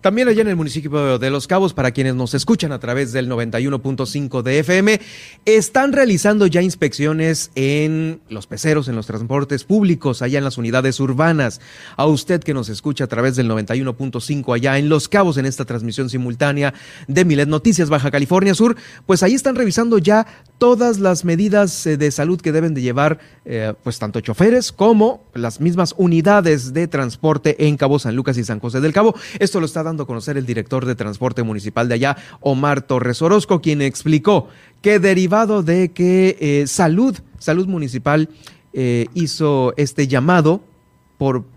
También 0.00 0.28
allá 0.28 0.40
en 0.40 0.48
el 0.48 0.56
municipio 0.56 1.18
de 1.18 1.28
Los 1.28 1.46
Cabos, 1.46 1.74
para 1.74 1.90
quienes 1.90 2.14
nos 2.14 2.32
escuchan 2.32 2.72
a 2.72 2.78
través 2.78 3.12
del 3.12 3.28
91.5 3.28 4.40
de 4.40 4.60
FM, 4.60 4.98
están 5.44 5.92
realizando 5.92 6.46
ya 6.46 6.62
inspecciones 6.62 7.50
en 7.54 8.22
los 8.30 8.46
peceros, 8.46 8.88
en 8.88 8.96
los 8.96 9.06
transportes 9.06 9.64
públicos, 9.64 10.22
allá 10.22 10.38
en 10.38 10.44
las 10.44 10.56
unidades 10.56 11.00
urbanas. 11.00 11.60
A 11.96 12.06
usted 12.06 12.42
que 12.42 12.54
nos 12.54 12.70
escucha 12.70 13.04
a 13.04 13.08
través 13.08 13.36
del 13.36 13.50
91.5 13.50 14.54
allá 14.54 14.78
en 14.78 14.88
Los 14.88 15.06
Cabos, 15.06 15.36
en 15.36 15.44
esta 15.44 15.66
transmisión 15.66 16.08
simultánea 16.08 16.72
de 17.06 17.26
Milet 17.26 17.48
Noticias 17.48 17.90
Baja 17.90 18.10
California 18.10 18.54
Sur, 18.54 18.76
pues 19.04 19.22
ahí 19.22 19.34
están 19.34 19.54
revisando 19.54 19.98
ya 19.98 20.26
todas 20.60 21.00
las 21.00 21.24
medidas 21.24 21.86
eh, 21.86 21.96
de 21.96 22.12
salud 22.12 22.40
que 22.40 22.52
deben 22.52 22.74
de 22.74 22.82
llevar, 22.82 23.18
eh, 23.46 23.72
pues 23.82 23.98
tanto 23.98 24.20
choferes 24.20 24.70
como 24.70 25.24
las 25.34 25.60
mismas 25.60 25.94
unidades 25.96 26.74
de 26.74 26.86
transporte 26.86 27.66
en 27.66 27.78
Cabo 27.78 27.98
San 27.98 28.14
Lucas 28.14 28.36
y 28.36 28.44
San 28.44 28.60
José 28.60 28.80
del 28.80 28.92
Cabo. 28.92 29.14
Esto 29.40 29.58
lo 29.58 29.66
está 29.66 29.82
dando 29.82 30.02
a 30.02 30.06
conocer 30.06 30.36
el 30.36 30.44
director 30.44 30.84
de 30.84 30.94
transporte 30.94 31.42
municipal 31.42 31.88
de 31.88 31.94
allá, 31.94 32.16
Omar 32.40 32.82
Torres 32.82 33.22
Orozco, 33.22 33.60
quien 33.60 33.80
explicó 33.80 34.48
que 34.82 34.98
derivado 34.98 35.62
de 35.62 35.92
que 35.92 36.36
eh, 36.40 36.66
Salud, 36.66 37.16
Salud 37.38 37.66
Municipal 37.66 38.28
eh, 38.72 39.06
hizo 39.14 39.74
este 39.76 40.06
llamado 40.06 40.62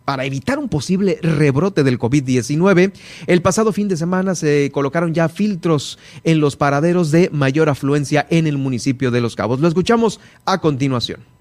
para 0.06 0.26
evitar 0.26 0.60
un 0.60 0.68
posible 0.68 1.20
rebrote 1.22 1.84
del 1.84 1.98
COVID-19. 1.98 2.92
El 3.28 3.42
pasado 3.42 3.72
fin 3.72 3.88
de 3.88 3.96
semana 3.96 4.36
se 4.36 4.70
colocaron 4.72 5.14
ya 5.14 5.30
filtros 5.30 5.98
en 6.24 6.42
los 6.42 6.56
paraderos 6.56 7.12
de 7.12 7.30
mayor 7.32 7.70
afluencia 7.70 8.28
en 8.30 8.48
el 8.48 8.58
municipio 8.58 9.10
de 9.10 9.22
Los 9.22 9.36
Cabos. 9.36 9.62
Lo 9.62 9.68
escuchamos 9.68 10.20
a 10.46 10.60
continuación. 10.60 11.34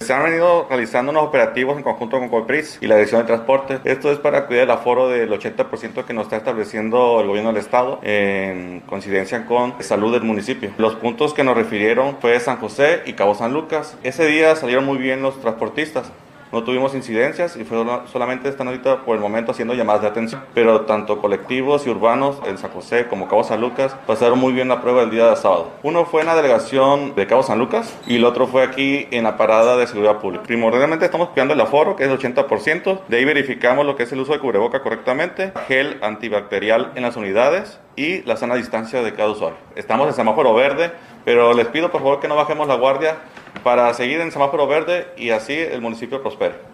Se 0.00 0.14
han 0.14 0.22
venido 0.22 0.66
realizando 0.66 1.12
unos 1.12 1.24
operativos 1.24 1.76
en 1.76 1.82
conjunto 1.82 2.18
con 2.18 2.30
Colpris 2.30 2.78
y 2.80 2.86
la 2.86 2.94
Dirección 2.94 3.20
de 3.20 3.26
Transporte. 3.26 3.80
Esto 3.84 4.10
es 4.10 4.18
para 4.18 4.46
cuidar 4.46 4.64
el 4.64 4.70
aforo 4.70 5.10
del 5.10 5.30
80% 5.30 6.06
que 6.06 6.14
nos 6.14 6.24
está 6.24 6.38
estableciendo 6.38 7.20
el 7.20 7.26
gobierno 7.26 7.52
del 7.52 7.60
estado 7.60 8.00
en 8.02 8.80
coincidencia 8.86 9.44
con 9.44 9.74
salud 9.80 10.10
del 10.10 10.22
municipio. 10.22 10.70
Los 10.78 10.94
puntos 10.94 11.34
que 11.34 11.44
nos 11.44 11.54
refirieron 11.54 12.16
fue 12.18 12.40
San 12.40 12.56
José 12.56 13.02
y 13.04 13.12
Cabo 13.12 13.34
San 13.34 13.52
Lucas. 13.52 13.98
Ese 14.02 14.26
día 14.26 14.56
salieron 14.56 14.86
muy 14.86 14.96
bien 14.96 15.20
los 15.20 15.38
transportistas 15.38 16.10
no 16.52 16.64
tuvimos 16.64 16.94
incidencias 16.94 17.56
y 17.56 17.64
fue 17.64 17.84
solamente 18.12 18.48
están 18.48 18.68
ahorita 18.68 19.02
por 19.04 19.16
el 19.16 19.20
momento 19.22 19.52
haciendo 19.52 19.74
llamadas 19.74 20.02
de 20.02 20.08
atención. 20.08 20.42
Pero 20.54 20.82
tanto 20.82 21.20
colectivos 21.20 21.86
y 21.86 21.90
urbanos 21.90 22.38
en 22.46 22.58
San 22.58 22.70
José 22.70 23.06
como 23.06 23.28
Cabo 23.28 23.44
San 23.44 23.60
Lucas 23.60 23.96
pasaron 24.06 24.38
muy 24.38 24.52
bien 24.52 24.68
la 24.68 24.80
prueba 24.80 25.02
el 25.02 25.10
día 25.10 25.30
de 25.30 25.36
sábado. 25.36 25.70
Uno 25.82 26.04
fue 26.04 26.22
en 26.22 26.28
la 26.28 26.36
delegación 26.36 27.14
de 27.14 27.26
Cabo 27.26 27.42
San 27.42 27.58
Lucas 27.58 27.96
y 28.06 28.16
el 28.16 28.24
otro 28.24 28.46
fue 28.46 28.62
aquí 28.62 29.06
en 29.10 29.24
la 29.24 29.36
parada 29.36 29.76
de 29.76 29.86
seguridad 29.86 30.18
pública. 30.18 30.44
Primordialmente 30.44 31.04
estamos 31.04 31.28
cuidando 31.30 31.54
el 31.54 31.60
aforo, 31.60 31.96
que 31.96 32.04
es 32.04 32.10
el 32.10 32.18
80%. 32.18 33.00
De 33.08 33.16
ahí 33.16 33.24
verificamos 33.24 33.86
lo 33.86 33.96
que 33.96 34.04
es 34.04 34.12
el 34.12 34.20
uso 34.20 34.32
de 34.32 34.40
cubreboca 34.40 34.82
correctamente, 34.82 35.52
gel 35.68 35.98
antibacterial 36.02 36.92
en 36.94 37.02
las 37.02 37.16
unidades 37.16 37.80
y 37.96 38.22
la 38.22 38.36
sana 38.36 38.54
distancia 38.54 39.02
de 39.02 39.14
cada 39.14 39.30
usuario. 39.30 39.58
Estamos 39.76 40.08
en 40.08 40.14
semáforo 40.14 40.54
verde, 40.54 40.92
pero 41.24 41.52
les 41.54 41.66
pido 41.68 41.90
por 41.90 42.00
favor 42.00 42.20
que 42.20 42.28
no 42.28 42.36
bajemos 42.36 42.68
la 42.68 42.76
guardia 42.76 43.16
para 43.62 43.92
seguir 43.94 44.20
en 44.20 44.32
semáforo 44.32 44.66
verde 44.66 45.08
y 45.16 45.30
así 45.30 45.54
el 45.54 45.80
municipio 45.80 46.22
prospere. 46.22 46.70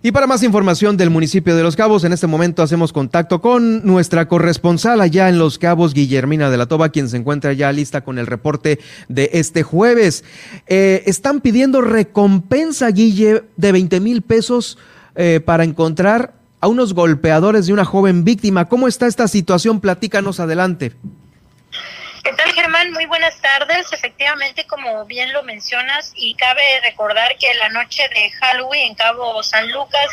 Y 0.00 0.12
para 0.12 0.28
más 0.28 0.44
información 0.44 0.96
del 0.96 1.10
municipio 1.10 1.56
de 1.56 1.62
Los 1.64 1.74
Cabos, 1.74 2.04
en 2.04 2.12
este 2.12 2.28
momento 2.28 2.62
hacemos 2.62 2.92
contacto 2.92 3.40
con 3.40 3.84
nuestra 3.84 4.28
corresponsal 4.28 5.00
allá 5.00 5.28
en 5.28 5.38
Los 5.38 5.58
Cabos, 5.58 5.92
Guillermina 5.92 6.50
de 6.50 6.56
la 6.56 6.66
Toba, 6.66 6.90
quien 6.90 7.08
se 7.08 7.16
encuentra 7.16 7.52
ya 7.52 7.72
lista 7.72 8.02
con 8.02 8.18
el 8.18 8.28
reporte 8.28 8.78
de 9.08 9.30
este 9.32 9.64
jueves. 9.64 10.24
Eh, 10.68 11.02
están 11.06 11.40
pidiendo 11.40 11.80
recompensa, 11.80 12.88
Guille, 12.92 13.42
de 13.56 13.72
20 13.72 13.98
mil 13.98 14.22
pesos 14.22 14.78
eh, 15.16 15.40
para 15.44 15.64
encontrar 15.64 16.37
a 16.60 16.68
unos 16.68 16.94
golpeadores 16.94 17.66
de 17.66 17.72
una 17.72 17.84
joven 17.84 18.24
víctima. 18.24 18.68
¿Cómo 18.68 18.88
está 18.88 19.06
esta 19.06 19.28
situación? 19.28 19.80
Platícanos 19.80 20.40
adelante. 20.40 20.92
¿Qué 22.28 22.34
tal, 22.34 22.52
Germán? 22.52 22.92
Muy 22.92 23.06
buenas 23.06 23.40
tardes. 23.40 23.90
Efectivamente, 23.90 24.66
como 24.66 25.06
bien 25.06 25.32
lo 25.32 25.42
mencionas, 25.44 26.12
y 26.14 26.34
cabe 26.34 26.62
recordar 26.82 27.38
que 27.38 27.54
la 27.54 27.70
noche 27.70 28.06
de 28.10 28.30
Halloween 28.32 28.88
en 28.88 28.94
Cabo 28.94 29.42
San 29.42 29.72
Lucas, 29.72 30.06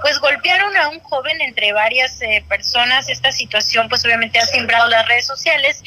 pues 0.00 0.18
golpearon 0.20 0.74
a 0.78 0.88
un 0.88 1.00
joven 1.00 1.38
entre 1.42 1.74
varias 1.74 2.22
eh, 2.22 2.42
personas. 2.48 3.10
Esta 3.10 3.30
situación, 3.30 3.90
pues 3.90 4.02
obviamente 4.06 4.38
ha 4.38 4.46
simbrado 4.46 4.88
las 4.88 5.06
redes 5.06 5.26
sociales 5.26 5.82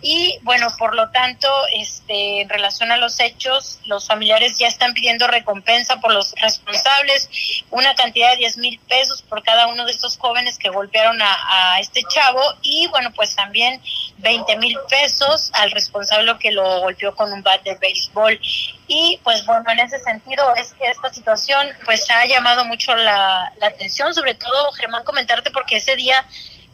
y, 0.00 0.38
bueno, 0.44 0.68
por 0.78 0.94
lo 0.94 1.10
tanto, 1.10 1.46
este, 1.74 2.40
en 2.40 2.48
relación 2.48 2.90
a 2.90 2.96
los 2.96 3.20
hechos, 3.20 3.80
los 3.84 4.06
familiares 4.06 4.56
ya 4.56 4.66
están 4.66 4.94
pidiendo 4.94 5.26
recompensa 5.26 6.00
por 6.00 6.14
los 6.14 6.32
responsables, 6.40 7.28
una 7.68 7.94
cantidad 7.94 8.30
de 8.30 8.38
10 8.38 8.56
mil 8.56 8.80
pesos 8.88 9.20
por 9.20 9.42
cada 9.42 9.66
uno 9.66 9.84
de 9.84 9.92
estos 9.92 10.16
jóvenes 10.16 10.56
que 10.56 10.70
golpearon 10.70 11.20
a, 11.20 11.74
a 11.74 11.80
este 11.80 12.02
chavo 12.08 12.40
y, 12.62 12.86
bueno, 12.86 13.12
pues 13.12 13.34
también 13.36 13.82
20 14.18 14.56
mil 14.56 14.76
pesos 14.88 15.50
al 15.54 15.70
responsable 15.70 16.36
que 16.38 16.50
lo 16.50 16.80
golpeó 16.80 17.14
con 17.14 17.32
un 17.32 17.42
bat 17.42 17.62
de 17.62 17.74
béisbol. 17.76 18.38
Y 18.86 19.20
pues 19.22 19.44
bueno, 19.46 19.64
en 19.70 19.80
ese 19.80 19.98
sentido 19.98 20.54
es 20.56 20.72
que 20.74 20.86
esta 20.86 21.12
situación 21.12 21.68
pues 21.84 22.08
ha 22.10 22.26
llamado 22.26 22.64
mucho 22.64 22.94
la, 22.94 23.52
atención, 23.62 24.14
sobre 24.14 24.34
todo 24.34 24.72
Germán 24.72 25.04
comentarte 25.04 25.50
porque 25.50 25.76
ese 25.76 25.96
día 25.96 26.24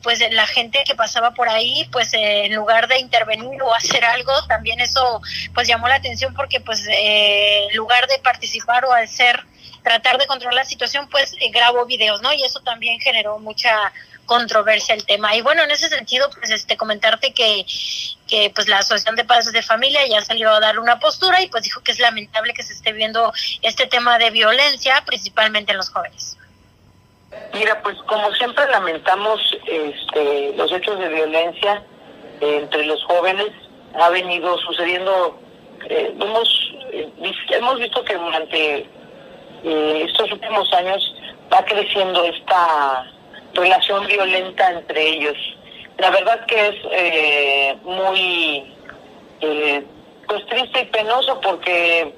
pues 0.03 0.20
la 0.32 0.47
gente 0.47 0.84
que 0.86 0.95
pasaba 0.95 1.32
por 1.32 1.49
ahí, 1.49 1.88
pues 1.90 2.12
en 2.12 2.55
lugar 2.55 2.88
de 2.88 2.99
intervenir 2.99 3.62
o 3.62 3.74
hacer 3.74 4.05
algo, 4.05 4.32
también 4.47 4.78
eso 4.80 5.22
pues 5.55 5.66
llamó 5.66 5.88
la 5.88 5.95
atención 5.95 6.34
porque 6.34 6.61
pues 6.61 6.86
eh, 6.86 7.66
en 7.70 7.76
lugar 7.76 8.07
de 8.07 8.18
participar 8.18 8.84
o 8.84 8.92
hacer, 8.92 9.42
tratar 9.82 10.18
de 10.18 10.26
controlar 10.26 10.57
la 10.57 10.64
situación, 10.66 11.09
pues 11.09 11.32
eh, 11.40 11.51
grabó 11.51 11.86
videos, 11.86 12.20
¿no? 12.20 12.34
Y 12.34 12.45
eso 12.45 12.61
también 12.61 13.01
generó 13.01 13.38
mucha 13.38 13.74
controversia 14.25 14.95
el 14.95 15.05
tema. 15.05 15.35
Y 15.37 15.43
bueno, 15.43 15.62
en 15.62 15.70
ese 15.70 15.89
sentido, 15.89 16.29
pues 16.31 16.51
este 16.51 16.77
comentarte 16.77 17.33
que, 17.33 17.64
que 18.27 18.51
pues 18.55 18.68
la 18.68 18.79
Asociación 18.79 19.16
de 19.16 19.25
Padres 19.25 19.53
de 19.53 19.62
Familia 19.62 20.07
ya 20.07 20.22
salió 20.22 20.51
a 20.51 20.61
dar 20.61 20.79
una 20.79 20.99
postura 20.99 21.43
y 21.43 21.49
pues 21.49 21.64
dijo 21.64 21.83
que 21.83 21.93
es 21.93 21.99
lamentable 21.99 22.55
que 22.55 22.62
se 22.62 22.72
esté 22.72 22.93
viendo 22.93 23.33
este 23.62 23.87
tema 23.87 24.18
de 24.18 24.31
violencia, 24.31 25.03
principalmente 25.07 25.72
en 25.72 25.79
los 25.79 25.91
jóvenes. 25.91 26.37
Mira, 27.53 27.81
pues 27.83 27.97
como 28.07 28.33
siempre 28.33 28.66
lamentamos 28.68 29.41
este, 29.66 30.53
los 30.57 30.72
hechos 30.72 30.99
de 30.99 31.09
violencia 31.09 31.83
entre 32.41 32.85
los 32.87 33.03
jóvenes, 33.05 33.51
ha 33.95 34.09
venido 34.11 34.59
sucediendo, 34.59 35.39
eh, 35.89 36.14
hemos, 36.18 36.72
eh, 36.93 37.09
hemos 37.51 37.79
visto 37.79 38.05
que 38.05 38.16
durante 38.16 38.89
eh, 39.64 40.07
estos 40.09 40.33
últimos 40.33 40.72
años 40.72 41.14
va 41.53 41.64
creciendo 41.64 42.25
esta 42.25 43.11
relación 43.55 44.07
violenta 44.07 44.71
entre 44.71 45.09
ellos. 45.09 45.37
La 45.99 46.11
verdad 46.11 46.45
que 46.47 46.69
es 46.69 46.77
eh, 46.91 47.77
muy 47.85 48.75
eh, 49.41 49.85
pues 50.27 50.47
triste 50.47 50.81
y 50.81 50.85
penoso 50.87 51.41
porque 51.41 52.13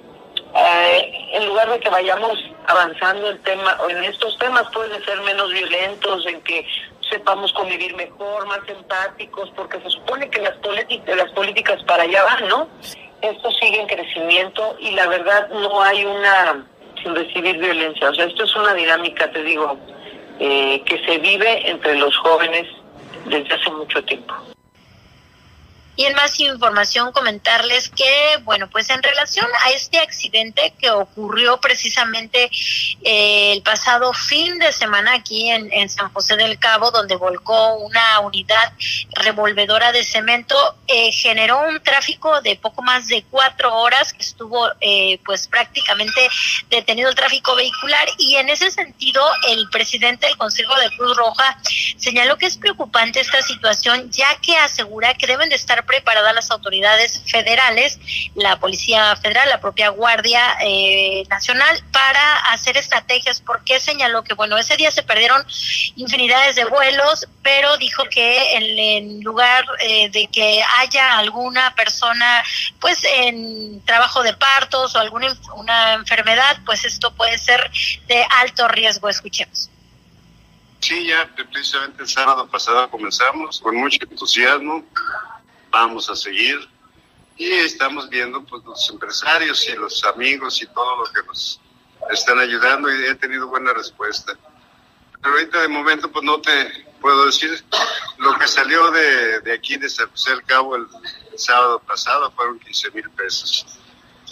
eh, 0.54 1.28
en 1.32 1.46
lugar 1.46 1.70
de 1.70 1.80
que 1.80 1.90
vayamos 1.90 2.38
avanzando 2.66 3.30
el 3.30 3.40
tema 3.40 3.76
en 3.88 4.04
estos 4.04 4.38
temas 4.38 4.64
pueden 4.72 5.04
ser 5.04 5.20
menos 5.22 5.52
violentos, 5.52 6.26
en 6.26 6.40
que 6.42 6.66
sepamos 7.10 7.52
convivir 7.52 7.94
mejor, 7.94 8.46
más 8.46 8.60
empáticos, 8.66 9.50
porque 9.54 9.80
se 9.82 9.90
supone 9.90 10.28
que 10.30 10.40
las, 10.40 10.54
las 11.06 11.30
políticas 11.32 11.82
para 11.84 12.04
allá 12.04 12.24
van, 12.24 12.48
¿no? 12.48 12.68
Esto 13.22 13.50
sigue 13.52 13.80
en 13.80 13.86
crecimiento 13.86 14.76
y 14.80 14.92
la 14.92 15.06
verdad 15.06 15.48
no 15.50 15.82
hay 15.82 16.04
una 16.04 16.66
sin 17.02 17.14
recibir 17.14 17.58
violencia. 17.58 18.10
O 18.10 18.14
sea, 18.14 18.24
esto 18.24 18.44
es 18.44 18.56
una 18.56 18.74
dinámica, 18.74 19.30
te 19.30 19.42
digo, 19.42 19.78
eh, 20.38 20.82
que 20.84 20.98
se 21.04 21.18
vive 21.18 21.70
entre 21.70 21.96
los 21.96 22.16
jóvenes 22.18 22.66
desde 23.26 23.54
hace 23.54 23.70
mucho 23.70 24.02
tiempo. 24.04 24.34
Y 25.96 26.04
en 26.04 26.14
más 26.14 26.38
información 26.40 27.10
comentarles 27.12 27.88
que, 27.88 28.38
bueno, 28.44 28.68
pues 28.68 28.90
en 28.90 29.02
relación 29.02 29.46
a 29.64 29.70
este 29.70 29.98
accidente 29.98 30.74
que 30.78 30.90
ocurrió 30.90 31.58
precisamente 31.58 32.50
eh, 33.02 33.52
el 33.52 33.62
pasado 33.62 34.12
fin 34.12 34.58
de 34.58 34.72
semana 34.72 35.14
aquí 35.14 35.50
en, 35.50 35.88
San 35.88 36.12
José 36.12 36.36
del 36.36 36.58
Cabo, 36.58 36.90
donde 36.90 37.16
volcó 37.16 37.76
una 37.76 38.20
unidad 38.20 38.72
revolvedora 39.12 39.92
de 39.92 40.04
cemento, 40.04 40.56
eh, 40.86 41.12
generó 41.12 41.60
un 41.68 41.80
tráfico 41.80 42.40
de 42.42 42.56
poco 42.56 42.82
más 42.82 43.06
de 43.06 43.24
cuatro 43.30 43.74
horas 43.74 44.12
que 44.12 44.22
estuvo 44.22 44.68
eh, 44.80 45.18
pues 45.24 45.46
prácticamente 45.46 46.28
detenido 46.68 47.08
el 47.08 47.14
tráfico 47.14 47.54
vehicular. 47.54 48.08
Y 48.18 48.36
en 48.36 48.50
ese 48.50 48.70
sentido 48.70 49.22
el 49.48 49.68
presidente 49.70 50.26
del 50.26 50.36
Consejo 50.36 50.74
de 50.76 50.90
Cruz 50.96 51.16
Roja 51.16 51.58
señaló 51.96 52.36
que 52.36 52.46
es 52.46 52.56
preocupante 52.56 53.20
esta 53.20 53.40
situación 53.42 54.10
ya 54.10 54.36
que 54.40 54.56
asegura 54.56 55.14
que 55.14 55.26
deben 55.26 55.48
de 55.48 55.56
estar 55.56 55.84
preparadas 55.86 56.34
las 56.34 56.50
autoridades 56.50 57.22
federales, 57.26 57.98
la 58.34 58.58
Policía 58.58 59.16
Federal, 59.16 59.48
la 59.48 59.60
propia 59.60 59.90
Guardia 59.90 60.58
eh, 60.60 61.24
Nacional, 61.28 61.82
para 61.92 62.36
hacer 62.50 62.76
estrategias, 62.76 63.40
porque 63.40 63.80
señaló 63.80 64.22
que, 64.22 64.34
bueno, 64.34 64.58
ese 64.58 64.76
día 64.76 64.90
se 64.90 65.02
perdieron 65.02 65.44
infinidades 65.96 66.56
de 66.56 66.64
vuelos, 66.64 67.26
pero 67.42 67.76
dijo 67.78 68.04
que 68.10 68.56
en, 68.56 69.22
lugar 69.22 69.64
eh, 69.80 70.10
de 70.10 70.28
que 70.28 70.62
haya 70.78 71.18
alguna 71.18 71.74
persona, 71.74 72.42
pues, 72.80 73.02
en 73.04 73.84
trabajo 73.84 74.22
de 74.22 74.34
partos 74.34 74.94
o 74.94 74.98
alguna 74.98 75.26
una 75.54 75.94
enfermedad, 75.94 76.58
pues 76.64 76.84
esto 76.84 77.12
puede 77.14 77.38
ser 77.38 77.70
de 78.06 78.24
alto 78.38 78.68
riesgo. 78.68 79.08
Escuchemos. 79.08 79.70
Sí, 80.80 81.06
ya 81.06 81.28
precisamente 81.50 82.02
el 82.02 82.08
sábado 82.08 82.46
pasado 82.48 82.88
comenzamos 82.90 83.60
con 83.60 83.76
mucho 83.76 83.98
entusiasmo 84.08 84.84
vamos 85.70 86.08
a 86.10 86.16
seguir 86.16 86.68
y 87.36 87.50
estamos 87.52 88.08
viendo 88.08 88.42
pues 88.44 88.64
los 88.64 88.88
empresarios 88.90 89.68
y 89.68 89.74
los 89.74 90.02
amigos 90.04 90.62
y 90.62 90.66
todo 90.68 91.04
lo 91.04 91.12
que 91.12 91.26
nos 91.26 91.60
están 92.10 92.38
ayudando 92.38 92.90
y 92.90 93.04
he 93.06 93.14
tenido 93.14 93.46
buena 93.48 93.72
respuesta. 93.72 94.36
Pero 95.20 95.34
ahorita 95.34 95.60
de 95.60 95.68
momento 95.68 96.10
pues 96.10 96.24
no 96.24 96.40
te 96.40 96.86
puedo 97.00 97.26
decir 97.26 97.64
lo 98.18 98.38
que 98.38 98.48
salió 98.48 98.90
de, 98.90 99.40
de 99.40 99.52
aquí 99.52 99.76
de 99.76 99.88
San 99.88 100.08
José 100.10 100.30
del 100.30 100.44
Cabo 100.44 100.76
el, 100.76 100.86
sábado 101.36 101.78
pasado 101.80 102.30
fueron 102.32 102.58
15 102.58 102.90
mil 102.92 103.10
pesos. 103.10 103.66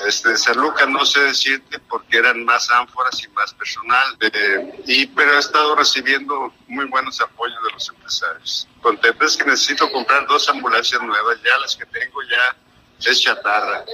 Este, 0.05 0.31
de 0.31 0.37
San 0.37 0.57
Lucas 0.57 0.89
no 0.89 1.05
sé 1.07 1.21
decirte 1.21 1.79
porque 1.79 2.19
eran 2.19 2.45
más 2.45 2.69
ánforas 2.71 3.23
y 3.23 3.29
más 3.29 3.55
personal, 3.55 4.17
eh, 4.21 4.83
y, 4.87 5.07
pero 5.07 5.35
he 5.35 5.39
estado 5.39 5.77
recibiendo 5.77 6.53
muy 6.67 6.87
buenos 6.87 7.21
apoyos 7.21 7.59
de 7.65 7.73
los 7.73 7.89
empresarios. 7.89 8.69
Contento 8.83 9.25
es 9.25 9.37
que 9.37 9.45
necesito 9.45 9.91
comprar 9.93 10.27
dos 10.27 10.49
ambulancias 10.49 11.01
nuevas, 11.01 11.39
ya 11.45 11.57
las 11.59 11.77
que 11.77 11.87
tengo 11.87 12.23
ya 12.23 13.11
es 13.11 13.21
chatarra 13.21 13.85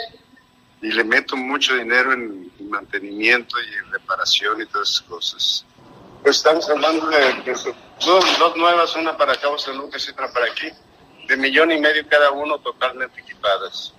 y 0.83 0.91
le 0.91 1.05
meto 1.05 1.37
mucho 1.37 1.75
dinero 1.75 2.13
en 2.13 2.51
mantenimiento 2.71 3.57
y 3.61 3.91
reparación 3.91 4.63
y 4.63 4.67
todas 4.67 4.91
esas 4.91 5.03
cosas. 5.03 5.67
Pues 6.23 6.37
estamos 6.37 6.69
hablando 6.69 7.07
de, 7.09 7.43
dos, 8.05 8.39
dos, 8.39 8.57
nuevas, 8.57 8.95
una 8.97 9.17
para 9.17 9.37
Cabo 9.37 9.59
San 9.59 9.77
Lucas 9.77 10.07
y 10.07 10.11
otra 10.13 10.33
para 10.33 10.47
aquí, 10.47 10.69
de 11.27 11.37
millón 11.37 11.71
y 11.73 11.79
medio 11.79 12.07
cada 12.09 12.31
uno 12.31 12.59
totalmente 12.59 13.21
equipadas. 13.21 13.95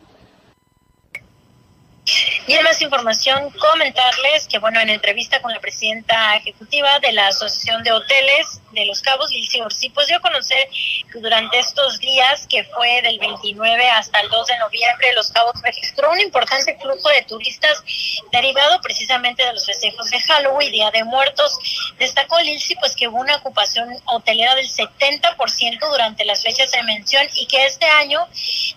Y 2.48 2.54
en 2.54 2.64
más 2.64 2.82
información, 2.82 3.50
comentarles 3.52 4.48
que, 4.48 4.60
bueno, 4.60 4.80
en 4.80 4.90
entrevista 4.90 5.42
con 5.42 5.52
la 5.54 5.60
presidenta 5.60 6.36
ejecutiva 6.36 7.00
de 7.00 7.12
la 7.14 7.28
Asociación 7.28 7.84
de 7.84 7.92
Hoteles 7.92 8.62
de 8.72 8.86
Los 8.86 9.02
Cabos, 9.02 9.32
Lizzie 9.32 9.62
Orsi, 9.62 9.90
pues 9.90 10.08
dio 10.08 10.18
a 10.18 10.22
conocer 10.22 10.68
que 11.12 11.20
durante 11.20 11.60
estos 11.60 12.00
días, 12.00 12.48
que 12.48 12.64
fue 12.66 13.02
del 13.02 13.20
29 13.20 13.90
hasta 13.90 14.20
el 14.22 14.30
2 14.30 14.48
de 14.48 14.58
noviembre, 14.60 15.14
Los 15.14 15.32
Cabos 15.32 15.54
registró 15.64 16.12
un 16.12 16.20
importante 16.20 16.78
flujo 16.82 17.10
de 17.10 17.22
turistas 17.24 17.84
derivado 18.32 18.82
precisamente 18.82 19.44
de 19.46 19.54
los 19.54 19.66
festejos 19.66 20.10
de 20.10 20.20
Halloween, 20.22 20.72
Día 20.72 20.92
de 20.92 21.04
Muertos. 21.04 21.58
Destacó 22.00 22.40
Lizzie, 22.40 22.78
pues 22.80 22.96
que 22.96 23.08
hubo 23.08 23.20
una 23.20 23.36
ocupación 23.38 23.90
hotelera 24.06 24.56
del 24.56 24.68
70% 24.68 25.80
durante 25.90 26.26
las 26.26 26.44
fechas 26.44 26.72
de 26.72 26.84
mención 26.84 27.28
y 27.36 27.46
que 27.48 27.66
este 27.66 27.86
año 27.86 28.28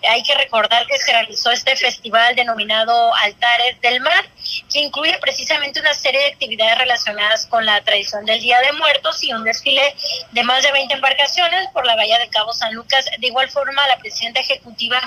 hay 0.09 0.23
que 0.23 0.35
recordar 0.35 0.85
que 0.87 0.97
se 0.97 1.11
realizó 1.11 1.51
este 1.51 1.75
festival 1.75 2.35
denominado 2.35 3.13
Altares 3.25 3.81
del 3.81 4.01
Mar, 4.01 4.25
que 4.71 4.79
incluye 4.79 5.17
precisamente 5.19 5.79
una 5.79 5.93
serie 5.93 6.19
de 6.21 6.27
actividades 6.27 6.77
relacionadas 6.77 7.45
con 7.47 7.65
la 7.65 7.81
tradición 7.81 8.25
del 8.25 8.39
Día 8.39 8.59
de 8.61 8.73
Muertos 8.73 9.23
y 9.23 9.33
un 9.33 9.43
desfile 9.43 9.95
de 10.31 10.43
más 10.43 10.63
de 10.63 10.71
20 10.71 10.93
embarcaciones 10.93 11.67
por 11.73 11.85
la 11.85 11.95
bahía 11.95 12.19
de 12.19 12.29
Cabo 12.29 12.53
San 12.53 12.73
Lucas. 12.73 13.05
De 13.19 13.27
igual 13.27 13.49
forma, 13.49 13.87
la 13.87 13.97
presidenta 13.97 14.39
ejecutiva 14.39 14.99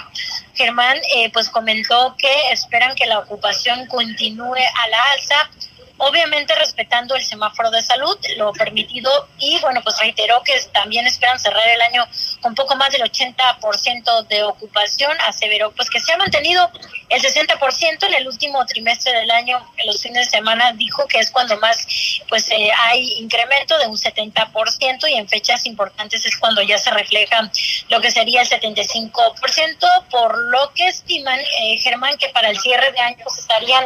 Germán 0.54 0.98
eh, 1.14 1.30
pues 1.32 1.48
comentó 1.48 2.16
que 2.18 2.50
esperan 2.50 2.94
que 2.94 3.06
la 3.06 3.20
ocupación 3.20 3.86
continúe 3.86 4.56
a 4.56 4.88
la 4.88 5.02
alza 5.12 5.50
obviamente 5.99 6.55
respetando 6.55 7.14
el 7.14 7.24
semáforo 7.24 7.70
de 7.70 7.82
salud, 7.82 8.16
lo 8.36 8.53
permitido, 8.53 9.28
y 9.38 9.59
bueno, 9.61 9.80
pues 9.82 9.99
reiteró 9.99 10.42
que 10.42 10.55
también 10.72 11.07
esperan 11.07 11.38
cerrar 11.38 11.66
el 11.68 11.80
año 11.82 12.07
con 12.40 12.55
poco 12.55 12.76
más 12.76 12.90
del 12.90 13.03
80% 13.03 14.26
de 14.28 14.42
ocupación, 14.44 15.16
aseveró 15.26 15.72
pues 15.72 15.90
que 15.90 16.01
se 16.01 16.12
ha 16.12 16.16
mantenido 16.16 16.70
el 17.09 17.20
60% 17.20 18.07
en 18.07 18.14
el 18.14 18.28
último 18.28 18.64
trimestre 18.66 19.12
del 19.12 19.30
año, 19.30 19.59
en 19.76 19.86
los 19.86 20.03
fines 20.03 20.26
de 20.26 20.30
semana, 20.38 20.72
dijo 20.72 21.07
que 21.09 21.18
es 21.18 21.30
cuando 21.30 21.59
más 21.59 21.86
pues 22.28 22.49
eh, 22.51 22.70
hay 22.86 23.14
incremento 23.18 23.76
de 23.78 23.86
un 23.86 23.96
70% 23.96 25.09
y 25.09 25.14
en 25.14 25.28
fechas 25.28 25.66
importantes 25.66 26.24
es 26.24 26.36
cuando 26.36 26.62
ya 26.62 26.78
se 26.78 26.90
refleja 26.90 27.51
lo 27.88 28.01
que 28.01 28.11
sería 28.11 28.42
el 28.42 28.49
75%, 28.49 30.05
por 30.11 30.38
lo 30.51 30.72
que 30.74 30.86
estiman, 30.88 31.40
eh, 31.40 31.78
Germán, 31.78 32.16
que 32.18 32.28
para 32.28 32.51
el 32.51 32.59
cierre 32.59 32.92
de 32.92 33.01
año 33.01 33.18
pues, 33.24 33.38
estarían... 33.38 33.84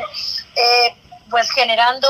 Eh, 0.54 0.94
pues 1.32 1.50
generando 1.50 2.06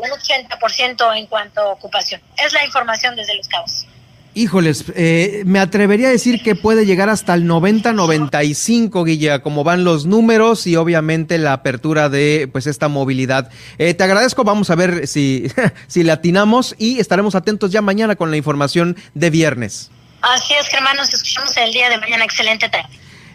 un 0.00 0.08
80% 0.08 1.16
en 1.16 1.26
cuanto 1.26 1.60
a 1.60 1.70
ocupación. 1.70 2.20
Es 2.36 2.52
la 2.52 2.64
información 2.64 3.16
desde 3.16 3.34
Los 3.34 3.48
Cabos. 3.48 3.86
Híjoles, 4.34 4.84
eh, 4.94 5.42
me 5.46 5.58
atrevería 5.58 6.06
a 6.06 6.10
decir 6.12 6.42
que 6.44 6.54
puede 6.54 6.86
llegar 6.86 7.08
hasta 7.08 7.34
el 7.34 7.44
90-95, 7.48 9.04
Guilla, 9.04 9.40
como 9.40 9.64
van 9.64 9.82
los 9.82 10.06
números 10.06 10.68
y 10.68 10.76
obviamente 10.76 11.38
la 11.38 11.54
apertura 11.54 12.08
de 12.08 12.48
pues 12.52 12.68
esta 12.68 12.86
movilidad. 12.86 13.50
Eh, 13.78 13.94
te 13.94 14.04
agradezco, 14.04 14.44
vamos 14.44 14.70
a 14.70 14.76
ver 14.76 15.08
si, 15.08 15.50
si 15.88 16.04
le 16.04 16.12
atinamos 16.12 16.76
y 16.78 17.00
estaremos 17.00 17.34
atentos 17.34 17.72
ya 17.72 17.82
mañana 17.82 18.14
con 18.14 18.30
la 18.30 18.36
información 18.36 18.96
de 19.14 19.30
viernes. 19.30 19.90
Así 20.20 20.54
es, 20.54 20.68
Germán, 20.68 20.96
nos 20.96 21.12
escuchamos 21.12 21.56
el 21.56 21.72
día 21.72 21.88
de 21.88 21.98
mañana. 21.98 22.24
Excelente 22.24 22.68
tarde. 22.68 22.88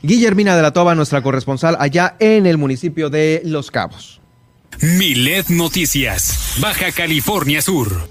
Guillermina 0.04 0.56
de 0.56 0.62
la 0.62 0.72
Toba, 0.72 0.96
nuestra 0.96 1.22
corresponsal 1.22 1.76
allá 1.80 2.16
en 2.20 2.46
el 2.46 2.58
municipio 2.58 3.10
de 3.10 3.42
Los 3.44 3.72
Cabos. 3.72 4.22
Milet 4.82 5.50
Noticias, 5.50 6.58
Baja 6.60 6.92
California 6.92 7.62
Sur. 7.62 8.10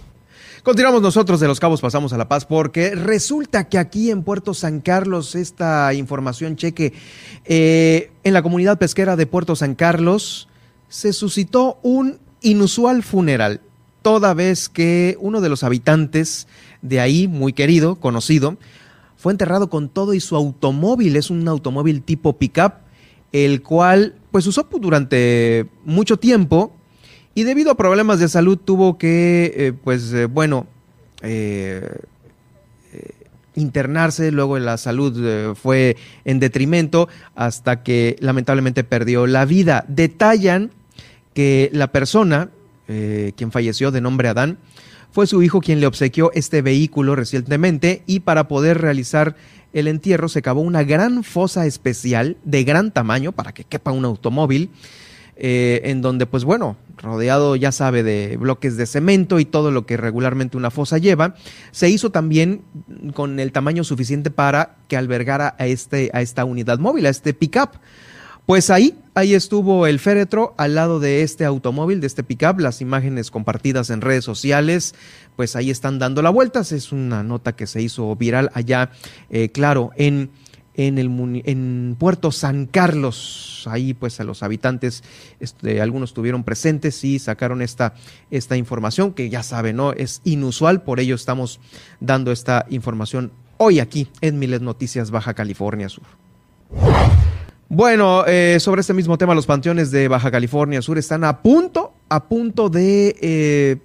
Continuamos 0.62 1.02
nosotros 1.02 1.40
de 1.40 1.48
Los 1.48 1.58
Cabos, 1.58 1.80
pasamos 1.80 2.12
a 2.12 2.16
La 2.16 2.28
Paz, 2.28 2.46
porque 2.46 2.94
resulta 2.94 3.68
que 3.68 3.78
aquí 3.78 4.10
en 4.10 4.22
Puerto 4.22 4.54
San 4.54 4.80
Carlos, 4.80 5.34
esta 5.34 5.92
información 5.92 6.56
cheque, 6.56 6.92
eh, 7.44 8.12
en 8.22 8.32
la 8.32 8.42
comunidad 8.42 8.78
pesquera 8.78 9.16
de 9.16 9.26
Puerto 9.26 9.56
San 9.56 9.74
Carlos, 9.74 10.48
se 10.88 11.12
suscitó 11.12 11.78
un 11.82 12.20
inusual 12.42 13.02
funeral, 13.02 13.60
toda 14.02 14.32
vez 14.32 14.68
que 14.68 15.16
uno 15.20 15.40
de 15.40 15.48
los 15.48 15.64
habitantes 15.64 16.46
de 16.80 17.00
ahí, 17.00 17.26
muy 17.26 17.52
querido, 17.52 17.96
conocido, 17.96 18.56
fue 19.16 19.32
enterrado 19.32 19.68
con 19.68 19.88
todo 19.88 20.14
y 20.14 20.20
su 20.20 20.36
automóvil, 20.36 21.16
es 21.16 21.28
un 21.28 21.46
automóvil 21.48 22.02
tipo 22.02 22.38
pickup, 22.38 22.74
el 23.32 23.62
cual 23.62 24.14
pues 24.33 24.47
usó 24.47 24.66
durante 24.80 25.66
mucho 25.85 26.16
tiempo 26.16 26.74
y 27.35 27.45
debido 27.45 27.70
a 27.70 27.76
problemas 27.76 28.18
de 28.18 28.28
salud 28.28 28.59
tuvo 28.59 28.99
que, 28.99 29.53
eh, 29.57 29.72
pues 29.72 30.12
eh, 30.12 30.26
bueno, 30.26 30.66
eh, 31.22 32.01
internarse, 33.55 34.33
luego 34.33 34.59
la 34.59 34.78
salud 34.78 35.55
fue 35.55 35.97
en 36.24 36.41
detrimento 36.41 37.09
hasta 37.35 37.83
que 37.83 38.16
lamentablemente 38.20 38.83
perdió 38.83 39.26
la 39.26 39.45
vida. 39.45 39.85
Detallan 39.89 40.70
que 41.35 41.68
la 41.74 41.93
persona, 41.93 42.49
quien 42.87 43.53
falleció 43.53 43.91
de 43.91 44.01
nombre 44.01 44.28
Adán, 44.28 44.57
fue 45.12 45.26
su 45.26 45.42
hijo 45.42 45.60
quien 45.60 45.78
le 45.78 45.86
obsequió 45.86 46.32
este 46.32 46.62
vehículo 46.62 47.14
recientemente 47.14 48.02
y 48.06 48.20
para 48.20 48.48
poder 48.48 48.80
realizar 48.80 49.36
el 49.72 49.86
entierro 49.86 50.28
se 50.28 50.42
cavó 50.42 50.62
una 50.62 50.82
gran 50.82 51.22
fosa 51.22 51.66
especial 51.66 52.36
de 52.44 52.64
gran 52.64 52.90
tamaño 52.90 53.32
para 53.32 53.52
que 53.52 53.64
quepa 53.64 53.92
un 53.92 54.04
automóvil, 54.04 54.70
eh, 55.36 55.82
en 55.84 56.02
donde 56.02 56.26
pues 56.26 56.44
bueno, 56.44 56.76
rodeado 56.98 57.56
ya 57.56 57.72
sabe 57.72 58.02
de 58.02 58.36
bloques 58.36 58.76
de 58.76 58.86
cemento 58.86 59.38
y 59.38 59.44
todo 59.44 59.70
lo 59.70 59.86
que 59.86 59.96
regularmente 59.96 60.56
una 60.56 60.70
fosa 60.70 60.98
lleva, 60.98 61.34
se 61.70 61.88
hizo 61.88 62.10
también 62.10 62.62
con 63.14 63.38
el 63.40 63.52
tamaño 63.52 63.84
suficiente 63.84 64.30
para 64.30 64.76
que 64.88 64.96
albergara 64.96 65.56
a, 65.58 65.66
este, 65.66 66.10
a 66.12 66.22
esta 66.22 66.44
unidad 66.44 66.78
móvil, 66.78 67.06
a 67.06 67.10
este 67.10 67.34
pickup. 67.34 67.70
Pues 68.46 68.70
ahí, 68.70 68.94
ahí 69.14 69.34
estuvo 69.34 69.86
el 69.86 69.98
féretro 69.98 70.54
al 70.56 70.74
lado 70.74 71.00
de 71.00 71.22
este 71.22 71.44
automóvil, 71.44 72.00
de 72.00 72.06
este 72.06 72.22
pickup, 72.22 72.60
las 72.60 72.80
imágenes 72.80 73.30
compartidas 73.30 73.90
en 73.90 74.00
redes 74.00 74.24
sociales, 74.24 74.94
pues 75.36 75.56
ahí 75.56 75.70
están 75.70 75.98
dando 75.98 76.22
la 76.22 76.30
vuelta. 76.30 76.60
Es 76.60 76.92
una 76.92 77.22
nota 77.22 77.54
que 77.54 77.66
se 77.66 77.82
hizo 77.82 78.14
viral 78.16 78.50
allá, 78.54 78.90
eh, 79.30 79.50
claro, 79.50 79.90
en 79.96 80.30
en, 80.74 80.98
el, 80.98 81.42
en 81.44 81.96
Puerto 81.98 82.32
San 82.32 82.66
Carlos. 82.66 83.64
Ahí 83.66 83.94
pues 83.94 84.18
a 84.20 84.24
los 84.24 84.42
habitantes, 84.42 85.04
este, 85.40 85.80
algunos 85.80 86.10
estuvieron 86.10 86.44
presentes 86.44 87.04
y 87.04 87.18
sacaron 87.18 87.62
esta, 87.62 87.94
esta 88.30 88.56
información 88.56 89.12
que 89.12 89.30
ya 89.30 89.42
saben, 89.42 89.76
¿no? 89.76 89.92
Es 89.92 90.20
inusual, 90.24 90.82
por 90.82 91.00
ello 91.00 91.14
estamos 91.14 91.60
dando 92.00 92.32
esta 92.32 92.66
información 92.70 93.32
hoy 93.58 93.80
aquí 93.80 94.08
en 94.20 94.38
Miles 94.38 94.62
Noticias 94.62 95.10
Baja 95.10 95.34
California 95.34 95.88
Sur. 95.88 96.04
Bueno, 97.74 98.26
eh, 98.26 98.58
sobre 98.60 98.82
este 98.82 98.92
mismo 98.92 99.16
tema, 99.16 99.34
los 99.34 99.46
panteones 99.46 99.90
de 99.90 100.06
Baja 100.06 100.30
California 100.30 100.82
Sur 100.82 100.98
están 100.98 101.24
a 101.24 101.40
punto, 101.40 101.94
a 102.10 102.28
punto 102.28 102.68
de... 102.68 103.16
Eh, 103.22 103.78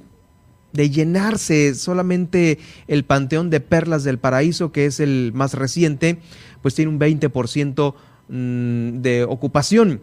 de 0.73 0.89
llenarse 0.89 1.73
solamente 1.73 2.59
el 2.89 3.05
Panteón 3.05 3.49
de 3.49 3.61
Perlas 3.61 4.03
del 4.03 4.19
Paraíso, 4.19 4.73
que 4.73 4.85
es 4.85 4.99
el 4.99 5.31
más 5.33 5.53
reciente, 5.53 6.19
pues 6.61 6.75
tiene 6.75 6.91
un 6.91 6.99
20% 6.99 7.95
mm, 8.27 9.01
de 9.01 9.23
ocupación. 9.23 10.01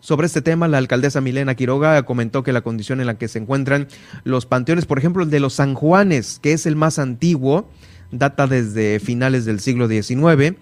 Sobre 0.00 0.26
este 0.26 0.42
tema, 0.42 0.68
la 0.68 0.76
alcaldesa 0.76 1.22
Milena 1.22 1.54
Quiroga 1.54 2.04
comentó 2.04 2.42
que 2.42 2.52
la 2.52 2.60
condición 2.60 3.00
en 3.00 3.06
la 3.06 3.16
que 3.16 3.28
se 3.28 3.38
encuentran 3.38 3.88
los 4.24 4.44
panteones, 4.44 4.84
por 4.84 4.98
ejemplo, 4.98 5.24
el 5.24 5.30
de 5.30 5.40
los 5.40 5.54
San 5.54 5.74
Juanes, 5.74 6.38
que 6.40 6.52
es 6.52 6.66
el 6.66 6.76
más 6.76 6.98
antiguo, 6.98 7.68
data 8.12 8.46
desde 8.46 9.00
finales 9.00 9.46
del 9.46 9.60
siglo 9.60 9.88
XIX, 9.88 10.56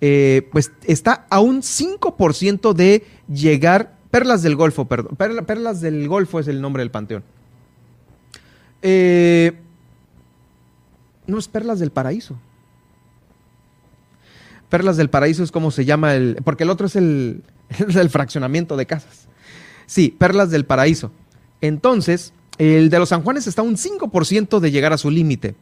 eh, 0.00 0.48
pues 0.52 0.72
está 0.84 1.26
a 1.30 1.40
un 1.40 1.62
5% 1.62 2.74
de 2.74 3.04
llegar, 3.28 3.96
Perlas 4.10 4.42
del 4.42 4.56
Golfo, 4.56 4.86
perdón, 4.86 5.16
Perlas 5.16 5.80
del 5.80 6.08
Golfo 6.08 6.40
es 6.40 6.48
el 6.48 6.60
nombre 6.60 6.82
del 6.82 6.90
panteón. 6.90 7.24
Eh, 8.82 9.52
no 11.26 11.38
es 11.38 11.48
Perlas 11.48 11.78
del 11.78 11.90
Paraíso. 11.90 12.36
Perlas 14.68 14.96
del 14.96 15.10
Paraíso 15.10 15.42
es 15.42 15.52
como 15.52 15.70
se 15.70 15.84
llama 15.84 16.14
el. 16.14 16.38
Porque 16.44 16.64
el 16.64 16.70
otro 16.70 16.86
es 16.86 16.96
el, 16.96 17.42
el 17.78 18.10
fraccionamiento 18.10 18.76
de 18.76 18.86
casas. 18.86 19.28
Sí, 19.86 20.14
Perlas 20.16 20.50
del 20.50 20.66
Paraíso. 20.66 21.12
Entonces, 21.60 22.32
el 22.58 22.90
de 22.90 22.98
los 22.98 23.10
San 23.10 23.22
Juanes 23.22 23.46
está 23.46 23.62
un 23.62 23.76
5% 23.76 24.60
de 24.60 24.70
llegar 24.70 24.92
a 24.92 24.98
su 24.98 25.10
límite. 25.10 25.54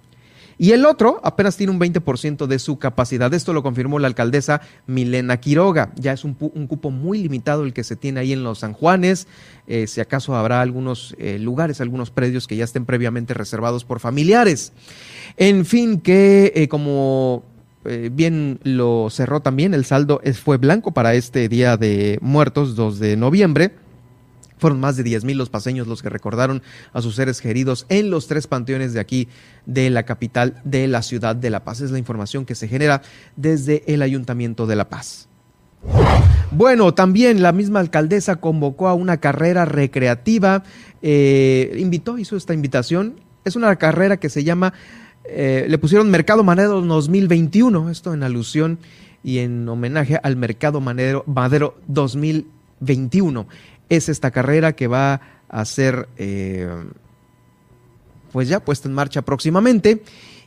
Y 0.58 0.72
el 0.72 0.86
otro 0.86 1.20
apenas 1.22 1.56
tiene 1.56 1.72
un 1.72 1.80
20% 1.80 2.46
de 2.46 2.58
su 2.58 2.78
capacidad. 2.78 3.32
Esto 3.34 3.52
lo 3.52 3.62
confirmó 3.62 3.98
la 3.98 4.06
alcaldesa 4.06 4.60
Milena 4.86 5.38
Quiroga. 5.38 5.92
Ya 5.96 6.12
es 6.12 6.24
un, 6.24 6.34
cupo 6.34 6.90
muy 6.90 7.18
limitado 7.18 7.64
el 7.64 7.72
que 7.72 7.84
se 7.84 7.96
tiene 7.96 8.20
ahí 8.20 8.32
en 8.32 8.44
los 8.44 8.60
San 8.60 8.72
Juanes. 8.72 9.26
Eh, 9.66 9.86
si 9.86 10.00
acaso 10.00 10.34
habrá 10.34 10.60
algunos 10.60 11.14
eh, 11.18 11.38
lugares, 11.38 11.80
algunos 11.80 12.10
predios 12.10 12.46
que 12.46 12.56
ya 12.56 12.64
estén 12.64 12.86
previamente 12.86 13.34
reservados 13.34 13.84
por 13.84 14.00
familiares. 14.00 14.72
En 15.36 15.64
fin, 15.64 16.00
que 16.00 16.52
eh, 16.54 16.68
como 16.68 17.44
bien 18.12 18.60
lo 18.62 19.10
cerró 19.10 19.40
también, 19.40 19.74
el 19.74 19.84
saldo 19.84 20.22
fue 20.42 20.56
blanco 20.56 20.92
para 20.92 21.12
este 21.12 21.50
Día 21.50 21.76
de 21.76 22.18
Muertos, 22.22 22.76
2 22.76 22.98
de 22.98 23.16
noviembre. 23.18 23.72
Fueron 24.64 24.80
más 24.80 24.96
de 24.96 25.04
10.000 25.04 25.34
los 25.34 25.50
paseños 25.50 25.86
los 25.86 26.00
que 26.00 26.08
recordaron 26.08 26.62
a 26.94 27.02
sus 27.02 27.16
seres 27.16 27.42
queridos 27.42 27.84
en 27.90 28.08
los 28.08 28.28
tres 28.28 28.46
panteones 28.46 28.94
de 28.94 29.00
aquí 29.00 29.28
de 29.66 29.90
la 29.90 30.04
capital 30.04 30.62
de 30.64 30.88
la 30.88 31.02
ciudad 31.02 31.36
de 31.36 31.50
La 31.50 31.64
Paz. 31.64 31.82
Es 31.82 31.90
la 31.90 31.98
información 31.98 32.46
que 32.46 32.54
se 32.54 32.66
genera 32.66 33.02
desde 33.36 33.84
el 33.92 34.00
Ayuntamiento 34.00 34.66
de 34.66 34.76
La 34.76 34.88
Paz. 34.88 35.28
Bueno, 36.50 36.94
también 36.94 37.42
la 37.42 37.52
misma 37.52 37.80
alcaldesa 37.80 38.36
convocó 38.36 38.88
a 38.88 38.94
una 38.94 39.18
carrera 39.18 39.66
recreativa, 39.66 40.62
eh, 41.02 41.76
invitó, 41.78 42.16
hizo 42.16 42.34
esta 42.34 42.54
invitación. 42.54 43.20
Es 43.44 43.56
una 43.56 43.76
carrera 43.76 44.16
que 44.16 44.30
se 44.30 44.44
llama, 44.44 44.72
eh, 45.26 45.66
le 45.68 45.76
pusieron 45.76 46.10
Mercado 46.10 46.42
Madero 46.42 46.80
2021, 46.80 47.90
esto 47.90 48.14
en 48.14 48.22
alusión 48.22 48.78
y 49.22 49.40
en 49.40 49.68
homenaje 49.68 50.18
al 50.22 50.36
Mercado 50.36 50.80
Madero, 50.80 51.22
Madero 51.26 51.76
2021 51.88 53.46
es 53.88 54.08
esta 54.08 54.30
carrera 54.30 54.74
que 54.74 54.86
va 54.86 55.20
a 55.48 55.64
ser 55.64 56.08
eh, 56.16 56.68
pues 58.32 58.48
ya 58.48 58.60
puesta 58.60 58.88
en 58.88 58.94
marcha 58.94 59.22
próximamente. 59.22 60.02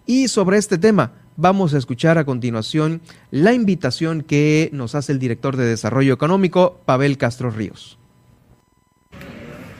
Y 0.06 0.28
sobre 0.28 0.58
este 0.58 0.78
tema 0.78 1.14
vamos 1.38 1.74
a 1.74 1.78
escuchar 1.78 2.18
a 2.18 2.26
continuación 2.26 3.02
la 3.32 3.54
invitación 3.54 4.22
que 4.22 4.70
nos 4.74 4.96
hace 4.96 5.14
el 5.14 5.20
director 5.20 5.56
de 5.56 5.66
Desarrollo 5.66 6.14
Económico, 6.14 6.82
Pavel 6.86 7.18
Castro 7.18 7.50
Ríos. 7.50 7.98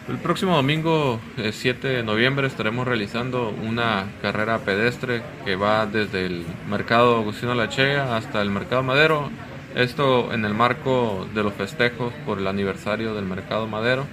El 0.08 0.20
próximo 0.20 0.56
domingo 0.56 1.20
7 1.52 1.86
de 1.86 2.02
noviembre 2.02 2.48
estaremos 2.48 2.88
realizando 2.88 3.50
una 3.50 4.06
carrera 4.22 4.60
pedestre 4.60 5.22
que 5.44 5.58
va 5.58 5.86
desde 5.86 6.26
el 6.26 6.46
mercado 6.70 7.18
Agustino 7.18 7.54
Lachega 7.54 8.16
hasta 8.16 8.42
el 8.42 8.50
mercado 8.50 8.84
Madero 8.84 9.30
esto 9.78 10.34
en 10.34 10.44
el 10.44 10.56
marco 10.56 11.28
de 11.36 11.44
los 11.44 11.54
festejos 11.54 12.12
por 12.26 12.40
el 12.40 12.48
aniversario 12.48 13.14
del 13.14 13.26
Mercado 13.26 13.68
Madero, 13.68 14.08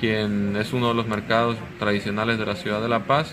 quien 0.00 0.56
es 0.56 0.72
uno 0.72 0.88
de 0.88 0.94
los 0.94 1.06
mercados 1.06 1.58
tradicionales 1.78 2.38
de 2.38 2.46
la 2.46 2.56
ciudad 2.56 2.80
de 2.80 2.88
La 2.88 3.00
Paz 3.00 3.32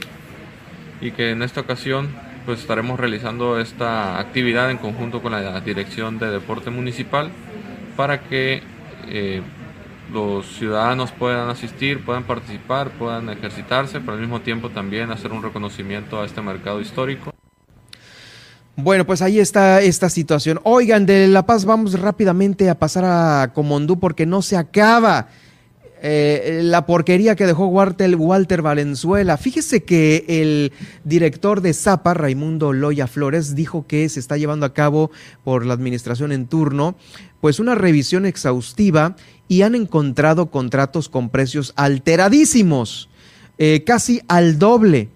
y 0.99 1.11
que 1.11 1.31
en 1.31 1.41
esta 1.41 1.61
ocasión 1.61 2.09
pues 2.45 2.59
estaremos 2.59 2.99
realizando 2.99 3.57
esta 3.57 4.19
actividad 4.19 4.69
en 4.69 4.79
conjunto 4.79 5.21
con 5.21 5.31
la 5.31 5.61
Dirección 5.61 6.19
de 6.19 6.29
Deporte 6.29 6.71
Municipal 6.71 7.31
para 7.95 8.21
que 8.23 8.61
eh, 9.07 9.41
los 10.11 10.45
ciudadanos 10.45 11.13
puedan 11.13 11.49
asistir, 11.49 12.03
puedan 12.03 12.25
participar, 12.25 12.89
puedan 12.89 13.29
ejercitarse, 13.29 14.01
pero 14.01 14.13
al 14.13 14.19
mismo 14.19 14.41
tiempo 14.41 14.71
también 14.71 15.09
hacer 15.11 15.31
un 15.31 15.41
reconocimiento 15.41 16.21
a 16.21 16.25
este 16.25 16.41
mercado 16.41 16.81
histórico. 16.81 17.33
Bueno, 18.81 19.05
pues 19.05 19.21
ahí 19.21 19.39
está 19.39 19.81
esta 19.81 20.09
situación. 20.09 20.61
Oigan, 20.63 21.05
de 21.05 21.27
La 21.27 21.45
Paz 21.45 21.65
vamos 21.65 21.99
rápidamente 21.99 22.69
a 22.69 22.79
pasar 22.79 23.03
a 23.03 23.51
Comondú 23.53 23.99
porque 23.99 24.25
no 24.25 24.41
se 24.41 24.55
acaba 24.55 25.27
eh, 26.01 26.61
la 26.63 26.85
porquería 26.85 27.35
que 27.35 27.45
dejó 27.45 27.67
Walter, 27.67 28.61
Valenzuela. 28.61 29.35
Fíjese 29.35 29.83
que 29.83 30.23
el 30.29 30.71
director 31.03 31.59
de 31.59 31.73
Zapa, 31.73 32.13
Raimundo 32.13 32.71
Loya 32.71 33.07
Flores, 33.07 33.53
dijo 33.53 33.85
que 33.85 34.07
se 34.07 34.21
está 34.21 34.37
llevando 34.37 34.65
a 34.65 34.73
cabo 34.73 35.11
por 35.43 35.65
la 35.65 35.73
administración 35.73 36.31
en 36.31 36.47
turno, 36.47 36.95
pues 37.41 37.59
una 37.59 37.75
revisión 37.75 38.25
exhaustiva 38.25 39.17
y 39.49 39.63
han 39.63 39.75
encontrado 39.75 40.51
contratos 40.51 41.09
con 41.09 41.29
precios 41.29 41.73
alteradísimos, 41.75 43.09
eh, 43.57 43.83
casi 43.85 44.21
al 44.29 44.57
doble 44.57 45.09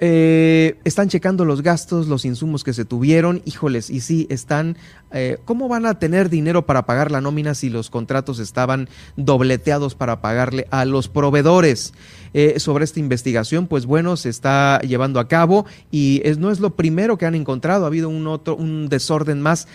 eh, 0.00 0.76
están 0.84 1.08
checando 1.08 1.44
los 1.44 1.62
gastos, 1.62 2.08
los 2.08 2.24
insumos 2.24 2.64
que 2.64 2.72
se 2.72 2.84
tuvieron. 2.84 3.42
Híjoles, 3.44 3.90
y 3.90 4.00
sí, 4.00 4.26
están. 4.28 4.76
Eh, 5.12 5.38
¿Cómo 5.44 5.68
van 5.68 5.86
a 5.86 5.98
tener 5.98 6.28
dinero 6.28 6.66
para 6.66 6.84
pagar 6.86 7.10
la 7.10 7.20
nómina 7.20 7.54
si 7.54 7.70
los 7.70 7.90
contratos 7.90 8.40
estaban 8.40 8.88
dobleteados 9.16 9.94
para 9.94 10.20
pagarle 10.20 10.66
a 10.70 10.84
los 10.84 11.08
proveedores? 11.08 11.94
Eh, 12.32 12.58
sobre 12.58 12.84
esta 12.84 12.98
investigación, 12.98 13.68
pues 13.68 13.86
bueno, 13.86 14.16
se 14.16 14.28
está 14.28 14.80
llevando 14.80 15.20
a 15.20 15.28
cabo 15.28 15.66
y 15.92 16.20
no 16.38 16.50
es 16.50 16.58
lo 16.58 16.74
primero 16.74 17.16
que 17.16 17.26
han 17.26 17.36
encontrado. 17.36 17.84
Ha 17.84 17.88
habido 17.88 18.08
un 18.08 18.26
otro, 18.26 18.56
un 18.56 18.88
desorden 18.88 19.40
más 19.40 19.68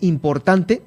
importante 0.00 0.82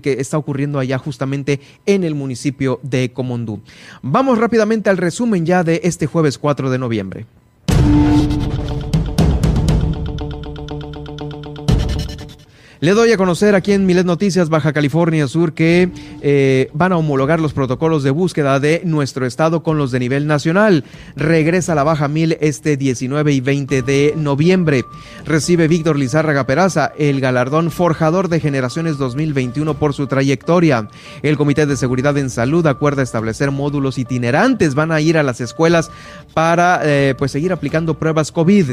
que 0.00 0.20
está 0.20 0.38
ocurriendo 0.38 0.78
allá 0.78 0.98
justamente 0.98 1.60
en 1.86 2.04
el 2.04 2.14
municipio 2.14 2.78
de 2.84 3.12
Comondú. 3.12 3.60
Vamos 4.02 4.38
rápidamente 4.38 4.88
al 4.88 4.96
resumen 4.96 5.44
ya 5.44 5.64
de 5.64 5.80
este 5.82 6.06
jueves 6.06 6.38
4 6.38 6.70
de 6.70 6.78
noviembre. 6.78 7.26
Thank 7.84 8.18
you. 8.18 8.23
Le 12.84 12.92
doy 12.92 13.12
a 13.12 13.16
conocer 13.16 13.54
aquí 13.54 13.72
en 13.72 13.86
Milet 13.86 14.04
Noticias 14.04 14.50
Baja 14.50 14.74
California 14.74 15.26
Sur 15.26 15.54
que 15.54 15.88
eh, 16.20 16.68
van 16.74 16.92
a 16.92 16.98
homologar 16.98 17.40
los 17.40 17.54
protocolos 17.54 18.02
de 18.02 18.10
búsqueda 18.10 18.60
de 18.60 18.82
nuestro 18.84 19.24
estado 19.24 19.62
con 19.62 19.78
los 19.78 19.90
de 19.90 20.00
nivel 20.00 20.26
nacional. 20.26 20.84
Regresa 21.16 21.74
la 21.74 21.82
Baja 21.82 22.08
Mil 22.08 22.36
este 22.42 22.76
19 22.76 23.32
y 23.32 23.40
20 23.40 23.80
de 23.80 24.12
noviembre. 24.18 24.84
Recibe 25.24 25.66
Víctor 25.66 25.98
Lizárraga 25.98 26.46
Peraza 26.46 26.92
el 26.98 27.22
galardón 27.22 27.70
Forjador 27.70 28.28
de 28.28 28.40
Generaciones 28.40 28.98
2021 28.98 29.78
por 29.78 29.94
su 29.94 30.06
trayectoria. 30.06 30.90
El 31.22 31.38
Comité 31.38 31.64
de 31.64 31.78
Seguridad 31.78 32.18
en 32.18 32.28
Salud 32.28 32.66
acuerda 32.66 33.02
establecer 33.02 33.50
módulos 33.50 33.96
itinerantes. 33.96 34.74
Van 34.74 34.92
a 34.92 35.00
ir 35.00 35.16
a 35.16 35.22
las 35.22 35.40
escuelas 35.40 35.90
para 36.34 36.82
eh, 36.84 37.14
pues 37.16 37.32
seguir 37.32 37.50
aplicando 37.50 37.98
pruebas 37.98 38.30
COVID. 38.30 38.72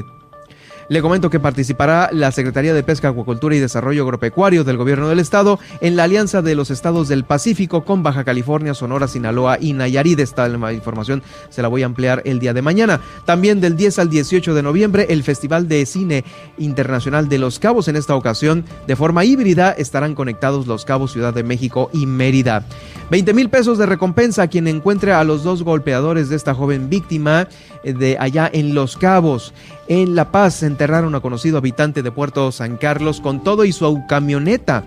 Le 0.91 1.01
comento 1.01 1.29
que 1.29 1.39
participará 1.39 2.09
la 2.11 2.33
Secretaría 2.33 2.73
de 2.73 2.83
Pesca, 2.83 3.07
Acuacultura 3.07 3.55
y 3.55 3.59
Desarrollo 3.59 4.03
Agropecuario 4.03 4.65
del 4.65 4.75
Gobierno 4.75 5.07
del 5.07 5.19
Estado 5.19 5.57
en 5.79 5.95
la 5.95 6.03
Alianza 6.03 6.41
de 6.41 6.53
los 6.53 6.69
Estados 6.69 7.07
del 7.07 7.23
Pacífico 7.23 7.85
con 7.85 8.03
Baja 8.03 8.25
California, 8.25 8.73
Sonora, 8.73 9.07
Sinaloa 9.07 9.57
y 9.57 9.71
Nayarit. 9.71 10.19
Esta 10.19 10.49
información 10.73 11.23
se 11.49 11.61
la 11.61 11.69
voy 11.69 11.83
a 11.83 11.85
ampliar 11.85 12.23
el 12.25 12.39
día 12.39 12.53
de 12.53 12.61
mañana. 12.61 12.99
También 13.23 13.61
del 13.61 13.77
10 13.77 13.99
al 13.99 14.09
18 14.09 14.53
de 14.53 14.63
noviembre, 14.63 15.05
el 15.07 15.23
Festival 15.23 15.69
de 15.69 15.85
Cine 15.85 16.25
Internacional 16.57 17.29
de 17.29 17.39
Los 17.39 17.57
Cabos. 17.59 17.87
En 17.87 17.95
esta 17.95 18.13
ocasión, 18.13 18.65
de 18.85 18.97
forma 18.97 19.23
híbrida, 19.23 19.71
estarán 19.71 20.13
conectados 20.13 20.67
Los 20.67 20.83
Cabos, 20.83 21.13
Ciudad 21.13 21.33
de 21.33 21.43
México 21.43 21.89
y 21.93 22.05
Mérida. 22.05 22.65
20 23.11 23.33
mil 23.33 23.49
pesos 23.49 23.77
de 23.77 23.85
recompensa 23.85 24.43
a 24.43 24.47
quien 24.47 24.69
encuentre 24.69 25.11
a 25.11 25.25
los 25.25 25.43
dos 25.43 25.63
golpeadores 25.63 26.29
de 26.29 26.37
esta 26.37 26.53
joven 26.53 26.89
víctima 26.89 27.49
eh, 27.83 27.91
de 27.91 28.15
allá 28.17 28.49
en 28.53 28.73
Los 28.73 28.95
Cabos. 28.95 29.53
En 29.89 30.15
La 30.15 30.31
Paz 30.31 30.63
enterraron 30.63 31.13
a 31.13 31.19
conocido 31.19 31.57
habitante 31.57 32.03
de 32.03 32.11
Puerto 32.13 32.53
San 32.53 32.77
Carlos 32.77 33.19
con 33.19 33.43
todo 33.43 33.65
y 33.65 33.73
su 33.73 34.01
camioneta. 34.07 34.85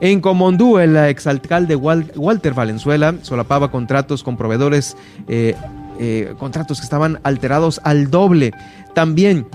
En 0.00 0.22
Comondú, 0.22 0.78
el 0.78 0.96
exalcalde 0.96 1.76
Walter 1.76 2.54
Valenzuela 2.54 3.16
solapaba 3.20 3.70
contratos 3.70 4.22
con 4.22 4.38
proveedores, 4.38 4.96
eh, 5.28 5.54
eh, 6.00 6.32
contratos 6.38 6.78
que 6.78 6.84
estaban 6.84 7.20
alterados 7.22 7.82
al 7.84 8.10
doble. 8.10 8.54
También 8.94 9.46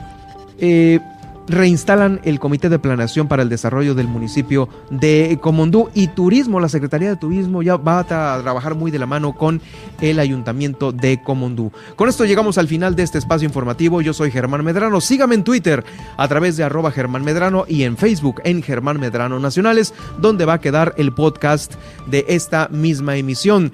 reinstalan 1.48 2.22
el 2.24 2.40
Comité 2.40 2.70
de 2.70 2.80
Planeación 2.80 3.28
para 3.28 3.44
el 3.44 3.50
Desarrollo 3.50 3.96
del 3.96 4.08
municipio 4.08 4.70
de 4.90 5.38
Comondú 5.42 5.90
y 5.94 6.08
Turismo. 6.08 6.60
La 6.60 6.70
Secretaría 6.70 7.10
de 7.10 7.16
Turismo 7.16 7.62
ya 7.62 7.78
va 7.78 8.00
a 8.00 8.04
trabajar 8.06 8.76
muy 8.76 8.92
de 8.92 9.00
la 9.00 9.06
mano 9.06 9.34
con 9.34 9.62
el 10.02 10.20
Ayuntamiento 10.20 10.92
de 10.92 11.22
Comondú. 11.22 11.72
Con 11.96 12.10
esto 12.10 12.26
llegamos 12.26 12.58
al 12.58 12.68
final 12.68 12.96
de 12.96 13.04
este 13.04 13.18
espacio 13.18 13.46
informativo. 13.46 14.02
Yo 14.02 14.14
soy 14.14 14.32
Germán 14.32 14.64
Medrano. 14.64 15.02
Sígame 15.02 15.36
en 15.36 15.44
Twitter 15.44 15.84
a 16.18 16.28
través 16.28 16.58
de 16.58 16.64
arroba 16.64 16.92
Germán 16.92 17.24
Medrano 17.24 17.66
y 17.68 17.84
en 17.84 17.98
Facebook 17.98 18.42
en 18.44 18.62
Germán 18.64 19.00
Medrano 19.00 19.40
Nacionales, 19.40 19.94
donde 20.20 20.46
va 20.46 20.54
a 20.54 20.62
quedar 20.62 20.94
el 20.98 21.14
podcast 21.14 21.74
de 22.08 22.26
esta 22.28 22.68
misma 22.70 23.16
emisión. 23.18 23.72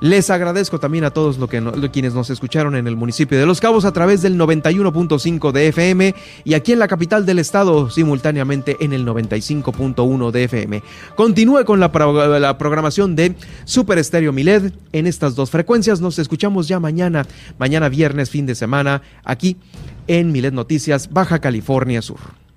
Les 0.00 0.30
agradezco 0.30 0.78
también 0.78 1.02
a 1.02 1.10
todos 1.10 1.38
lo 1.38 1.48
que 1.48 1.60
quienes 1.92 2.14
nos 2.14 2.30
escucharon 2.30 2.76
en 2.76 2.86
el 2.86 2.94
municipio 2.94 3.36
de 3.36 3.46
Los 3.46 3.60
Cabos 3.60 3.84
a 3.84 3.92
través 3.92 4.22
del 4.22 4.38
91.5 4.38 5.50
de 5.50 5.68
FM 5.68 6.14
y 6.44 6.54
aquí 6.54 6.72
en 6.72 6.78
la 6.78 6.86
capital 6.86 7.26
del 7.26 7.40
estado 7.40 7.90
simultáneamente 7.90 8.76
en 8.78 8.92
el 8.92 9.04
95.1 9.04 10.30
de 10.30 10.44
FM. 10.44 10.82
Continúe 11.16 11.64
con 11.64 11.80
la, 11.80 11.90
programación 11.90 13.16
de 13.16 13.34
Super 13.64 13.98
Estéreo 13.98 14.32
Miled 14.32 14.72
en 14.92 15.08
estas 15.08 15.34
dos 15.34 15.50
frecuencias. 15.50 16.00
Nos 16.00 16.20
escuchamos 16.20 16.68
ya 16.68 16.78
mañana, 16.78 17.26
mañana 17.58 17.88
viernes, 17.88 18.30
fin 18.30 18.46
de 18.46 18.54
semana, 18.54 19.02
aquí 19.24 19.56
en 20.06 20.30
Miled 20.30 20.52
Noticias, 20.52 21.12
Baja 21.12 21.40
California 21.40 22.02
Sur. 22.02 22.47